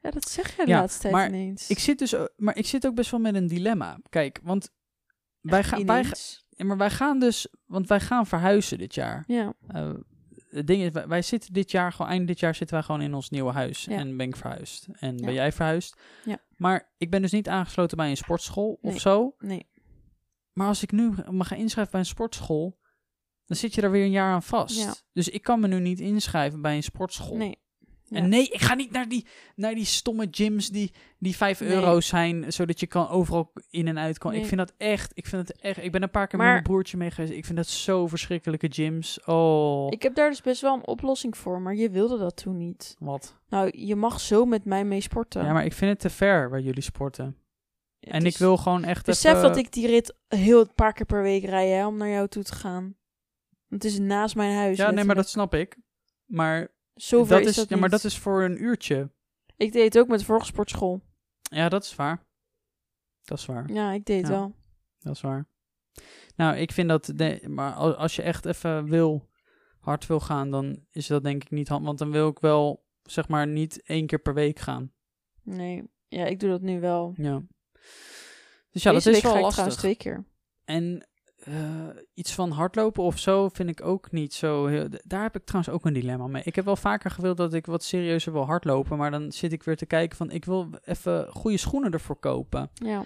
Ja, 0.00 0.10
dat 0.10 0.28
zeg 0.28 0.56
jij 0.56 0.64
de 0.64 0.70
laatste 0.70 1.00
tijd 1.00 1.12
maar 1.14 1.28
ineens. 1.28 1.68
Ik 1.68 1.78
zit 1.78 1.98
dus, 1.98 2.14
maar 2.36 2.56
ik 2.56 2.66
zit 2.66 2.86
ook 2.86 2.94
best 2.94 3.10
wel 3.10 3.20
met 3.20 3.34
een 3.34 3.46
dilemma. 3.46 3.98
Kijk, 4.08 4.40
want 4.42 4.70
wij, 5.40 5.64
gaan, 5.64 5.86
wij. 5.86 6.04
Ja, 6.56 6.64
maar 6.64 6.76
wij 6.76 6.90
gaan 6.90 7.18
dus, 7.18 7.48
want 7.66 7.88
wij 7.88 8.00
gaan 8.00 8.26
verhuizen 8.26 8.78
dit 8.78 8.94
jaar. 8.94 9.24
Ja, 9.26 9.52
Eh, 9.68 9.90
het 10.48 10.66
ding 10.66 10.82
is, 10.82 10.90
wij, 10.90 11.08
wij 11.08 11.22
zitten 11.22 11.52
dit 11.52 11.70
jaar 11.70 11.92
gewoon, 11.92 12.10
eind 12.10 12.26
dit 12.26 12.40
jaar 12.40 12.54
zitten 12.54 12.76
wij 12.76 12.84
gewoon 12.84 13.00
in 13.00 13.14
ons 13.14 13.30
nieuwe 13.30 13.52
huis. 13.52 13.84
Ja. 13.84 13.96
En 13.96 14.16
ben 14.16 14.26
ik 14.28 14.36
verhuisd. 14.36 14.88
En 14.92 15.18
Ja. 15.18 15.24
ben 15.24 15.34
jij 15.34 15.52
verhuisd. 15.52 16.00
Ja. 16.24 16.38
Maar 16.56 16.92
ik 16.98 17.10
ben 17.10 17.22
dus 17.22 17.32
niet 17.32 17.48
aangesloten 17.48 17.96
bij 17.96 18.10
een 18.10 18.16
sportschool 18.16 18.78
Nee. 18.82 18.94
of 18.94 19.00
zo. 19.00 19.34
nee. 19.38 19.66
Maar 20.52 20.66
als 20.66 20.82
ik 20.82 20.92
nu 20.92 21.12
me 21.30 21.44
ga 21.44 21.54
inschrijven 21.56 21.92
bij 21.92 22.00
een 22.00 22.06
sportschool, 22.06 22.78
dan 23.46 23.56
zit 23.56 23.74
je 23.74 23.80
daar 23.80 23.90
weer 23.90 24.04
een 24.04 24.10
jaar 24.10 24.32
aan 24.32 24.42
vast. 24.42 24.76
Ja. 24.78 24.94
Dus 25.12 25.28
ik 25.28 25.42
kan 25.42 25.60
me 25.60 25.68
nu 25.68 25.80
niet 25.80 26.00
inschrijven 26.00 26.60
bij 26.62 26.76
een 26.76 26.82
sportschool. 26.82 27.36
Nee. 27.36 27.62
Ja. 28.08 28.16
En 28.16 28.28
nee, 28.28 28.48
ik 28.48 28.60
ga 28.60 28.74
niet 28.74 28.90
naar 28.90 29.08
die, 29.08 29.26
naar 29.56 29.74
die 29.74 29.84
stomme 29.84 30.28
gyms 30.30 30.68
die, 30.70 30.92
die 31.18 31.36
5 31.36 31.60
Nee. 31.60 31.68
euro 31.70 32.00
zijn, 32.00 32.52
zodat 32.52 32.80
je 32.80 32.86
kan 32.86 33.08
overal 33.08 33.52
in 33.70 33.88
en 33.88 33.98
uit 33.98 34.18
kan. 34.18 34.32
Ik 34.32 34.44
vind 34.46 34.56
dat 34.58 34.72
echt, 34.76 35.10
ik 35.14 35.26
vind 35.26 35.48
het 35.48 35.60
echt, 35.60 35.82
ik 35.82 35.92
ben 35.92 36.02
een 36.02 36.10
paar 36.10 36.26
keer 36.26 36.38
Maar- 36.38 36.46
met 36.46 36.54
mijn 36.54 36.66
broertje 36.72 36.96
mee 36.96 37.10
geweest. 37.10 37.32
Ik 37.32 37.44
vind 37.44 37.56
dat 37.56 37.66
zo 37.66 38.06
verschrikkelijke 38.06 38.68
gyms. 38.70 39.24
Oh, 39.24 39.86
Ik 39.90 40.02
heb 40.02 40.14
daar 40.14 40.28
dus 40.30 40.40
best 40.42 40.60
wel 40.60 40.74
een 40.74 40.86
oplossing 40.86 41.36
voor, 41.36 41.60
maar 41.60 41.74
je 41.74 41.90
wilde 41.90 42.18
dat 42.18 42.36
toen 42.36 42.56
niet. 42.56 42.96
wat. 42.98 43.38
Nou, 43.48 43.70
je 43.78 43.96
mag 43.96 44.20
zo 44.20 44.44
met 44.44 44.64
mij 44.64 44.84
mee 44.84 45.00
sporten. 45.00 45.44
Ja, 45.44 45.52
maar 45.52 45.64
ik 45.64 45.72
vind 45.72 45.90
het 45.90 46.00
te 46.00 46.10
ver 46.10 46.50
waar 46.50 46.60
jullie 46.60 46.82
sporten. 46.82 47.36
En 48.00 48.24
ik 48.26 48.36
wil 48.36 48.56
gewoon 48.56 48.84
echt 48.84 49.06
Besef 49.06 49.30
even... 49.30 49.42
dat 49.42 49.56
ik 49.56 49.72
die 49.72 49.86
rit 49.86 50.14
heel 50.28 50.60
een 50.60 50.74
paar 50.74 50.92
keer 50.92 51.06
per 51.06 51.22
week 51.22 51.44
rij 51.44 51.68
hè, 51.68 51.86
om 51.86 51.96
naar 51.96 52.08
jou 52.08 52.28
toe 52.28 52.42
te 52.42 52.54
gaan. 52.54 52.82
Want 53.68 53.82
het 53.82 53.92
is 53.92 53.98
naast 53.98 54.34
mijn 54.36 54.54
huis. 54.56 54.76
Ja, 54.76 54.90
nee, 54.90 55.04
maar 55.04 55.14
dat 55.14 55.28
snap 55.28 55.54
ik. 55.54 55.76
Maar 56.24 56.68
Zover 56.94 57.38
dat 57.38 57.48
is, 57.48 57.54
dat 57.56 57.68
ja, 57.68 57.74
maar 57.76 57.90
niet. 57.90 58.02
dat 58.02 58.10
is 58.10 58.18
voor 58.18 58.42
een 58.44 58.62
uurtje. 58.62 59.10
Ik 59.56 59.72
deed 59.72 59.84
het 59.84 59.98
ook 59.98 60.08
met 60.08 60.18
de 60.18 60.24
vorige 60.24 60.46
sportschool. 60.46 61.00
Ja, 61.42 61.68
dat 61.68 61.84
is 61.84 61.94
waar. 61.94 62.26
Dat 63.22 63.38
is 63.38 63.46
waar. 63.46 63.72
Ja, 63.72 63.92
ik 63.92 64.04
deed 64.04 64.16
het 64.20 64.26
Ja. 64.30 64.32
wel. 64.38 64.54
Dat 64.98 65.14
is 65.14 65.20
waar. 65.20 65.48
Nou, 66.36 66.56
ik 66.56 66.72
vind 66.72 66.88
dat... 66.88 67.12
De, 67.14 67.44
maar 67.48 67.72
al- 67.72 67.94
als 67.94 68.16
je 68.16 68.22
echt 68.22 68.44
even 68.46 68.84
wil, 68.88 69.30
hard 69.78 70.06
wil 70.06 70.20
gaan, 70.20 70.50
dan 70.50 70.84
is 70.90 71.06
dat 71.06 71.24
denk 71.24 71.42
ik 71.44 71.50
niet 71.50 71.68
handig. 71.68 71.86
Want 71.86 71.98
dan 71.98 72.10
wil 72.10 72.28
ik 72.28 72.38
wel, 72.38 72.84
zeg 73.02 73.28
maar, 73.28 73.46
niet 73.46 73.82
één 73.82 74.06
keer 74.06 74.18
per 74.18 74.34
week 74.34 74.58
gaan. 74.58 74.92
Nee, 75.42 75.90
ja, 76.08 76.24
ik 76.24 76.40
doe 76.40 76.50
dat 76.50 76.60
nu 76.60 76.80
wel. 76.80 77.12
Ja. 77.16 77.42
Dus 78.70 78.82
ja, 78.82 78.92
Deze 78.92 79.08
dat 79.08 79.16
is 79.16 79.22
wel 79.22 79.40
lastig. 79.40 79.74
twee 79.76 79.94
keer. 79.96 80.24
En 80.64 81.08
eh, 81.46 81.54
iets 82.14 82.34
van 82.34 82.50
hardlopen 82.50 83.02
of 83.02 83.18
zo 83.18 83.48
vind 83.48 83.68
ik 83.68 83.84
ook 83.84 84.12
niet 84.12 84.34
zo 84.34 84.66
heel... 84.66 84.88
Daar 85.04 85.22
heb 85.22 85.36
ik 85.36 85.44
trouwens 85.44 85.74
ook 85.74 85.84
een 85.84 85.92
dilemma 85.92 86.26
mee. 86.26 86.42
Ik 86.44 86.54
heb 86.54 86.64
wel 86.64 86.76
vaker 86.76 87.10
gewild 87.10 87.36
dat 87.36 87.54
ik 87.54 87.66
wat 87.66 87.84
serieuzer 87.84 88.32
wil 88.32 88.46
hardlopen. 88.46 88.96
Maar 88.98 89.10
dan 89.10 89.32
zit 89.32 89.52
ik 89.52 89.62
weer 89.62 89.76
te 89.76 89.86
kijken 89.86 90.16
van... 90.16 90.30
Ik 90.30 90.44
wil 90.44 90.68
even 90.84 91.28
goede 91.32 91.56
schoenen 91.56 91.92
ervoor 91.92 92.16
kopen. 92.16 92.70
Ja. 92.74 93.04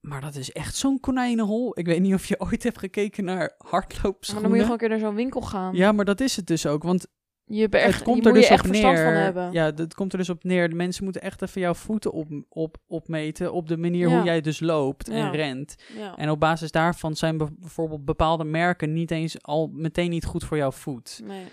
Maar 0.00 0.20
dat 0.20 0.34
is 0.34 0.52
echt 0.52 0.76
zo'n 0.76 1.00
konijnenhol. 1.00 1.78
Ik 1.78 1.86
weet 1.86 2.00
niet 2.00 2.14
of 2.14 2.26
je 2.26 2.40
ooit 2.50 2.62
hebt 2.62 2.78
gekeken 2.78 3.24
naar 3.24 3.36
Maar 3.36 3.54
hardloopschoenen. 3.58 4.42
dan 4.42 4.58
moet 4.58 4.60
je 4.60 4.72
gewoon 4.72 4.72
een 4.82 4.88
keer 4.88 4.98
naar 4.98 5.08
zo'n 5.08 5.14
winkel 5.14 5.40
gaan. 5.40 5.74
Ja, 5.74 5.92
maar 5.92 6.04
dat 6.04 6.20
is 6.20 6.36
het 6.36 6.46
dus 6.46 6.66
ook. 6.66 6.82
Want 6.82 7.06
Je, 7.48 7.68
er 7.68 7.80
echt, 7.80 7.94
het 7.94 8.02
komt 8.02 8.22
je 8.22 8.28
er 8.28 8.34
dus 8.34 8.46
je 8.46 8.52
echt 8.52 8.64
op 8.66 8.70
neer. 8.72 8.82
van 8.96 9.12
hebben. 9.12 9.52
Ja, 9.52 9.64
het 9.74 9.94
komt 9.94 10.12
er 10.12 10.18
dus 10.18 10.28
op 10.30 10.44
neer. 10.44 10.68
De 10.68 10.74
mensen 10.74 11.04
moeten 11.04 11.22
echt 11.22 11.42
even 11.42 11.60
jouw 11.60 11.74
voeten 11.74 12.12
op, 12.12 12.28
op, 12.48 12.76
opmeten. 12.86 13.52
Op 13.52 13.68
de 13.68 13.76
manier 13.76 14.08
Ja. 14.08 14.16
hoe 14.16 14.24
jij 14.24 14.40
dus 14.40 14.60
loopt 14.60 15.08
en 15.08 15.16
Ja. 15.16 15.30
rent. 15.30 15.74
Ja. 15.96 16.16
En 16.16 16.30
op 16.30 16.40
basis 16.40 16.70
daarvan 16.70 17.16
zijn 17.16 17.36
be- 17.36 17.48
bijvoorbeeld 17.58 18.04
bepaalde 18.04 18.44
merken 18.44 18.92
niet 18.92 19.10
eens 19.10 19.42
al 19.42 19.70
meteen 19.72 20.10
niet 20.10 20.24
goed 20.24 20.44
voor 20.44 20.56
jouw 20.56 20.72
voet. 20.72 21.20
Nee. 21.24 21.44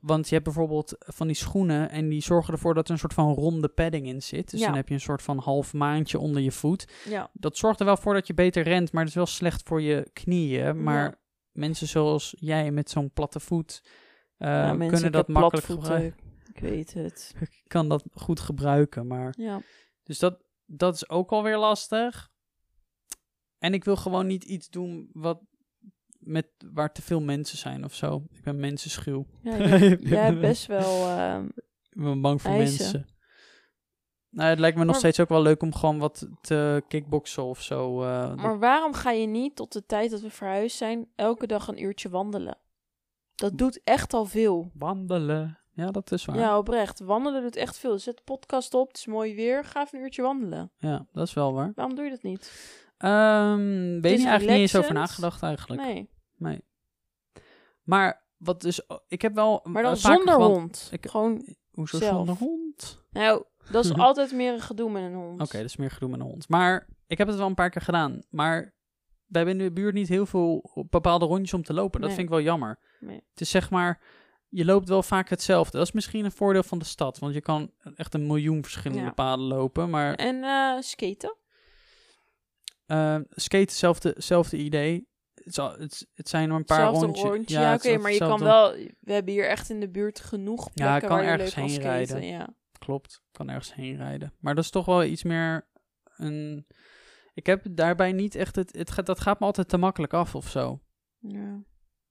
Want 0.00 0.24
je 0.28 0.32
hebt 0.34 0.44
bijvoorbeeld 0.44 0.94
van 0.98 1.26
die 1.26 1.36
schoenen 1.36 1.90
en 1.90 2.08
die 2.08 2.22
zorgen 2.22 2.52
ervoor 2.54 2.74
dat 2.74 2.86
er 2.86 2.92
een 2.92 2.98
soort 2.98 3.14
van 3.14 3.34
ronde 3.34 3.68
padding 3.68 4.06
in 4.06 4.22
zit. 4.22 4.50
Dus 4.50 4.60
dan 4.60 4.74
heb 4.74 4.88
je 4.88 4.94
een 4.94 5.00
soort 5.00 5.22
van 5.22 5.38
half 5.38 5.72
maandje 5.72 6.18
onder 6.18 6.42
je 6.42 6.52
voet. 6.52 6.84
Ja. 7.08 7.30
Dat 7.32 7.56
zorgt 7.56 7.80
er 7.80 7.86
wel 7.86 7.96
voor 7.96 8.14
dat 8.14 8.26
je 8.26 8.34
beter 8.34 8.62
rent, 8.62 8.92
maar 8.92 9.00
het 9.02 9.10
is 9.10 9.16
wel 9.16 9.26
slecht 9.26 9.62
voor 9.68 9.82
je 9.82 10.10
knieën. 10.12 10.82
Maar 10.82 11.14
mensen 11.52 11.86
zoals 11.88 12.34
jij 12.38 12.70
met 12.70 12.90
zo'n 12.90 13.10
platte 13.12 13.40
voet 13.40 13.82
Ja, 14.48 14.72
mensen, 14.72 14.88
kunnen 14.88 15.06
ik 15.06 15.12
dat 15.12 15.28
makkelijk 15.28 15.66
gebruiken. 15.66 16.20
Ik 16.54 16.60
weet 16.60 16.92
het. 16.94 17.34
kan 17.66 17.88
dat 17.88 18.04
goed 18.14 18.40
gebruiken. 18.40 19.06
Maar 19.06 19.34
Ja. 19.38 19.62
dus 20.02 20.18
dat, 20.18 20.42
dat 20.66 20.94
is 20.94 21.08
ook 21.08 21.30
alweer 21.30 21.58
lastig. 21.58 22.30
En 23.58 23.74
ik 23.74 23.84
wil 23.84 23.96
gewoon 23.96 24.26
niet 24.26 24.44
iets 24.44 24.68
doen 24.70 25.10
wat 25.12 25.40
met 26.18 26.46
waar 26.72 26.92
te 26.92 27.02
veel 27.02 27.20
mensen 27.20 27.58
zijn 27.58 27.84
of 27.84 27.94
zo. 27.94 28.22
Ik 28.32 28.42
ben 28.42 28.60
mensenschuw. 28.60 29.26
ja 29.42 29.56
jij, 29.68 29.96
jij 30.00 30.24
hebt 30.24 30.40
best 30.40 30.66
wel... 30.66 31.08
ehm, 31.08 31.44
Ik 31.90 32.02
ben 32.02 32.20
bang 32.20 32.42
voor 32.42 32.50
Eisen. 32.50 32.82
mensen. 32.92 33.14
Nou, 34.30 34.48
het 34.50 34.58
lijkt 34.58 34.76
me 34.76 34.82
nog 34.82 34.90
Maar- 34.90 35.00
steeds 35.00 35.20
ook 35.20 35.28
wel 35.28 35.42
leuk 35.42 35.62
om 35.62 35.74
gewoon 35.74 35.98
wat 35.98 36.28
te 36.40 36.82
kickboksen 36.88 37.42
of 37.44 37.62
zo. 37.62 38.02
eh, 38.02 38.34
maar 38.34 38.58
waarom 38.58 38.92
ga 38.92 39.10
je 39.10 39.26
niet 39.26 39.56
tot 39.56 39.72
de 39.72 39.86
tijd 39.86 40.10
dat 40.10 40.20
we 40.20 40.30
verhuisd 40.30 40.76
zijn... 40.76 41.06
elke 41.14 41.46
dag 41.46 41.68
een 41.68 41.82
uurtje 41.82 42.08
wandelen? 42.08 42.58
Dat 43.40 43.58
doet 43.58 43.80
echt 43.84 44.12
al 44.12 44.24
veel. 44.24 44.70
Wandelen. 44.74 45.58
Ja, 45.72 45.90
dat 45.90 46.12
is 46.12 46.24
waar. 46.24 46.36
Ja, 46.38 46.58
oprecht. 46.58 47.00
Wandelen 47.00 47.42
doet 47.42 47.56
echt 47.56 47.78
veel. 47.78 47.98
Zet 47.98 48.16
de 48.16 48.22
podcast 48.24 48.74
op, 48.74 48.88
het 48.88 48.96
is 48.96 49.06
mooi 49.06 49.34
weer. 49.34 49.64
Ga 49.64 49.82
even 49.82 49.98
een 49.98 50.04
uurtje 50.04 50.22
wandelen. 50.22 50.72
Ja, 50.78 51.06
dat 51.12 51.26
is 51.26 51.34
wel 51.34 51.52
waar. 51.52 51.72
Waarom 51.74 51.94
doe 51.94 52.04
je 52.04 52.10
dat 52.10 52.22
niet? 52.22 52.52
Ehm 52.98 54.00
weet 54.00 54.20
je 54.20 54.26
eigenlijk 54.28 54.50
niet 54.50 54.60
eens 54.60 54.76
over 54.76 54.94
nagedacht 54.94 55.42
eigenlijk. 55.42 55.82
Nee. 55.82 56.10
Nee. 56.36 56.64
Maar 57.82 58.26
wat 58.36 58.60
dus, 58.60 58.80
ik 59.08 59.22
heb 59.22 59.34
wel. 59.34 59.60
Maar 59.64 59.82
dan 59.82 59.92
eh, 59.92 59.98
zonder 59.98 60.32
gewand- 60.34 60.52
hond. 60.54 60.88
ik- 60.92 61.06
Gewoon, 61.10 61.56
Hoezo 61.70 61.98
zelf. 61.98 62.16
zonder 62.16 62.34
hond? 62.36 63.04
nou, 63.10 63.44
dat 63.70 63.84
is 63.84 63.94
altijd 64.08 64.32
meer 64.32 64.52
een 64.52 64.60
gedoe 64.60 64.90
met 64.90 65.02
een 65.02 65.14
hond. 65.14 65.40
Oké, 65.40 65.56
dat 65.56 65.66
is 65.66 65.76
meer 65.76 65.90
gedoe 65.90 66.08
met 66.08 66.20
een 66.20 66.26
hond. 66.26 66.48
Maar 66.48 66.88
ik 67.06 67.18
heb 67.18 67.26
het 67.26 67.36
wel 67.36 67.46
een 67.46 67.54
paar 67.54 67.70
keer 67.70 67.82
gedaan. 67.82 68.22
Maar 68.30 68.74
wij 69.30 69.42
hebben 69.42 69.58
in 69.60 69.66
de 69.66 69.72
buurt 69.80 69.94
niet 69.94 70.08
heel 70.08 70.26
veel 70.26 70.70
bepaalde 70.90 71.24
rondjes 71.24 71.54
om 71.54 71.62
te 71.62 71.72
lopen. 71.74 72.00
Dat 72.00 72.08
Nee. 72.08 72.18
vind 72.18 72.28
ik 72.28 72.34
wel 72.34 72.44
jammer. 72.44 72.78
Nee. 73.00 73.20
Het 73.30 73.40
is 73.40 73.50
zeg 73.50 73.70
maar, 73.70 74.00
je 74.48 74.64
loopt 74.64 74.88
wel 74.88 75.02
vaak 75.02 75.28
hetzelfde. 75.28 75.78
Dat 75.78 75.86
is 75.86 75.92
misschien 75.92 76.24
een 76.24 76.32
voordeel 76.32 76.62
van 76.62 76.78
de 76.78 76.84
stad. 76.84 77.18
Want 77.18 77.34
je 77.34 77.40
kan 77.40 77.70
echt 77.94 78.14
een 78.14 78.26
miljoen 78.26 78.62
verschillende 78.62 79.02
Ja. 79.04 79.10
paden 79.12 79.44
lopen. 79.44 79.90
Maar 79.90 80.14
En 80.14 80.44
eh, 80.44 80.80
skaten? 80.80 81.36
eh 82.86 83.16
skate, 83.30 83.62
hetzelfde, 83.62 84.08
hetzelfde 84.08 84.56
idee. 84.56 85.08
Het, 85.34 85.46
is 85.46 85.58
al- 85.58 85.78
het, 85.78 86.06
het 86.14 86.28
zijn 86.28 86.48
maar 86.48 86.58
een 86.58 86.64
paar 86.64 86.88
rondjes. 86.90 87.24
rondje. 87.24 87.58
Ja, 87.58 87.74
oké, 87.74 87.96
maar 87.98 88.12
je 88.12 88.18
kan 88.18 88.38
wel... 88.40 88.72
We 89.00 89.12
hebben 89.12 89.32
hier 89.32 89.48
echt 89.48 89.70
in 89.70 89.80
de 89.80 89.88
buurt 89.90 90.20
genoeg 90.20 90.72
plekken 90.72 90.84
Ja, 90.86 90.94
ik 90.94 91.00
kan 91.00 91.10
waar 91.10 91.22
je 91.22 91.30
ergens 91.30 91.54
leuk 91.54 91.64
heen 91.64 91.74
skaten. 91.74 91.88
rijden. 91.90 92.24
Ja. 92.24 92.48
Klopt, 92.78 93.12
ik 93.12 93.32
kan 93.32 93.48
ergens 93.48 93.74
heen 93.74 93.96
rijden. 93.96 94.32
Maar 94.38 94.54
dat 94.54 94.64
is 94.64 94.70
toch 94.70 94.86
wel 94.86 95.04
iets 95.04 95.22
meer 95.22 95.68
een... 96.16 96.66
Ik 97.40 97.46
heb 97.46 97.66
daarbij 97.70 98.12
niet 98.12 98.34
echt 98.34 98.56
het... 98.56 98.72
het 98.76 98.90
gaat, 98.90 99.06
dat 99.06 99.20
gaat 99.20 99.40
me 99.40 99.46
altijd 99.46 99.68
te 99.68 99.76
makkelijk 99.76 100.12
af 100.14 100.34
of 100.34 100.48
zo. 100.48 100.80
ja. 101.18 101.62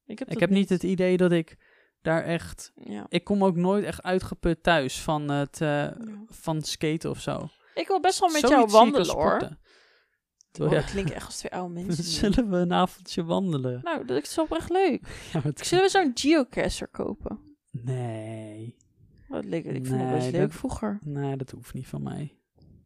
Ik 0.06 0.20
heb, 0.20 0.28
Ik 0.28 0.34
dat 0.34 0.39
heb 0.39 0.50
niet 0.50 0.70
het 0.70 0.84
idee 0.84 1.18
dat 1.18 1.32
ik 1.32 1.58
daar 2.02 2.24
echt... 2.24 2.72
Ja. 2.76 3.06
Ik 3.10 3.24
kom 3.24 3.44
ook 3.44 3.56
nooit 3.56 3.84
echt 3.86 4.04
uitgeput 4.04 4.63
thuis 4.63 5.02
van 5.02 5.30
het... 5.30 5.62
eh, 5.62 5.68
Ja. 5.68 5.96
van 6.28 6.62
skaten 6.62 7.10
of 7.10 7.20
zo. 7.22 7.50
Ik 7.74 7.88
wil 7.88 8.00
best 8.00 8.20
wel 8.20 8.30
met 8.30 8.39
Zoiets 8.39 8.56
jou 8.74 8.84
wandelen, 8.84 9.15
hoor. 9.15 9.34
Oh, 9.42 9.50
Ja. 10.52 10.76
dat 10.76 10.86
klinkt 10.86 11.12
echt 11.12 11.26
als 11.26 11.38
twee 11.38 11.52
oude 11.52 11.74
mensen. 11.80 12.04
Zullen 12.04 12.50
we 12.50 12.58
een 12.58 12.74
avondje 12.74 13.24
wandelen? 13.24 13.80
Nou, 13.84 14.06
dat 14.06 14.23
is 14.23 14.38
oprecht 14.38 14.69
leuk. 14.69 15.08
Ja, 15.34 15.42
het- 15.42 15.65
Zullen 15.67 15.84
we 15.84 15.90
zo'n 15.90 16.12
geocacher 16.13 16.88
kopen? 16.88 17.40
Nee. 17.71 18.75
Dat 19.27 19.46
leek, 19.46 19.65
ik 19.65 19.86
vond 19.86 20.02
het 20.02 20.12
best 20.12 20.32
leuk 20.32 20.42
dat- 20.42 20.54
vroeger. 20.54 21.00
Nee, 21.04 21.36
dat 21.38 21.52
hoeft 21.52 21.73
niet 21.73 21.88
van 21.88 22.04
mij. 22.04 22.38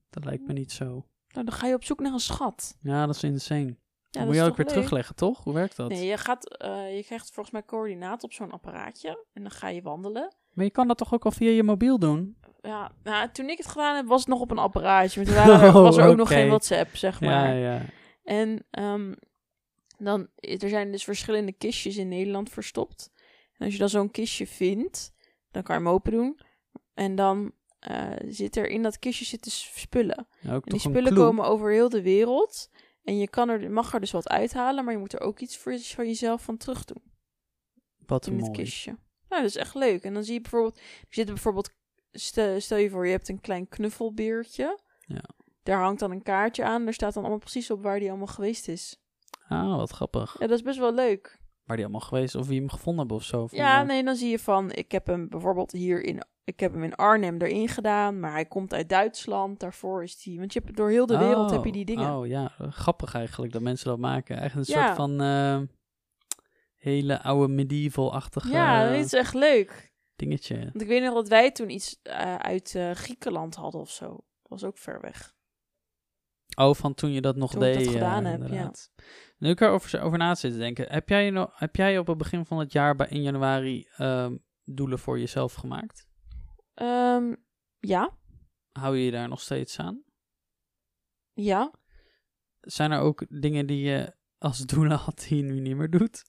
Dat 0.09 0.25
lijkt 0.25 0.47
me 0.47 0.53
niet 0.53 0.71
zo. 0.71 1.07
Nou, 1.33 1.45
dan 1.45 1.55
ga 1.55 1.67
je 1.67 1.73
op 1.73 1.83
zoek 1.83 1.99
naar 1.99 2.13
een 2.13 2.19
schat. 2.19 2.77
Ja, 2.81 3.05
dat 3.05 3.15
is 3.15 3.23
insane. 3.23 3.77
Ja, 4.09 4.25
moet 4.25 4.35
je 4.35 4.41
ook 4.41 4.55
weer 4.57 4.65
leuk? 4.65 4.75
terugleggen, 4.75 5.15
toch? 5.15 5.43
Hoe 5.43 5.53
werkt 5.53 5.75
dat? 5.75 5.89
Nee, 5.89 6.05
je, 6.05 6.17
gaat, 6.17 6.57
eh, 6.57 6.95
je 6.95 7.03
krijgt 7.03 7.25
volgens 7.31 7.51
mij 7.51 7.63
coördinaten 7.65 8.23
op 8.27 8.33
zo'n 8.33 8.51
apparaatje. 8.51 9.25
En 9.33 9.41
dan 9.41 9.51
ga 9.51 9.67
je 9.67 9.81
wandelen. 9.81 10.35
Maar 10.53 10.65
je 10.65 10.71
kan 10.71 10.87
dat 10.87 10.97
toch 10.97 11.13
ook 11.13 11.25
al 11.25 11.31
via 11.31 11.49
je 11.49 11.63
mobiel 11.63 11.99
doen? 11.99 12.37
Ja, 12.61 12.91
nou, 13.03 13.29
toen 13.31 13.49
ik 13.49 13.57
het 13.57 13.67
gedaan 13.67 13.95
heb, 13.95 14.05
was 14.05 14.19
het 14.19 14.29
nog 14.29 14.39
op 14.39 14.51
een 14.51 14.57
apparaatje. 14.57 15.19
Maar 15.23 15.27
toen 15.33 15.45
waren 15.53 15.67
er- 15.67 15.73
was 15.89 15.97
er 15.97 16.07
ook 16.07 16.17
nog 16.17 16.27
geen 16.27 16.47
WhatsApp, 16.47 16.95
zeg 16.95 17.19
Ja, 17.19 17.29
maar. 17.29 17.55
ja. 17.55 17.81
En 18.23 18.65
ehm, 18.71 19.13
Dan, 19.97 20.27
er 20.35 20.69
zijn 20.69 20.91
dus 20.91 21.03
verschillende 21.03 21.51
kistjes 21.51 21.97
in 21.97 22.07
Nederland 22.07 22.49
verstopt. 22.49 23.11
En 23.57 23.65
als 23.65 23.73
je 23.73 23.79
dan 23.79 23.89
zo'n 23.89 24.11
kistje 24.11 24.47
vindt, 24.47 25.13
dan 25.51 25.63
kan 25.63 25.75
je 25.77 25.81
hem 25.83 25.91
open 25.91 26.11
doen. 26.11 26.39
En 26.93 27.15
dan 27.15 27.51
eh, 27.83 28.29
zit 28.31 28.55
er 28.55 28.67
in 28.67 28.81
dat 28.83 28.99
kistje 28.99 29.25
zitten 29.25 29.51
spullen. 29.51 30.27
Ja, 30.41 30.53
En 30.53 30.61
die 30.65 30.79
spullen 30.79 31.13
komen 31.13 31.45
over 31.45 31.71
heel 31.71 31.89
de 31.89 32.01
wereld. 32.01 32.69
En 33.03 33.17
je 33.17 33.29
kan 33.29 33.49
er, 33.49 33.71
mag 33.71 33.93
er 33.93 33.99
dus 33.99 34.11
wat 34.11 34.29
uithalen, 34.29 34.83
maar 34.83 34.93
je 34.93 34.99
moet 34.99 35.13
er 35.13 35.19
ook 35.21 35.39
iets 35.39 35.57
voor, 35.57 35.79
van 35.79 36.05
jezelf 36.05 36.43
van 36.43 36.57
terug 36.57 36.85
doen 36.85 37.03
Wat 38.05 38.27
in 38.27 38.33
het 38.33 38.41
mooi. 38.41 38.57
kistje. 38.57 38.91
Nou, 39.29 39.41
dat 39.41 39.51
is 39.51 39.55
echt 39.57 39.75
leuk. 39.75 40.03
En 40.03 40.13
dan 40.13 40.23
zie 40.23 40.33
je 40.33 40.41
bijvoorbeeld, 40.41 40.77
er 40.77 40.83
zitten 41.09 41.33
bijvoorbeeld, 41.33 41.69
stel, 42.11 42.59
stel 42.61 42.77
je 42.77 42.89
voor, 42.89 43.05
je 43.05 43.11
hebt 43.11 43.29
een 43.29 43.41
klein 43.41 43.67
knuffelbeertje. 43.67 44.79
Ja. 44.99 45.23
Daar 45.63 45.81
hangt 45.81 45.99
dan 45.99 46.11
een 46.11 46.23
kaartje 46.23 46.63
aan. 46.63 46.83
Daar 46.83 46.93
staat 46.93 47.13
dan 47.13 47.23
allemaal 47.23 47.39
precies 47.39 47.71
op 47.71 47.83
waar 47.83 47.99
die 47.99 48.09
allemaal 48.09 48.27
geweest 48.27 48.67
is. 48.67 48.97
Ah, 49.47 49.75
wat 49.75 49.91
grappig. 49.91 50.35
Ja, 50.39 50.47
dat 50.47 50.57
is 50.57 50.63
best 50.63 50.79
wel 50.79 50.93
leuk. 50.93 51.39
Waar 51.63 51.75
die 51.75 51.85
allemaal 51.85 52.07
geweest 52.07 52.35
of 52.35 52.47
wie 52.47 52.59
hem 52.59 52.69
gevonden 52.69 52.99
hebben 52.99 53.17
of 53.17 53.23
zo. 53.23 53.47
Ja, 53.51 53.83
nee, 53.83 54.03
dan 54.03 54.15
zie 54.15 54.29
je 54.29 54.39
van, 54.39 54.71
ik 54.71 54.91
heb 54.91 55.07
hem 55.07 55.29
bijvoorbeeld 55.29 55.71
hier 55.71 56.03
in, 56.03 56.23
ik 56.43 56.59
heb 56.59 56.73
hem 56.73 56.83
in 56.83 56.95
Arnhem 56.95 57.41
erin 57.41 57.67
gedaan, 57.67 58.19
maar 58.19 58.31
hij 58.31 58.45
komt 58.45 58.73
uit 58.73 58.89
Duitsland. 58.89 59.59
Daarvoor 59.59 60.03
is 60.03 60.17
die, 60.23 60.39
want 60.39 60.53
je 60.53 60.61
hebt 60.63 60.77
door 60.77 60.89
heel 60.89 61.05
de 61.05 61.17
wereld 61.17 61.51
heb 61.51 61.65
je 61.65 61.71
die 61.71 61.85
dingen. 61.85 62.15
Oh 62.15 62.27
ja, 62.27 62.51
grappig 62.69 63.13
eigenlijk 63.15 63.53
dat 63.53 63.61
mensen 63.61 63.87
dat 63.89 63.99
maken. 63.99 64.37
Eigenlijk 64.37 64.69
een 64.69 64.75
Ja. 64.75 64.85
soort 64.85 64.97
van 64.97 65.21
eh, 65.21 65.61
hele 66.75 67.21
oude 67.21 67.53
medieval-achtige 67.53 68.51
ja, 68.51 68.89
dat 68.89 69.05
is 69.05 69.13
echt 69.13 69.33
leuk. 69.33 69.91
dingetje. 70.15 70.57
Want 70.57 70.81
ik 70.81 70.87
weet 70.87 71.03
nog 71.03 71.13
dat 71.13 71.27
wij 71.27 71.51
toen 71.51 71.69
iets 71.69 71.99
eh, 72.03 72.35
uit 72.35 72.75
eh, 72.75 72.91
Griekenland 72.91 73.55
hadden 73.55 73.81
of 73.81 73.89
zo. 73.91 74.07
Dat 74.09 74.49
was 74.49 74.63
ook 74.63 74.77
ver 74.77 75.01
weg. 75.01 75.33
Oh, 76.55 76.73
van 76.75 76.93
toen 76.93 77.11
je 77.11 77.21
dat 77.21 77.35
nog 77.35 77.51
Toen 77.51 77.59
deed. 77.59 77.75
dat 77.85 77.93
gedaan 77.93 78.25
heb, 78.25 78.47
ja. 78.47 78.71
Nu 79.37 79.49
ik 79.49 79.61
erover 79.61 80.01
over 80.01 80.17
na 80.17 80.35
zitten 80.35 80.59
denken. 80.59 80.85
Heb 80.91 81.09
jij, 81.09 81.29
nog, 81.29 81.59
heb 81.59 81.75
jij 81.75 81.97
op 81.97 82.07
het 82.07 82.17
begin 82.17 82.45
van 82.45 82.59
het 82.59 82.71
jaar 82.71 82.95
bij 82.95 83.07
in 83.07 83.21
januari 83.21 83.87
ehm, 83.97 84.37
doelen 84.63 84.99
voor 84.99 85.19
jezelf 85.19 85.53
gemaakt? 85.53 86.07
Ehm, 86.73 87.33
ja, 87.79 88.17
Hou 88.71 88.97
je 88.97 89.05
je 89.05 89.11
daar 89.11 89.27
nog 89.27 89.41
steeds 89.41 89.79
aan? 89.79 90.03
ja. 91.33 91.71
Zijn 92.61 92.91
er 92.91 92.99
ook 92.99 93.25
dingen 93.41 93.65
die 93.65 93.83
je 93.83 94.15
als 94.37 94.59
doelen 94.59 94.97
had 94.97 95.25
die 95.27 95.37
je 95.37 95.43
nu 95.43 95.59
niet 95.59 95.75
meer 95.75 95.89
doet? 95.89 96.23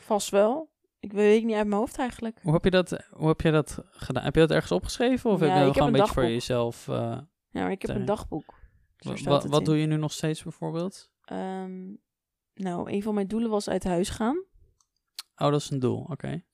Vast 0.00 0.28
wel. 0.30 0.72
Ik 0.98 1.12
weet 1.12 1.44
niet 1.44 1.54
uit 1.56 1.66
mijn 1.66 1.78
hoofd 1.80 1.98
eigenlijk. 1.98 2.38
Hoe 2.42 2.52
heb 2.52 2.64
je 2.64 2.70
dat, 2.70 2.90
hoe 3.10 3.28
heb 3.28 3.40
je 3.40 3.50
dat 3.50 3.78
gedaan? 3.90 4.24
Heb 4.24 4.34
je 4.34 4.40
dat 4.40 4.50
ergens 4.50 4.72
opgeschreven? 4.72 5.30
Of 5.30 5.40
Ja, 5.40 5.46
heb 5.46 5.58
je 5.58 5.64
dat 5.64 5.72
gewoon 5.72 5.86
een 5.88 5.92
beetje 5.98 6.12
voor 6.12 6.22
jezelf... 6.22 6.88
eh, 6.88 6.94
Ja, 6.94 7.62
maar 7.62 7.70
ik 7.70 7.82
heb 7.82 7.96
een 7.96 8.04
dagboek. 8.04 8.54
Dus 8.96 9.22
wa- 9.22 9.30
wa- 9.30 9.38
het 9.40 9.50
wat 9.50 9.58
in. 9.60 9.64
doe 9.66 9.76
je 9.76 9.86
nu 9.86 9.96
nog 9.96 10.12
steeds 10.12 10.42
bijvoorbeeld? 10.42 11.10
Ehm, 11.24 11.94
nou, 12.54 12.90
een 12.92 13.02
van 13.02 13.14
mijn 13.14 13.28
doelen 13.28 13.50
was 13.50 13.68
uit 13.68 13.84
huis 13.84 14.08
gaan. 14.08 14.36
Oh, 15.36 15.50
dat 15.50 15.60
is 15.60 15.70
een 15.70 15.78
doel. 15.80 16.04
Oké. 16.10 16.44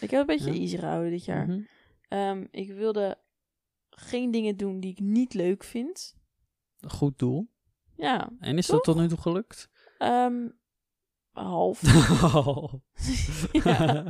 Ik 0.00 0.10
heb 0.10 0.20
een 0.20 0.26
beetje 0.26 0.52
Ja. 0.52 0.60
easy 0.60 0.76
gehouden 0.76 1.10
dit 1.10 1.24
jaar. 1.24 1.46
Mhm. 1.46 1.60
Ehm, 2.08 2.46
ik 2.50 2.72
wilde 2.72 3.18
geen 3.90 4.30
dingen 4.30 4.56
doen 4.56 4.80
die 4.80 4.90
ik 4.90 4.98
niet 5.00 5.34
leuk 5.34 5.64
vind. 5.64 6.16
Een 6.80 6.90
Goed 6.90 7.18
doel. 7.18 7.48
Ja, 7.96 8.30
En 8.40 8.58
is 8.58 8.66
Toch? 8.66 8.76
dat 8.76 8.84
tot 8.84 8.96
nu 9.02 9.08
toe 9.08 9.18
gelukt? 9.20 9.68
ehm, 9.98 10.48
half. 11.32 11.82
Oh. 12.34 12.72
Ja. 13.64 14.04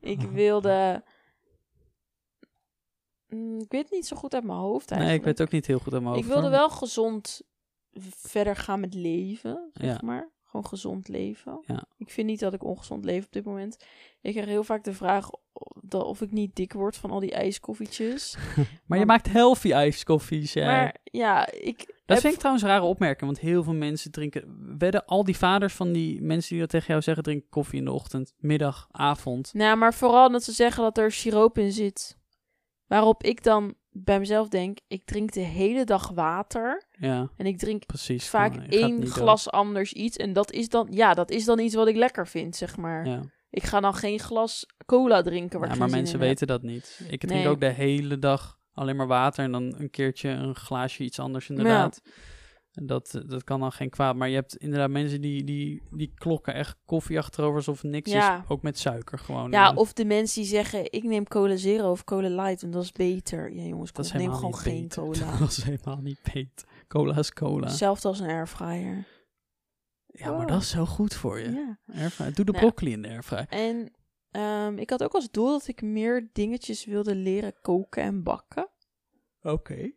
Ik 0.00 0.20
wilde... 0.20 1.04
Mm, 3.28 3.60
ik 3.60 3.70
weet 3.72 3.82
het 3.82 3.90
niet 3.92 4.06
zo 4.06 4.16
goed 4.16 4.34
uit 4.34 4.44
mijn 4.44 4.58
hoofd 4.58 4.90
Nee, 4.90 4.98
eigenlijk. 4.98 5.28
ik 5.30 5.36
weet 5.36 5.46
ook 5.46 5.52
niet 5.52 5.66
heel 5.66 5.78
goed 5.78 5.94
aan 5.94 6.02
mijn 6.02 6.14
Ik 6.16 6.20
hoofd. 6.22 6.34
wilde 6.34 6.48
hoor. 6.48 6.56
wel 6.58 6.70
gezond 6.70 7.42
verder 8.16 8.56
gaan 8.56 8.80
met 8.80 8.94
leven, 8.94 9.70
zeg 9.72 10.00
Ja. 10.00 10.06
maar. 10.06 10.30
Gewoon 10.56 10.70
gezond 10.70 11.08
leven. 11.08 11.62
Ja. 11.66 11.84
Ik 11.98 12.10
vind 12.10 12.26
niet 12.26 12.40
dat 12.40 12.52
ik 12.52 12.64
ongezond 12.64 13.04
leef 13.04 13.24
op 13.24 13.32
dit 13.32 13.44
moment. 13.44 13.84
Ik 14.20 14.32
krijg 14.32 14.46
heel 14.48 14.64
vaak 14.64 14.84
de 14.84 14.92
vraag 14.92 15.30
of 15.90 16.20
ik 16.20 16.30
niet 16.30 16.56
dik 16.56 16.72
word 16.72 16.96
van 16.96 17.10
al 17.10 17.20
die 17.20 17.32
ijskoffietjes. 17.32 18.36
Maar 18.86 18.98
je 18.98 19.06
maakt 19.06 19.28
healthy 19.28 19.72
ijskoffies, 19.72 20.52
ja. 20.52 20.66
Maar 20.66 20.96
ja, 21.04 21.52
ik 21.52 21.76
dat 21.76 21.94
heb- 22.06 22.18
vind 22.18 22.32
ik 22.32 22.38
trouwens 22.38 22.64
een 22.64 22.70
rare 22.70 22.84
opmerking, 22.84 23.24
want 23.30 23.40
heel 23.40 23.62
veel 23.62 23.74
mensen 23.74 24.10
drinken... 24.10 24.76
Wedden 24.78 25.04
al 25.04 25.24
die 25.24 25.36
vaders 25.36 25.74
van 25.74 25.92
die 25.92 26.22
mensen 26.22 26.50
die 26.50 26.60
dat 26.60 26.70
tegen 26.70 26.86
jou 26.86 27.02
zeggen... 27.02 27.22
drinken 27.24 27.48
koffie 27.48 27.78
in 27.78 27.84
de 27.84 27.92
ochtend, 27.92 28.34
middag, 28.38 28.88
avond. 28.90 29.54
Nou, 29.54 29.76
maar 29.76 29.94
vooral 29.94 30.30
dat 30.30 30.42
ze 30.44 30.52
zeggen 30.52 30.82
dat 30.82 30.98
er 30.98 31.12
siroop 31.12 31.58
in 31.58 31.72
zit. 31.72 32.18
Waarop 32.86 33.22
ik 33.22 33.42
dan 33.42 33.74
bij 34.04 34.18
mezelf 34.18 34.48
denk, 34.48 34.78
ik 34.88 35.04
drink 35.04 35.32
de 35.32 35.40
hele 35.40 35.84
dag 35.84 36.08
water. 36.14 36.86
Ja, 36.90 37.30
En 37.36 37.46
ik 37.46 37.58
drink 37.58 37.86
precies. 37.86 38.28
vaak 38.28 38.56
één 38.56 39.06
glas 39.06 39.50
anders 39.50 39.92
iets. 39.92 40.16
En 40.16 40.32
dat 40.32 40.52
is 40.52 40.68
dan, 40.68 40.88
ja, 40.90 41.14
dat 41.14 41.30
is 41.30 41.44
dan 41.44 41.58
iets 41.58 41.74
wat 41.74 41.88
ik 41.88 41.96
lekker 41.96 42.26
vind, 42.26 42.56
zeg 42.56 42.76
maar. 42.76 43.06
Ja. 43.06 43.20
Ik 43.50 43.62
ga 43.62 43.80
dan 43.80 43.94
geen 43.94 44.18
glas 44.18 44.66
cola 44.86 45.22
drinken 45.22 45.60
waar 45.60 45.68
Ja, 45.68 45.74
maar 45.76 45.90
mensen 45.90 46.18
heb. 46.18 46.28
weten 46.28 46.46
dat 46.46 46.62
niet. 46.62 47.00
Ik 47.08 47.20
drink 47.20 47.34
Nee. 47.42 47.48
ook 47.48 47.60
de 47.60 47.66
hele 47.70 48.18
dag 48.18 48.58
alleen 48.72 48.96
maar 48.96 49.06
water 49.06 49.44
en 49.44 49.52
dan 49.52 49.74
een 49.78 49.90
keertje 49.90 50.28
een 50.28 50.54
glaasje 50.54 51.02
iets 51.02 51.18
anders 51.18 51.48
inderdaad. 51.48 52.00
En 52.04 52.10
Dat, 52.82 53.14
eh, 53.14 53.22
dat 53.28 53.44
kan 53.44 53.60
dan 53.60 53.72
geen 53.72 53.90
kwaad. 53.90 54.16
Maar 54.16 54.28
je 54.28 54.34
hebt 54.34 54.56
inderdaad 54.56 54.90
mensen 54.90 55.20
die, 55.20 55.44
die, 55.44 55.82
die 55.90 56.12
klokken 56.14 56.54
echt 56.54 56.76
koffie 56.84 57.18
achterover 57.18 57.56
alsof 57.56 57.82
niks 57.82 58.10
Ja. 58.12 58.38
is. 58.38 58.48
Ook 58.48 58.62
met 58.62 58.78
suiker 58.78 59.18
gewoon. 59.18 59.50
Ja, 59.50 59.72
of 59.74 59.92
de 59.92 60.04
mensen 60.04 60.40
die 60.42 60.50
zeggen, 60.50 60.92
ik 60.92 61.02
neem 61.02 61.24
cola 61.28 61.56
zero 61.56 61.90
of 61.90 62.04
cola 62.04 62.28
light, 62.42 62.60
want 62.60 62.72
dat 62.72 62.82
is 62.82 62.92
beter. 62.92 63.52
Ja 63.52 63.62
jongens, 63.62 63.92
dat 63.92 64.12
neem 64.12 64.32
gewoon 64.32 64.56
geen 64.56 64.82
beter. 64.82 65.02
cola. 65.02 65.38
Dat 65.38 65.50
is 65.50 65.62
helemaal 65.62 66.00
niet 66.02 66.20
beter. 66.32 66.68
Cola 66.88 67.16
is 67.18 67.32
cola. 67.32 67.66
Hetzelfde 67.66 68.08
als 68.08 68.20
een 68.20 68.28
airfryer. 68.28 69.06
Ja, 70.06 70.36
maar 70.36 70.46
dat 70.46 70.60
is 70.60 70.68
zo 70.70 70.84
goed 70.86 71.14
voor 71.14 71.38
je. 71.38 71.50
Ja. 71.50 71.78
Airfryer. 71.94 72.34
Doe 72.34 72.44
de 72.44 72.52
Nou. 72.52 72.64
broccoli 72.64 72.92
in 72.92 73.02
de 73.02 73.08
airfryer. 73.08 73.46
En 73.48 73.92
ehm, 74.30 74.78
ik 74.78 74.90
had 74.90 75.02
ook 75.02 75.14
als 75.14 75.30
doel 75.30 75.50
dat 75.50 75.68
ik 75.68 75.82
meer 75.82 76.28
dingetjes 76.32 76.84
wilde 76.84 77.14
leren 77.14 77.54
koken 77.62 78.02
en 78.02 78.22
bakken. 78.22 78.68
Oké. 79.42 79.90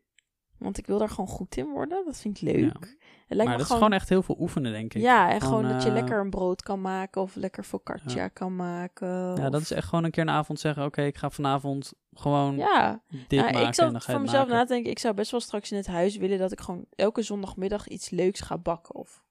Want 0.60 0.78
ik 0.78 0.88
wil 0.88 0.98
daar 0.98 1.10
gewoon 1.10 1.28
goed 1.28 1.58
in 1.58 1.68
worden. 1.70 2.06
Dat 2.06 2.18
vind 2.18 2.42
ik 2.42 2.44
leuk. 2.44 2.60
Ja. 2.60 2.68
Het 2.70 3.38
lijkt 3.38 3.44
Maar 3.44 3.46
me 3.46 3.58
dat 3.58 3.62
is 3.62 3.74
gewoon 3.74 3.94
echt 3.94 4.10
heel 4.10 4.24
veel 4.24 4.38
oefenen, 4.40 4.72
denk 4.72 4.94
ik. 4.94 5.02
Ja, 5.02 5.32
en 5.32 5.42
Gewoon, 5.42 5.58
gewoon 5.60 5.74
dat 5.74 5.84
je 5.84 5.90
eh, 5.90 5.96
lekker 5.96 6.20
een 6.20 6.30
brood 6.30 6.62
kan 6.62 6.82
maken 6.82 7.22
of 7.22 7.36
lekker 7.36 7.64
focaccia 7.64 8.28
kan 8.28 8.56
maken. 8.56 9.08
Ja, 9.36 9.50
dat 9.50 9.62
is 9.62 9.72
echt 9.72 9.88
gewoon 9.88 10.04
een 10.04 10.12
keer 10.12 10.24
een 10.24 10.30
avond 10.30 10.60
zeggen... 10.60 10.86
Oké, 10.86 11.02
ik 11.02 11.18
ga 11.18 11.30
vanavond 11.30 11.94
gewoon 12.14 12.56
Ja, 12.56 13.02
dit 13.10 13.40
Nou, 13.40 13.54
maken 13.54 13.68
ik 13.68 13.74
je 13.74 14.12
van 14.12 14.22
mezelf 14.22 14.48
maken. 14.48 14.56
nadenken. 14.56 14.92
Ik 14.92 15.00
zou 15.00 15.14
best 15.14 15.32
wel 15.32 15.40
straks 15.40 15.72
in 15.72 15.78
het 15.78 15.88
huis 15.88 16.18
willen 16.18 16.38
dat 16.40 16.52
ik 16.52 16.60
gewoon 16.60 16.86
elke 16.96 17.22
zondagmiddag 17.22 17.88
iets 17.88 18.10
leuks 18.10 18.42
ga 18.42 18.58
bakken 18.58 18.96
of 18.96 19.24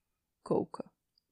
koken. 0.42 0.84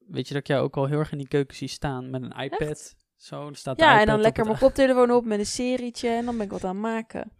Weet 0.07 0.27
je 0.27 0.33
dat 0.33 0.41
ik 0.41 0.47
jou 0.47 0.63
ook 0.63 0.77
al 0.77 0.85
heel 0.85 0.99
erg 0.99 1.11
in 1.11 1.17
die 1.17 1.27
keuken 1.27 1.55
zie 1.55 1.67
staan 1.67 2.09
met 2.09 2.21
een 2.21 2.43
iPad? 2.43 2.95
Zo, 3.15 3.49
staat 3.53 3.79
Ja, 3.79 3.99
en 3.99 4.05
dan 4.05 4.19
lekker 4.19 4.45
mijn 4.45 4.57
koptelefoon 4.67 5.11
op 5.11 5.25
met 5.25 5.39
een 5.39 5.45
serietje 5.45 6.09
en 6.09 6.25
dan 6.25 6.37
ben 6.37 6.45
ik 6.45 6.51
wat 6.51 6.63
aan 6.63 6.69
het 6.69 6.81
maken. 6.81 7.31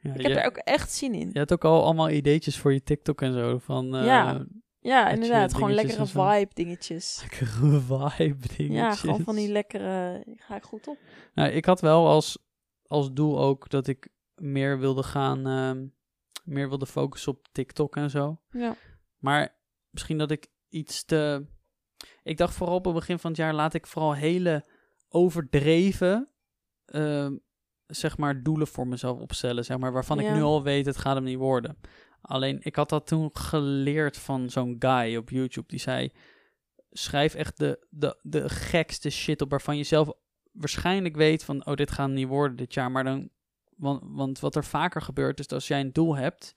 Ja, 0.00 0.14
Ik 0.14 0.20
heb 0.20 0.30
je, 0.32 0.40
er 0.40 0.46
ook 0.46 0.56
echt 0.56 0.92
zin 0.92 1.14
in. 1.14 1.30
je 1.32 1.38
hebt 1.38 1.52
ook 1.52 1.64
al 1.64 1.84
allemaal 1.84 2.10
ideetjes 2.10 2.58
voor 2.58 2.72
je 2.72 2.82
TikTok 2.82 3.22
en 3.22 3.32
zo. 3.32 3.58
Van, 3.58 3.96
eh, 3.96 4.04
Ja, 4.04 4.46
Ja, 4.80 5.08
inderdaad. 5.08 5.54
Gewoon 5.54 5.74
lekkere 5.80 6.06
vibe 6.06 6.50
dingetjes. 6.54 7.18
Lekkere 7.20 7.80
vibe 7.80 8.46
dingetjes. 8.56 8.68
Ja, 8.76 8.94
gewoon 8.94 9.20
van 9.20 9.34
die 9.36 9.48
lekkere... 9.48 10.24
Ga 10.36 10.56
ik 10.56 10.62
goed 10.62 10.88
op. 10.88 10.98
Nou, 11.34 11.50
ik 11.50 11.64
had 11.64 11.80
wel 11.80 12.08
als, 12.08 12.38
als 12.86 13.12
doel 13.12 13.40
ook 13.40 13.68
dat 13.68 13.86
ik 13.86 14.08
meer 14.34 14.78
wilde 14.78 15.02
gaan... 15.02 15.46
ehm, 15.46 15.86
meer 16.44 16.68
wilde 16.68 16.86
focussen 16.86 17.32
op 17.32 17.48
TikTok 17.52 17.96
en 17.96 18.10
zo. 18.10 18.40
Ja. 18.50 18.76
Maar 19.18 19.58
misschien 19.90 20.18
dat 20.18 20.30
ik 20.30 20.46
iets 20.68 21.04
te... 21.04 21.46
Ik 22.22 22.36
dacht 22.36 22.54
vooral 22.54 22.76
op 22.76 22.84
het 22.84 22.94
begin 22.94 23.18
van 23.18 23.30
het 23.30 23.38
jaar... 23.38 23.54
laat 23.54 23.74
ik 23.74 23.86
vooral 23.86 24.14
hele 24.14 24.64
overdreven... 25.08 26.28
ehm, 26.84 27.36
zeg 27.90 28.18
maar 28.18 28.42
doelen 28.42 28.66
voor 28.66 28.86
mezelf 28.86 29.18
opstellen. 29.18 29.64
Zeg 29.64 29.78
maar, 29.78 29.92
waarvan 29.92 30.20
ik 30.20 30.32
nu 30.32 30.42
al 30.42 30.62
weet... 30.62 30.86
het 30.86 30.96
gaat 30.96 31.14
hem 31.14 31.24
niet 31.24 31.38
worden. 31.38 31.76
Alleen, 32.20 32.58
ik 32.62 32.76
had 32.76 32.88
dat 32.88 33.06
toen 33.06 33.30
geleerd 33.32 34.16
van 34.16 34.50
zo'n 34.50 34.76
guy 34.78 35.16
op 35.16 35.30
YouTube. 35.30 35.68
Die 35.68 35.78
zei... 35.78 36.12
Schrijf 36.90 37.34
echt 37.34 37.58
de, 37.58 37.86
de, 37.90 38.18
de 38.22 38.48
gekste 38.48 39.10
shit 39.10 39.42
op... 39.42 39.50
waarvan 39.50 39.76
je 39.76 39.82
zelf 39.82 40.12
waarschijnlijk 40.52 41.16
weet 41.16 41.44
van... 41.44 41.66
oh, 41.66 41.74
dit 41.74 41.90
gaat 41.90 42.06
hem 42.06 42.14
niet 42.14 42.28
worden 42.28 42.56
dit 42.56 42.74
jaar. 42.74 42.90
Maar 42.90 43.04
dan... 43.04 43.28
Want, 43.76 44.00
want 44.04 44.40
wat 44.40 44.56
er 44.56 44.64
vaker 44.64 45.02
gebeurt 45.02 45.38
is 45.38 45.46
dat 45.46 45.58
als 45.58 45.68
jij 45.68 45.80
een 45.80 45.92
doel 45.92 46.16
hebt... 46.16 46.54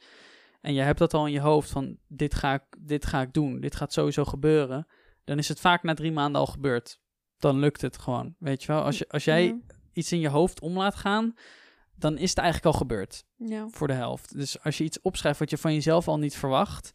en 0.62 0.74
je 0.74 0.82
hebt 0.82 1.00
dat 1.00 1.14
al 1.14 1.26
in 1.26 1.32
je 1.32 1.40
hoofd 1.40 1.70
van... 1.70 1.98
dit 2.08 2.36
ga 2.36 2.54
ik, 2.54 2.64
dit 2.80 3.06
ga 3.06 3.22
ik 3.22 3.34
doen, 3.34 3.60
dit 3.60 3.76
gaat 3.76 3.94
sowieso 3.94 4.26
gebeuren... 4.26 4.88
dan 5.24 5.38
is 5.38 5.48
het 5.48 5.60
vaak 5.60 5.84
na 5.84 5.94
drie 5.94 6.12
maanden 6.12 6.42
al 6.42 6.48
gebeurd. 6.48 7.02
Dan 7.38 7.60
lukt 7.60 7.82
het 7.82 7.98
gewoon, 7.98 8.36
weet 8.40 8.62
je 8.62 8.68
wel. 8.68 8.82
Als, 8.82 8.98
je, 8.98 9.10
als 9.10 9.24
jij. 9.24 9.62
Iets 9.94 10.12
in 10.12 10.20
je 10.20 10.30
hoofd 10.30 10.62
om 10.62 10.78
laat 10.78 10.96
gaan... 10.96 11.34
dan 11.96 12.18
is 12.18 12.30
het 12.30 12.38
eigenlijk 12.40 12.74
al 12.74 12.80
gebeurd 12.82 13.26
Ja. 13.38 13.68
voor 13.70 13.88
de 13.88 13.94
helft. 13.94 14.38
Dus 14.38 14.64
als 14.64 14.78
je 14.78 14.84
iets 14.84 15.02
opschrijft 15.02 15.40
wat 15.40 15.50
je 15.50 15.58
van 15.58 15.74
jezelf 15.74 16.08
al 16.08 16.18
niet 16.20 16.36
verwacht... 16.36 16.92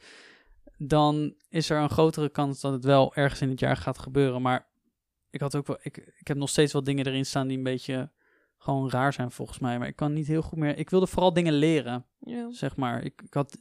dan 0.76 1.34
is 1.48 1.70
er 1.70 1.80
een 1.80 1.90
grotere 1.90 2.28
kans 2.28 2.60
dat 2.60 2.72
het 2.72 2.84
wel 2.84 3.14
ergens 3.14 3.40
in 3.40 3.48
het 3.50 3.60
jaar 3.60 3.76
gaat 3.76 3.98
gebeuren. 3.98 4.42
Maar 4.42 4.66
ik, 5.30 5.40
had 5.40 5.56
ook 5.56 5.66
wel, 5.66 5.78
ik, 5.82 5.96
ik 6.18 6.26
heb 6.28 6.36
nog 6.36 6.48
steeds 6.48 6.72
wel 6.72 6.84
dingen 6.84 7.06
erin 7.06 7.26
staan 7.26 7.46
die 7.48 7.56
een 7.56 7.62
beetje 7.62 8.10
gewoon 8.58 8.90
raar 8.90 9.12
zijn 9.12 9.30
volgens 9.30 9.58
mij. 9.58 9.78
Maar 9.78 9.88
ik 9.88 9.96
kan 9.96 10.12
niet 10.12 10.26
heel 10.26 10.42
goed 10.42 10.58
meer... 10.58 10.76
Ik 10.78 10.90
wilde 10.90 11.06
vooral 11.06 11.32
dingen 11.32 11.52
leren, 11.52 12.06
Ja. 12.20 12.52
zeg 12.52 12.76
maar. 12.76 13.02
Ik, 13.02 13.22
ik 13.24 13.34
had 13.34 13.58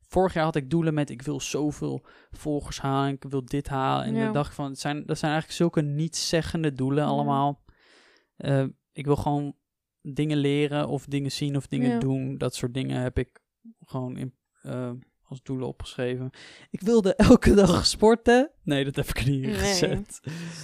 vorig 0.00 0.34
jaar 0.34 0.44
had 0.44 0.56
ik 0.56 0.70
doelen 0.70 0.94
met 0.94 1.10
ik 1.10 1.22
wil 1.22 1.40
zoveel 1.40 2.04
volgers 2.30 2.80
halen, 2.80 3.12
ik 3.12 3.24
wil 3.28 3.44
dit 3.44 3.68
halen. 3.68 4.04
En 4.06 4.14
Ja. 4.14 4.24
dan 4.24 4.32
dacht 4.32 4.48
ik 4.48 4.54
van, 4.54 4.64
het 4.70 4.78
zijn, 4.80 5.06
dat 5.06 5.18
zijn 5.18 5.32
eigenlijk 5.32 5.60
zulke 5.62 5.80
niet-zeggende 5.82 6.72
doelen 6.72 7.04
allemaal. 7.04 7.64
Eh, 8.38 8.64
ik 8.92 9.04
wil 9.06 9.16
gewoon 9.16 9.56
dingen 10.02 10.36
leren 10.36 10.88
of 10.88 11.04
dingen 11.06 11.32
zien 11.32 11.56
of 11.56 11.66
dingen 11.66 11.90
Ja. 11.90 11.98
doen. 11.98 12.38
Dat 12.38 12.54
soort 12.54 12.74
dingen 12.74 13.00
heb 13.00 13.18
ik 13.18 13.40
gewoon 13.84 14.16
in, 14.16 14.34
eh, 14.62 14.90
als 15.22 15.42
doelen 15.42 15.66
opgeschreven. 15.66 16.30
Ik 16.70 16.80
wilde 16.80 17.14
elke 17.30 17.54
dag 17.54 17.86
sporten. 17.86 18.50
Nee, 18.62 18.84
dat 18.84 18.96
heb 18.96 19.06
ik 19.08 19.26
niet 19.26 19.42
Nee. 19.42 19.54
gezet. 19.54 20.20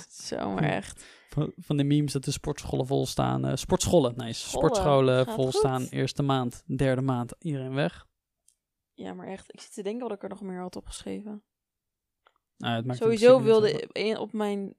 Zo, 0.08 0.50
maar 0.52 0.62
echt. 0.62 1.04
Van, 1.28 1.52
van 1.56 1.76
de 1.76 1.84
memes 1.84 2.12
dat 2.12 2.24
de 2.24 2.30
sportscholen 2.30 2.86
vol 2.86 3.06
staan. 3.06 3.44
eh, 3.44 3.56
sportscholen, 3.56 4.16
nee, 4.16 4.32
Scholen, 4.32 4.68
sportscholen 4.68 5.24
gaat 5.24 5.34
vol 5.34 5.44
goed. 5.44 5.54
staan. 5.54 5.86
Eerste 5.90 6.22
maand, 6.22 6.62
derde 6.76 7.02
maand, 7.02 7.34
iedereen 7.38 7.74
weg. 7.74 8.06
Ja, 8.92 9.14
maar 9.14 9.26
echt. 9.26 9.52
Ik 9.52 9.60
zit 9.60 9.74
te 9.74 9.82
denken 9.82 10.08
wat 10.08 10.16
ik 10.16 10.22
er 10.22 10.28
nog 10.28 10.40
meer 10.42 10.60
had 10.60 10.76
opgeschreven. 10.76 11.42
Nou, 12.56 12.76
het 12.76 12.84
maakt 12.86 12.98
Sowieso 12.98 13.42
wilde 13.42 13.80
in- 13.92 14.18
op 14.18 14.32
mijn 14.32 14.74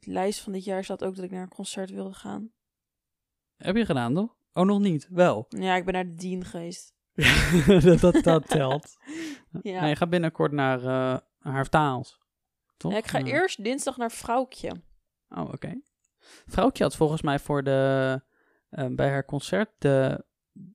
lijst 0.00 0.40
van 0.40 0.52
dit 0.52 0.64
jaar 0.64 0.84
staat 0.84 1.04
ook 1.04 1.14
dat 1.16 1.24
ik 1.24 1.30
naar 1.30 1.42
een 1.42 1.48
concert 1.48 1.90
wilde 1.90 2.14
gaan. 2.14 2.52
Heb 3.56 3.76
je 3.76 3.84
gedaan, 3.84 4.14
toch? 4.14 4.36
Oh, 4.52 4.64
nog 4.66 4.80
niet. 4.80 5.08
Wel. 5.10 5.46
Ja, 5.58 5.76
ik 5.76 5.84
ben 5.84 5.94
naar 5.94 6.04
de 6.06 6.14
Dean 6.14 6.44
geweest. 6.44 6.94
dat, 7.82 7.98
dat, 8.00 8.22
dat 8.24 8.48
telt. 8.58 8.96
Ja. 9.62 9.80
Nee, 9.80 9.88
je 9.88 9.96
gaat 9.96 10.10
binnenkort 10.10 10.52
naar 10.52 10.82
uh, 10.82 11.16
Haartaals. 11.38 12.18
Toch? 12.76 12.92
Ja, 12.92 12.98
ik 12.98 13.06
ga 13.06 13.22
eerst 13.22 13.64
dinsdag 13.64 13.96
naar 13.96 14.10
Vrouwtje. 14.10 14.82
Oh, 15.28 15.52
oké. 15.52 15.80
Vrouwtje 16.46 16.82
had 16.84 16.96
volgens 16.96 17.22
mij 17.22 17.38
voor 17.38 17.62
de, 17.64 18.20
eh, 18.70 18.86
bij 18.90 19.08
haar 19.08 19.24
concert 19.24 19.70
de, 19.78 20.24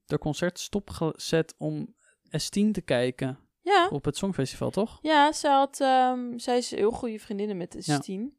de 0.06 0.18
concert 0.18 0.58
stopgezet 0.58 1.54
om 1.58 1.94
S10 2.26 2.70
te 2.72 2.82
kijken 2.84 3.38
Ja, 3.62 3.88
op 3.92 4.04
het 4.04 4.16
Songfestival, 4.16 4.70
toch? 4.70 4.98
ja 5.02 5.32
zij, 5.32 5.50
had, 5.52 5.80
ehm, 5.80 6.38
zij 6.38 6.56
is 6.56 6.70
heel 6.70 6.90
goede 6.90 7.18
vriendinnen 7.18 7.56
met 7.56 7.76
Ja. 7.80 7.98
team. 7.98 8.32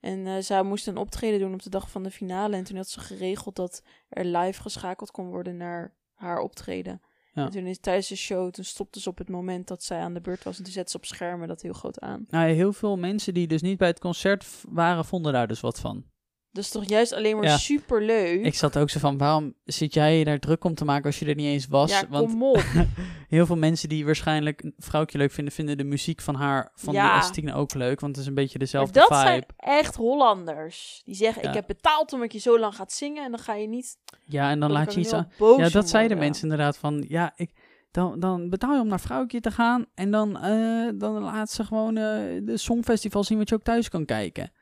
En 0.00 0.26
eh, 0.26 0.36
zij 0.38 0.62
moest 0.62 0.86
een 0.86 0.96
optreden 0.96 1.38
doen 1.40 1.52
op 1.52 1.62
de 1.62 1.70
dag 1.70 1.90
van 1.90 2.02
de 2.02 2.10
finale. 2.10 2.56
En 2.56 2.64
toen 2.64 2.76
had 2.76 2.88
ze 2.88 3.00
geregeld 3.00 3.56
dat 3.56 3.82
er 4.08 4.24
live 4.24 4.60
geschakeld 4.62 5.10
kon 5.10 5.28
worden 5.28 5.56
naar 5.56 5.94
haar 6.14 6.38
optreden. 6.38 7.00
Ja. 7.32 7.44
En 7.44 7.50
toen 7.50 7.66
is 7.66 7.78
tijdens 7.78 8.08
de 8.08 8.16
show, 8.16 8.50
toen 8.50 8.64
stopte 8.64 9.00
ze 9.00 9.08
op 9.08 9.18
het 9.18 9.28
moment 9.28 9.68
dat 9.68 9.82
zij 9.84 9.98
aan 10.00 10.14
de 10.14 10.20
beurt 10.20 10.44
was. 10.44 10.58
En 10.58 10.64
toen 10.64 10.72
zette 10.72 10.90
ze 10.90 10.96
op 10.96 11.04
schermen 11.04 11.48
dat 11.48 11.62
heel 11.62 11.72
groot 11.72 12.00
aan. 12.00 12.24
Nou, 12.28 12.50
heel 12.50 12.72
veel 12.72 12.96
mensen 12.96 13.34
die 13.34 13.46
dus 13.46 13.62
niet 13.62 13.78
bij 13.78 13.88
het 13.88 13.98
concert 14.00 14.46
waren, 14.68 15.04
vonden 15.04 15.32
daar 15.32 15.46
dus 15.48 15.60
wat 15.60 15.80
van. 15.80 16.04
Dat 16.52 16.64
is 16.64 16.70
toch 16.70 16.84
juist 16.88 17.12
alleen 17.12 17.36
maar 17.36 17.44
Ja. 17.44 17.56
super 17.56 18.02
leuk. 18.04 18.44
Ik 18.44 18.54
zat 18.54 18.78
ook 18.78 18.90
zo 18.90 18.98
van, 18.98 19.18
waarom 19.18 19.54
zit 19.64 19.94
jij 19.94 20.18
je 20.18 20.24
daar 20.24 20.38
druk 20.38 20.64
om 20.64 20.74
te 20.74 20.84
maken 20.84 21.04
als 21.04 21.18
je 21.18 21.26
er 21.26 21.34
niet 21.34 21.46
eens 21.46 21.66
was? 21.66 21.90
ja, 21.90 22.02
Want 22.08 22.30
kom 22.30 22.42
op. 22.42 22.62
heel 23.28 23.46
veel 23.46 23.56
mensen 23.56 23.88
die 23.88 24.04
waarschijnlijk 24.04 24.62
een 24.62 24.74
vrouwtje 24.78 25.18
leuk 25.18 25.32
vinden, 25.32 25.52
vinden 25.54 25.76
de 25.76 25.84
muziek 25.84 26.20
van 26.20 26.34
haar, 26.34 26.70
van 26.74 26.94
Ja. 26.94 27.30
die 27.30 27.44
S10 27.50 27.54
ook 27.54 27.74
leuk. 27.74 28.00
Want 28.00 28.12
het 28.12 28.20
is 28.24 28.28
een 28.28 28.34
beetje 28.34 28.58
dezelfde 28.58 28.92
dat 28.98 29.08
vibe. 29.08 29.20
zijn 29.20 29.44
echt 29.56 29.96
Hollanders. 29.96 31.02
Die 31.04 31.14
zeggen, 31.14 31.42
Ja. 31.42 31.48
ik 31.48 31.54
heb 31.54 31.66
betaald 31.66 32.12
omdat 32.12 32.32
je 32.32 32.38
zo 32.38 32.58
lang 32.58 32.74
gaat 32.74 32.92
zingen. 32.92 33.24
En 33.24 33.30
dan 33.30 33.40
ga 33.40 33.54
je 33.54 33.68
niet... 33.68 33.96
Ja, 34.26 34.50
en 34.50 34.60
dan 34.60 34.68
dat 34.68 34.78
laat 34.78 34.94
je 34.94 35.00
iets 35.00 35.12
aan. 35.12 35.28
Ja, 35.56 35.68
dat 35.68 35.88
zeiden 35.88 36.18
mensen 36.18 36.42
inderdaad 36.42 36.76
van, 36.76 37.04
ja, 37.08 37.32
ik, 37.36 37.50
dan, 37.90 38.20
dan 38.20 38.48
betaal 38.50 38.74
je 38.74 38.80
om 38.80 38.88
naar 38.88 39.00
vrouwtje 39.00 39.40
te 39.40 39.50
gaan 39.50 39.86
en 39.94 40.10
dan, 40.10 40.38
eh, 40.38 40.88
dan 40.94 41.18
laat 41.22 41.50
ze 41.50 41.64
gewoon 41.64 41.96
eh, 41.96 42.02
de 42.42 42.56
Songfestival 42.56 43.24
zien 43.24 43.38
wat 43.38 43.48
je 43.48 43.54
ook 43.54 43.62
thuis 43.62 43.88
kan 43.88 44.04
kijken. 44.04 44.52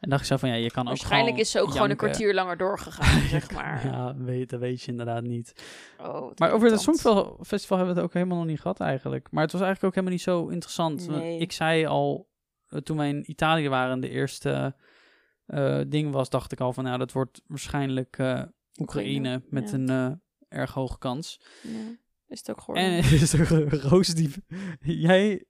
En 0.00 0.08
dacht 0.10 0.22
ik 0.22 0.28
zo 0.28 0.36
van, 0.36 0.48
ja, 0.48 0.54
je 0.54 0.70
kan 0.70 0.82
ook 0.82 0.88
Waarschijnlijk 0.88 1.36
is 1.36 1.50
ze 1.50 1.60
ook 1.60 1.70
gewoon 1.70 1.90
een 1.90 1.96
kwartier 1.96 2.34
langer 2.34 2.56
doorgegaan, 2.56 3.20
zeg 3.28 3.50
maar. 3.50 3.86
Ja, 3.86 4.16
weet, 4.16 4.50
dat 4.50 4.60
weet 4.60 4.82
je 4.82 4.90
inderdaad 4.90 5.22
niet. 5.22 5.64
Oh, 6.00 6.32
Maar 6.36 6.50
over 6.50 6.70
het. 6.70 6.80
Songfestival 6.80 7.76
hebben 7.76 7.94
we 7.94 8.00
het 8.00 8.08
ook 8.10 8.14
helemaal 8.14 8.36
nog 8.36 8.46
niet 8.46 8.60
gehad 8.60 8.80
eigenlijk. 8.80 9.28
Maar 9.30 9.42
het 9.42 9.52
was 9.52 9.60
eigenlijk 9.60 9.96
ook 9.96 10.04
helemaal 10.04 10.16
niet 10.16 10.26
zo 10.26 10.48
interessant. 10.48 11.08
Nee. 11.08 11.38
Ik 11.38 11.52
zei 11.52 11.86
al, 11.86 12.28
eh, 12.66 12.78
toen 12.78 12.96
wij 12.96 13.08
in 13.08 13.30
Italië 13.30 13.68
waren, 13.68 14.00
de 14.00 14.10
eerste 14.10 14.76
eh, 15.46 15.80
ding 15.88 16.12
was, 16.12 16.30
dacht 16.30 16.52
ik 16.52 16.60
al 16.60 16.72
van, 16.72 16.84
nou, 16.84 16.98
dat 16.98 17.12
wordt 17.12 17.42
waarschijnlijk 17.46 18.18
eh, 18.18 18.42
Oekraïne 18.80 19.42
met 19.48 19.70
ja. 19.70 19.76
een 19.76 20.22
erg 20.48 20.74
hoge 20.74 20.98
kans. 20.98 21.40
Ja, 21.62 21.96
is 22.26 22.38
het 22.38 22.50
ook 22.50 22.60
geworden. 22.60 22.84
En 22.84 22.98
is 23.20 23.32
er 23.32 23.74
Roos 23.88 24.08
die... 24.08 24.30
Jij, 24.80 25.44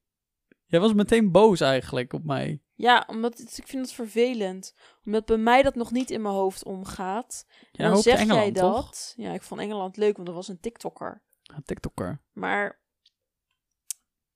jij 0.67 0.81
was 0.81 0.93
meteen 0.93 1.33
boos 1.33 1.61
eigenlijk 1.61 2.13
op 2.13 2.25
mij. 2.25 2.63
Ja, 2.81 3.05
omdat 3.07 3.39
het- 3.39 3.59
ik 3.59 3.67
vind 3.67 3.83
het 3.87 3.95
vervelend. 3.95 4.75
Omdat 5.05 5.25
bij 5.27 5.37
mij 5.37 5.63
dat 5.63 5.75
nog 5.75 5.91
niet 5.91 6.11
in 6.11 6.23
mijn 6.23 6.35
hoofd 6.35 6.65
omgaat. 6.65 7.47
En 7.73 7.91
dan 7.91 8.03
zeg 8.03 8.19
Engeland, 8.19 8.41
jij 8.43 8.53
dat. 8.53 8.75
toch? 8.75 9.13
Ja, 9.17 9.33
ik 9.33 9.43
vond 9.43 9.61
Engeland 9.61 9.97
leuk, 9.97 10.17
want 10.17 10.29
er 10.29 10.35
was 10.35 10.49
een 10.49 10.61
TikToker. 10.61 11.23
Ja, 11.43 11.61
TikToker. 11.65 12.23
Maar... 12.33 12.81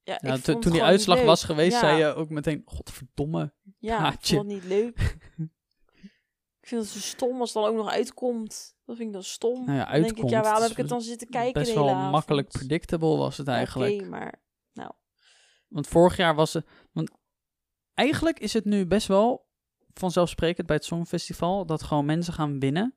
Ja, 0.02 0.18
Ja, 0.22 0.34
ik 0.34 0.42
to- 0.42 0.52
vond 0.52 0.62
toen 0.62 0.72
die 0.72 0.82
uitslag 0.82 1.22
was 1.22 1.44
geweest, 1.44 1.72
ja, 1.72 1.78
zei 1.78 1.98
je 1.98 2.14
ook 2.14 2.28
meteen... 2.28 2.62
Godverdomme. 2.64 3.52
Ja, 3.78 3.96
ik 3.96 4.02
Haatje. 4.02 4.36
vond 4.36 4.50
het 4.52 4.60
niet 4.60 4.70
leuk. 4.70 4.98
ik 6.60 6.66
vind 6.68 6.82
het 6.82 6.90
zo 6.90 6.98
stom 6.98 7.40
als 7.40 7.54
het 7.54 7.62
dan 7.62 7.72
ook 7.72 7.76
nog 7.76 7.88
uitkomt. 7.90 8.76
Dat 8.84 8.96
vind 8.96 9.08
ik 9.08 9.14
dan 9.14 9.22
stom. 9.24 9.64
Nou 9.64 9.78
ja, 9.78 9.92
Dan 9.92 10.02
denk 10.02 10.18
ik, 10.18 10.28
ja, 10.30 10.42
waarom 10.42 10.62
heb 10.62 10.70
ik 10.70 10.76
het 10.76 10.88
dan 10.88 11.02
zitten 11.02 11.28
kijken 11.28 11.62
Best 11.62 11.74
wel 11.74 11.90
avond? 11.90 12.10
makkelijk 12.10 12.48
predictable 12.48 13.16
was 13.16 13.36
het 13.36 13.48
eigenlijk. 13.48 13.94
Oké, 14.00 14.04
maar... 14.08 14.40
Want 15.68 15.86
vorig 15.86 16.16
jaar 16.16 16.34
was 16.34 16.52
het... 16.52 16.66
Want 16.92 17.10
eigenlijk 17.94 18.38
is 18.38 18.52
het 18.52 18.64
nu 18.64 18.86
best 18.86 19.06
wel 19.06 19.46
vanzelfsprekend 19.94 20.66
bij 20.66 20.76
het 20.76 20.84
Songfestival... 20.84 21.66
dat 21.66 21.82
gewoon 21.82 22.04
mensen 22.04 22.32
gaan 22.32 22.58
winnen 22.58 22.96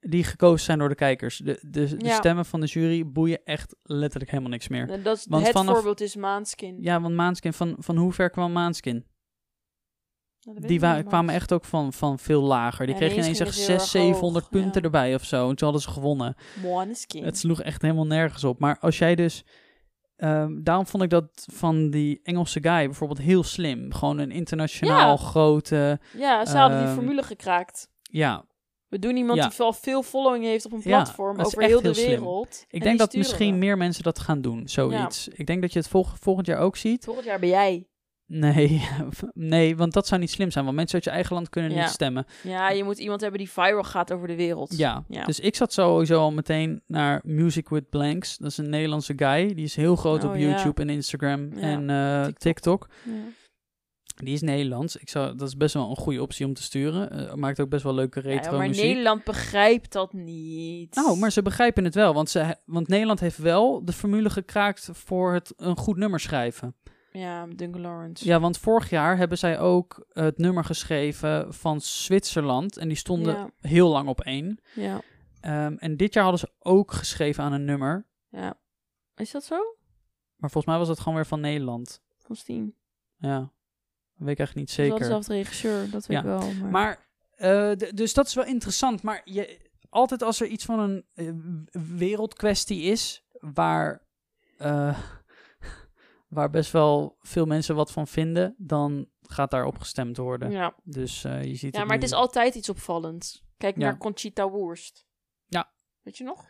die 0.00 0.24
gekozen 0.24 0.64
zijn 0.64 0.78
door 0.78 0.88
de 0.88 0.94
kijkers. 0.94 1.36
De, 1.36 1.58
de, 1.62 1.96
de 1.96 2.04
Ja. 2.04 2.14
stemmen 2.14 2.44
van 2.44 2.60
de 2.60 2.66
jury 2.66 3.06
boeien 3.06 3.44
echt 3.44 3.76
letterlijk 3.82 4.30
helemaal 4.30 4.52
niks 4.52 4.68
meer. 4.68 4.90
En 4.90 5.02
dat 5.02 5.16
is, 5.16 5.26
Want 5.28 5.42
het 5.46 5.52
vanaf- 5.56 5.74
voorbeeld 5.74 6.00
is 6.00 6.16
Maanskin. 6.16 6.76
Ja, 6.80 7.00
want 7.00 7.14
Maanskin, 7.14 7.52
van, 7.52 7.76
van 7.78 7.96
hoe 7.96 8.12
ver 8.12 8.30
kwam 8.30 8.52
Maanskin? 8.52 9.06
Nou, 10.40 10.66
Die 10.66 10.80
wa- 10.80 11.02
kwamen 11.02 11.34
echt 11.34 11.52
ook 11.52 11.64
van, 11.64 11.92
van 11.92 12.18
veel 12.18 12.42
lager. 12.42 12.86
Die 12.86 12.94
Ja, 12.94 13.00
kregen 13.00 13.18
ineens 13.18 13.38
echt 13.40 13.54
ging 13.54 13.66
het 13.66 13.66
600, 13.66 13.92
heel 13.92 14.02
erg 14.02 14.12
700 14.14 14.44
hoog, 14.44 14.52
punten 14.62 14.80
ja. 14.80 14.86
erbij 14.86 15.14
of 15.14 15.24
zo. 15.24 15.48
En 15.48 15.56
toen 15.56 15.68
hadden 15.68 15.82
ze 15.86 15.90
gewonnen. 15.90 16.34
Måneskin. 16.62 17.24
Het 17.24 17.38
sloeg 17.38 17.60
echt 17.62 17.82
helemaal 17.82 18.06
nergens 18.06 18.44
op. 18.44 18.58
Maar 18.58 18.78
als 18.78 18.98
jij 18.98 19.14
dus... 19.14 19.44
ehm, 20.16 20.62
daarom 20.62 20.86
vond 20.86 21.02
ik 21.02 21.10
dat 21.10 21.46
van 21.52 21.90
die 21.90 22.20
Engelse 22.22 22.58
guy 22.62 22.84
bijvoorbeeld 22.84 23.18
heel 23.20 23.42
slim. 23.42 23.92
Gewoon 23.92 24.18
een 24.18 24.30
internationaal 24.30 25.10
Ja. 25.10 25.16
grote... 25.16 26.00
Ja, 26.16 26.44
ze 26.46 26.56
hadden 26.56 26.78
die 26.78 26.86
Ehm, 26.86 26.96
formule 26.96 27.22
gekraakt. 27.22 27.88
Ja, 28.02 28.44
We 28.88 28.98
doen 29.00 29.16
iemand 29.16 29.38
ja. 29.38 29.48
die 29.48 29.56
wel 29.58 29.72
veel 29.72 30.02
following 30.02 30.44
heeft 30.44 30.64
op 30.64 30.72
een 30.72 30.82
platform 30.82 31.40
over 31.40 31.62
heel 31.62 31.80
de 31.82 31.94
slim. 31.94 32.08
wereld. 32.08 32.64
ik 32.68 32.72
En 32.80 32.86
denk 32.86 32.98
dat 32.98 33.14
misschien 33.14 33.52
we. 33.52 33.58
meer 33.58 33.76
mensen 33.76 34.02
dat 34.02 34.18
gaan 34.18 34.40
doen. 34.40 34.68
Zoiets. 34.68 35.28
Ik 35.28 35.46
denk 35.46 35.60
dat 35.62 35.72
je 35.72 35.78
het 35.78 35.88
volg- 35.88 36.16
volgend 36.20 36.46
jaar 36.46 36.58
ook 36.58 36.76
ziet. 36.76 37.04
Volgend 37.04 37.26
jaar 37.26 37.38
ben 37.38 37.48
jij. 37.48 37.86
Nee, 38.26 38.82
nee, 39.34 39.76
want 39.76 39.92
dat 39.92 40.06
zou 40.06 40.20
niet 40.20 40.30
slim 40.30 40.50
zijn. 40.50 40.64
Want 40.64 40.76
mensen 40.76 40.94
uit 40.94 41.04
je 41.04 41.10
eigen 41.10 41.34
land 41.34 41.48
kunnen 41.48 41.70
Ja. 41.72 41.80
niet 41.80 41.90
stemmen. 41.90 42.26
Ja, 42.42 42.70
je 42.70 42.84
moet 42.84 42.98
iemand 42.98 43.20
hebben 43.20 43.38
die 43.38 43.50
viral 43.50 43.82
gaat 43.82 44.12
over 44.12 44.28
de 44.28 44.36
wereld. 44.36 44.76
Ja, 44.76 45.04
Ja. 45.08 45.24
dus 45.24 45.40
ik 45.40 45.56
zat 45.56 45.72
sowieso 45.72 46.18
al 46.20 46.32
meteen 46.32 46.82
naar 46.86 47.20
Music 47.24 47.68
with 47.68 47.88
Blanks. 47.90 48.36
Dat 48.38 48.50
is 48.50 48.56
een 48.58 48.68
Nederlandse 48.70 49.12
guy. 49.16 49.54
Die 49.54 49.64
is 49.64 49.76
heel 49.76 49.96
groot 49.96 50.24
Oh, 50.24 50.30
op 50.30 50.36
ja. 50.36 50.40
YouTube 50.48 50.82
en 50.82 50.88
Instagram 50.90 51.50
Ja, 51.54 51.60
en 51.60 51.90
eh, 51.90 52.24
TikTok. 52.24 52.38
TikTok. 52.38 52.88
Ja. 53.04 53.12
Die 54.16 54.34
is 54.34 54.42
Nederlands. 54.42 54.96
Ik 54.96 55.08
zou, 55.08 55.36
dat 55.36 55.48
is 55.48 55.56
best 55.56 55.74
wel 55.74 55.90
een 55.90 55.96
goede 55.96 56.22
optie 56.22 56.46
om 56.46 56.54
te 56.54 56.62
sturen. 56.62 57.10
Eh, 57.28 57.34
maakt 57.34 57.60
ook 57.60 57.68
best 57.68 57.82
wel 57.82 57.94
leuke 57.94 58.20
Ja, 58.22 58.28
retro 58.28 58.56
maar 58.58 58.68
muziek. 58.68 58.84
Nederland 58.84 59.24
begrijpt 59.24 59.92
dat 59.92 60.12
niet. 60.12 60.94
Nou, 60.94 61.18
maar 61.18 61.32
ze 61.32 61.42
begrijpen 61.42 61.84
het 61.84 61.94
wel. 61.94 62.14
Want, 62.14 62.30
ze, 62.30 62.56
want 62.64 62.88
Nederland 62.88 63.20
heeft 63.20 63.38
wel 63.38 63.84
de 63.84 63.92
formule 63.92 64.30
gekraakt 64.30 64.88
voor 64.92 65.32
het 65.34 65.52
een 65.56 65.76
goed 65.76 65.96
nummer 65.96 66.20
schrijven. 66.20 66.74
Ja, 67.18 67.46
Duncan 67.46 67.80
Lawrence. 67.80 68.24
Ja, 68.26 68.40
want 68.40 68.58
vorig 68.58 68.90
jaar 68.90 69.16
hebben 69.16 69.38
zij 69.38 69.58
ook 69.58 70.06
het 70.12 70.38
nummer 70.38 70.64
geschreven 70.64 71.54
van 71.54 71.80
Zwitserland. 71.80 72.76
En 72.76 72.88
die 72.88 72.96
stonden 72.96 73.34
Ja. 73.34 73.50
heel 73.60 73.88
lang 73.88 74.08
op 74.08 74.20
één. 74.20 74.58
Ja. 74.74 75.00
Ehm, 75.40 75.74
en 75.78 75.96
dit 75.96 76.14
jaar 76.14 76.22
hadden 76.22 76.40
ze 76.40 76.52
ook 76.58 76.92
geschreven 76.92 77.44
aan 77.44 77.52
een 77.52 77.64
nummer. 77.64 78.06
ja. 78.28 78.58
Is 79.16 79.30
dat 79.30 79.44
zo? 79.44 79.56
Maar 80.36 80.50
volgens 80.50 80.66
mij 80.66 80.78
was 80.78 80.88
het 80.88 80.98
gewoon 80.98 81.14
weer 81.14 81.26
van 81.26 81.40
Nederland. 81.40 82.02
Van 82.18 82.36
Steam. 82.36 82.74
Ja, 83.16 83.38
dat 83.38 83.48
weet 84.16 84.28
ik 84.28 84.38
echt 84.38 84.54
niet 84.54 84.70
Het 84.70 84.70
is 84.70 84.76
wel 84.76 84.86
zeker. 84.86 85.02
dezelfde 85.02 85.34
regisseur, 85.34 85.90
dat 85.90 86.06
weet 86.06 86.16
Ja. 86.16 86.18
ik 86.18 86.24
wel. 86.24 86.52
Maar, 86.52 86.70
Maar, 86.70 86.98
eh, 87.30 87.90
dus 87.94 88.14
dat 88.14 88.26
is 88.26 88.34
wel 88.34 88.44
interessant. 88.44 89.02
Maar 89.02 89.20
je, 89.24 89.70
altijd 89.90 90.22
als 90.22 90.40
er 90.40 90.46
iets 90.46 90.64
van 90.64 90.78
een 90.78 91.04
eh, 91.14 91.30
wereldkwestie 91.98 92.82
is, 92.82 93.24
waar, 93.40 94.02
eh, 94.58 94.98
waar 96.34 96.50
best 96.50 96.70
wel 96.72 97.16
veel 97.20 97.46
mensen 97.46 97.74
wat 97.74 97.92
van 97.92 98.06
vinden, 98.06 98.54
dan 98.58 99.08
gaat 99.20 99.50
daarop 99.50 99.78
gestemd 99.78 100.16
worden. 100.16 100.50
ja. 100.50 100.74
Dus 100.84 101.24
eh, 101.24 101.44
je 101.44 101.54
ziet 101.54 101.74
ja, 101.74 101.78
maar 101.80 101.88
nu- 101.88 101.94
het 102.02 102.10
is 102.10 102.12
altijd 102.12 102.54
iets 102.54 102.68
opvallends. 102.68 103.44
Kijk 103.56 103.76
Ja. 103.76 103.82
naar 103.82 103.98
Conchita 103.98 104.50
Wurst. 104.50 105.06
Ja. 105.46 105.72
Weet 106.02 106.16
je 106.18 106.24
nog? 106.24 106.44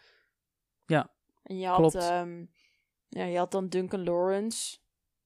Ja, 0.86 1.10
En 1.42 1.58
je 1.58 1.66
had, 1.66 1.76
klopt. 1.76 1.94
ehm, 1.94 2.44
ja, 3.08 3.24
je 3.24 3.38
had 3.38 3.50
dan 3.52 3.68
Duncan 3.68 4.04
Lawrence. 4.04 4.78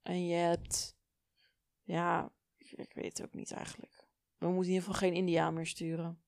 En 0.03 0.27
je 0.27 0.35
hebt... 0.35 0.97
Ja, 1.83 2.33
ik, 2.57 2.71
ik 2.73 2.93
weet 2.95 3.19
het 3.19 3.27
ook 3.27 3.35
niet 3.35 3.53
eigenlijk. 3.53 4.07
We 4.39 4.47
moeten 4.47 4.63
in 4.65 4.69
ieder 4.75 4.83
geval 4.83 5.01
geen 5.09 5.15
Indiaan 5.19 5.55
meer 5.55 5.67
sturen. 5.67 6.23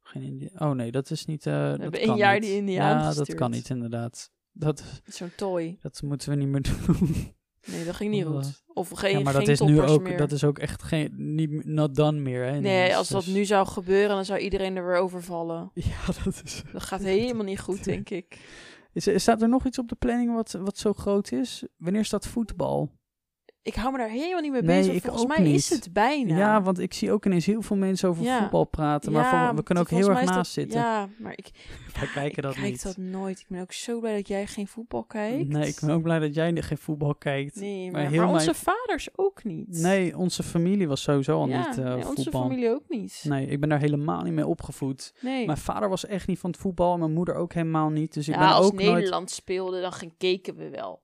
Geen 0.00 0.22
Indi- 0.22 0.50
oh 0.54 0.70
nee, 0.70 0.90
dat 0.90 1.10
is 1.10 1.24
niet... 1.26 1.46
eh 1.46 1.52
dat 1.70 1.80
hebben 1.80 2.00
kan 2.00 2.10
een 2.10 2.16
jaar 2.16 2.34
niet. 2.34 2.42
die 2.42 2.56
Indiaan 2.56 2.98
Ja, 2.98 3.14
dat 3.14 3.34
kan 3.34 3.50
niet 3.50 3.68
inderdaad. 3.70 4.32
Dat, 4.52 5.02
Zo'n 5.04 5.34
toy. 5.36 5.78
dat 5.80 6.02
moeten 6.02 6.28
we 6.30 6.34
niet 6.36 6.48
meer 6.48 6.62
doen. 6.86 7.34
Nee, 7.66 7.84
dat 7.84 7.94
ging 7.96 8.10
niet 8.10 8.24
Oh, 8.26 8.32
goed. 8.34 8.62
Of 8.66 8.90
geen, 8.90 9.10
ja, 9.18 9.22
maar 9.24 9.32
geen 9.34 9.44
dat 9.44 9.48
is 9.48 9.60
nu 9.60 9.82
ook, 9.82 10.02
meer. 10.02 10.16
dat 10.16 10.32
is 10.32 10.44
ook 10.44 10.58
echt 10.58 10.82
geen, 10.82 11.12
niet, 11.34 11.64
not 11.64 11.94
done 11.94 12.18
meer. 12.20 12.44
Hè, 12.44 12.60
Nee, 12.60 12.96
als 12.96 13.08
dat 13.08 13.24
Dus- 13.24 13.34
nu 13.34 13.44
zou 13.44 13.66
gebeuren, 13.66 14.08
dan 14.14 14.24
zou 14.24 14.38
iedereen 14.38 14.76
er 14.76 14.86
weer 14.86 14.96
overvallen. 14.96 15.70
Ja, 15.74 16.06
dat 16.24 16.40
is... 16.44 16.62
Dat 16.72 16.82
gaat 16.82 17.02
helemaal 17.02 17.44
niet 17.44 17.60
goed, 17.60 17.84
denk 17.94 18.10
ik. 18.10 18.38
Is, 18.92 19.08
staat 19.22 19.42
er 19.42 19.48
nog 19.48 19.66
iets 19.66 19.78
op 19.78 19.88
de 19.88 19.94
planning 19.94 20.34
wat, 20.34 20.52
wat 20.52 20.78
zo 20.78 20.92
groot 20.92 21.32
is? 21.32 21.64
Wanneer 21.76 22.04
staat 22.04 22.26
voetbal? 22.26 22.98
Ik 23.62 23.74
hou 23.74 23.92
me 23.92 23.98
daar 23.98 24.08
helemaal 24.08 24.40
niet 24.40 24.52
mee 24.52 24.62
Nee, 24.62 24.78
bezig. 24.78 24.94
ik 24.94 25.02
Volgens 25.02 25.22
ook 25.22 25.28
mij 25.28 25.40
niet. 25.46 25.54
is 25.54 25.68
het 25.70 25.92
bijna. 25.92 26.36
Ja, 26.36 26.62
want 26.62 26.78
ik 26.78 26.94
zie 26.94 27.12
ook 27.12 27.26
ineens 27.26 27.46
heel 27.46 27.62
veel 27.62 27.76
mensen 27.76 28.08
over 28.08 28.22
Ja. 28.24 28.38
voetbal 28.40 28.64
praten. 28.64 29.12
Maar 29.12 29.22
Ja, 29.24 29.46
voor- 29.46 29.56
we 29.56 29.62
kunnen 29.62 29.84
ook 29.84 29.90
heel 29.90 30.08
erg 30.08 30.18
naast 30.20 30.34
dat- 30.34 30.46
zitten. 30.46 30.80
Ja, 30.80 31.08
maar 31.18 31.32
ik, 31.36 31.50
Wij 31.94 32.02
ja, 32.02 32.12
kijken 32.12 32.36
ik 32.36 32.42
dat 32.42 32.54
kijk 32.54 32.66
niet. 32.66 32.82
dat 32.82 32.96
nooit. 32.96 33.40
Ik 33.40 33.46
ben 33.48 33.60
ook 33.60 33.72
zo 33.72 34.00
blij 34.00 34.16
dat 34.16 34.28
jij 34.28 34.46
geen 34.46 34.66
voetbal 34.66 35.04
kijkt. 35.04 35.48
Nee, 35.48 35.68
ik 35.68 35.78
ben 35.80 35.90
ook 35.90 36.02
blij 36.02 36.18
dat 36.18 36.34
jij 36.34 36.62
geen 36.62 36.78
voetbal 36.78 37.14
kijkt. 37.14 37.54
Nee, 37.56 37.90
maar 37.90 38.00
maar, 38.02 38.10
heel 38.10 38.20
maar 38.20 38.32
onze 38.32 38.44
mijn- 38.44 38.56
vaders 38.56 39.08
ook 39.16 39.44
niet. 39.44 39.68
Nee, 39.68 40.16
onze 40.16 40.42
familie 40.42 40.88
was 40.88 41.02
sowieso 41.02 41.38
al 41.38 41.48
ja, 41.48 41.58
niet 41.68 41.78
eh, 41.78 41.84
nee, 41.84 41.94
onze 42.08 42.22
voetbal. 42.22 42.42
familie 42.42 42.70
ook 42.70 42.84
niet. 42.88 43.24
Nee, 43.28 43.46
ik 43.46 43.60
ben 43.60 43.68
daar 43.68 43.80
helemaal 43.80 44.22
niet 44.22 44.32
mee 44.34 44.46
opgevoed. 44.46 45.14
Nee. 45.20 45.46
Mijn 45.46 45.58
vader 45.58 45.88
was 45.88 46.06
echt 46.06 46.26
niet 46.26 46.38
van 46.38 46.50
het 46.50 46.58
voetbal 46.60 46.92
en 46.92 46.98
mijn 46.98 47.12
moeder 47.12 47.34
ook 47.34 47.52
helemaal 47.52 47.88
niet. 47.90 48.14
Dus 48.14 48.28
ik 48.28 48.34
ja, 48.34 48.40
ben 48.40 48.48
als 48.48 48.66
ook 48.66 48.72
Nederland 48.72 49.10
nooit... 49.10 49.30
speelde, 49.30 49.80
dan 49.80 49.92
keken 50.18 50.56
we 50.56 50.68
wel. 50.70 51.02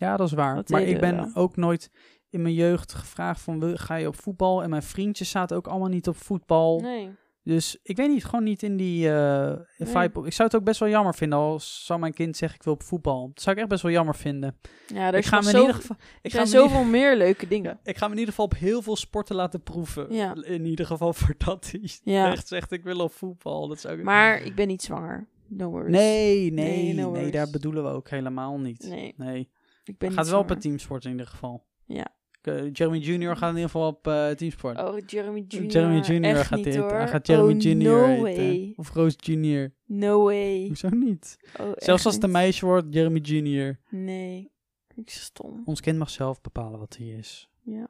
Ja, 0.00 0.16
dat 0.16 0.26
is 0.26 0.32
waar. 0.32 0.54
Dat 0.54 0.68
maar 0.68 0.82
ik 0.82 1.00
ben 1.00 1.16
wel. 1.16 1.30
ook 1.34 1.56
nooit 1.56 1.90
in 2.30 2.42
mijn 2.42 2.54
jeugd 2.54 2.92
gevraagd 2.94 3.40
van 3.40 3.60
wil, 3.60 3.76
ga 3.76 3.94
je 3.94 4.06
op 4.06 4.20
voetbal? 4.20 4.62
En 4.62 4.70
mijn 4.70 4.82
vriendjes 4.82 5.30
zaten 5.30 5.56
ook 5.56 5.66
allemaal 5.66 5.88
niet 5.88 6.08
op 6.08 6.16
voetbal. 6.16 6.80
Nee. 6.80 7.10
Dus 7.44 7.78
ik 7.82 7.96
weet 7.96 8.08
niet, 8.08 8.24
gewoon 8.24 8.44
niet 8.44 8.62
in 8.62 8.76
die 8.76 9.10
eh, 9.12 9.52
vibe. 9.78 10.26
Ik 10.26 10.32
zou 10.32 10.48
het 10.48 10.56
ook 10.56 10.64
best 10.64 10.80
wel 10.80 10.88
jammer 10.88 11.14
vinden 11.14 11.38
als 11.38 11.84
zou 11.86 12.00
mijn 12.00 12.12
kind 12.12 12.36
zeggen 12.36 12.58
ik 12.58 12.64
wil 12.64 12.72
op 12.72 12.82
voetbal. 12.82 13.30
Dat 13.34 13.42
zou 13.42 13.54
ik 13.54 13.60
echt 13.60 13.70
best 13.70 13.82
wel 13.82 13.92
jammer 13.92 14.14
vinden. 14.14 14.56
Ja, 14.86 15.06
er 15.06 15.14
Ik 15.14 15.24
ga, 15.24 15.40
me 15.40 15.50
in 15.50 15.58
ieder 15.60 15.74
geval, 15.74 15.96
ik, 16.22 16.32
ga 16.32 16.44
zijn 16.46 16.46
ieder- 16.46 16.60
zoveel 16.76 16.90
meer 16.90 17.16
leuke 17.16 17.48
dingen. 17.48 17.80
ik 17.82 17.96
ga 17.96 18.06
me 18.06 18.12
in 18.12 18.18
ieder 18.18 18.34
geval 18.34 18.46
op 18.46 18.54
heel 18.56 18.82
veel 18.82 18.96
sporten 18.96 19.36
laten 19.36 19.62
proeven. 19.62 20.12
Ja. 20.14 20.34
In 20.42 20.64
ieder 20.64 20.86
geval 20.86 21.12
voordat 21.22 21.70
hij 21.70 21.90
Ja. 22.14 22.30
echt 22.30 22.48
zegt 22.48 22.72
ik 22.72 22.82
wil 22.84 22.98
op 22.98 23.12
voetbal. 23.12 23.68
Dat 23.68 23.80
zou 23.80 23.98
ik... 23.98 24.04
Maar 24.04 24.42
ik 24.42 24.54
ben 24.54 24.66
niet 24.66 24.82
zwanger. 24.82 25.28
No 25.48 25.70
worries. 25.70 25.96
Nee, 25.96 26.52
nee, 26.52 26.66
Nee, 26.66 26.84
nee, 26.84 26.94
no 27.04 27.08
worries. 27.10 27.32
daar 27.32 27.50
bedoelen 27.50 27.82
we 27.84 27.90
ook 27.90 28.08
helemaal 28.10 28.58
niet. 28.58 28.86
Nee, 28.88 29.14
Nee. 29.16 29.50
Ik 29.84 29.98
ben 29.98 30.12
Gaat 30.12 30.28
wel 30.28 30.40
op 30.40 30.48
het 30.48 30.60
teamsport 30.60 31.04
in 31.04 31.10
ieder 31.10 31.26
geval. 31.26 31.66
Ja. 31.84 32.18
Eh, 32.42 32.72
Jeremy 32.72 32.98
Junior 32.98 33.36
gaat 33.36 33.48
in 33.48 33.54
ieder 33.54 33.70
geval 33.70 33.88
op 33.88 34.06
eh, 34.06 34.30
teamsport. 34.30 34.78
Oh, 34.78 34.98
Jeremy 35.06 35.44
Junior. 35.48 35.72
Jeremy 35.72 36.00
Junior 36.00 36.36
gaat 36.36 36.64
niet. 36.64 36.74
Hij 36.74 37.08
gaat 37.08 37.26
Jeremy 37.26 37.52
oh, 37.52 37.60
Junior 37.60 38.08
no 38.08 38.20
way. 38.20 38.72
Of 38.76 38.92
Roos 38.92 39.14
Junior. 39.16 39.72
No 39.86 40.22
way. 40.22 40.66
Hoezo 40.66 40.88
niet? 40.88 41.36
Oh, 41.60 41.72
Zelfs 41.76 42.04
als 42.04 42.14
het 42.14 42.24
een 42.24 42.30
meisje 42.30 42.66
wordt, 42.66 42.86
Jeremy 42.94 43.18
Junior. 43.18 43.78
Nee. 43.88 44.52
Ik 44.94 45.06
is 45.06 45.20
stom. 45.20 45.62
Ons 45.64 45.80
kind 45.80 45.98
mag 45.98 46.10
zelf 46.10 46.40
bepalen 46.40 46.78
wat 46.78 46.96
hij 46.96 47.06
is. 47.06 47.50
Ja, 47.62 47.88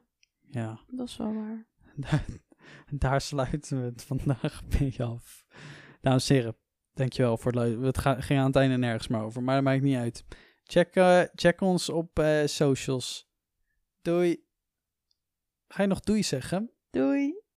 Ja. 0.49 0.79
dat 0.87 1.07
is 1.07 1.17
wel 1.17 1.33
waar. 1.33 1.67
Daar, 1.95 2.25
daar 3.07 3.21
sluiten 3.21 3.79
we 3.79 3.85
het 3.85 4.03
vandaag 4.03 4.63
mee 4.79 5.03
af. 5.03 5.45
En 6.01 6.19
heren, 6.23 6.55
dankjewel 6.93 7.37
voor 7.37 7.51
het 7.51 7.55
luisteren. 7.55 7.85
Het 8.15 8.25
ging 8.25 8.39
aan 8.39 8.45
het 8.45 8.55
einde 8.55 8.77
nergens 8.77 9.07
meer 9.07 9.21
over, 9.21 9.43
maar 9.43 9.55
dat 9.55 9.63
maakt 9.63 9.81
niet 9.81 9.97
uit. 9.97 10.25
Check, 10.71 10.95
eh, 10.95 11.23
check 11.35 11.61
ons 11.61 11.89
op 11.89 12.19
eh, 12.19 12.45
socials. 12.45 13.27
Doei. 14.01 14.43
Ga 15.67 15.81
je 15.81 15.87
nog 15.87 15.99
doei 15.99 16.23
zeggen? 16.23 16.71
Doei. 16.89 17.40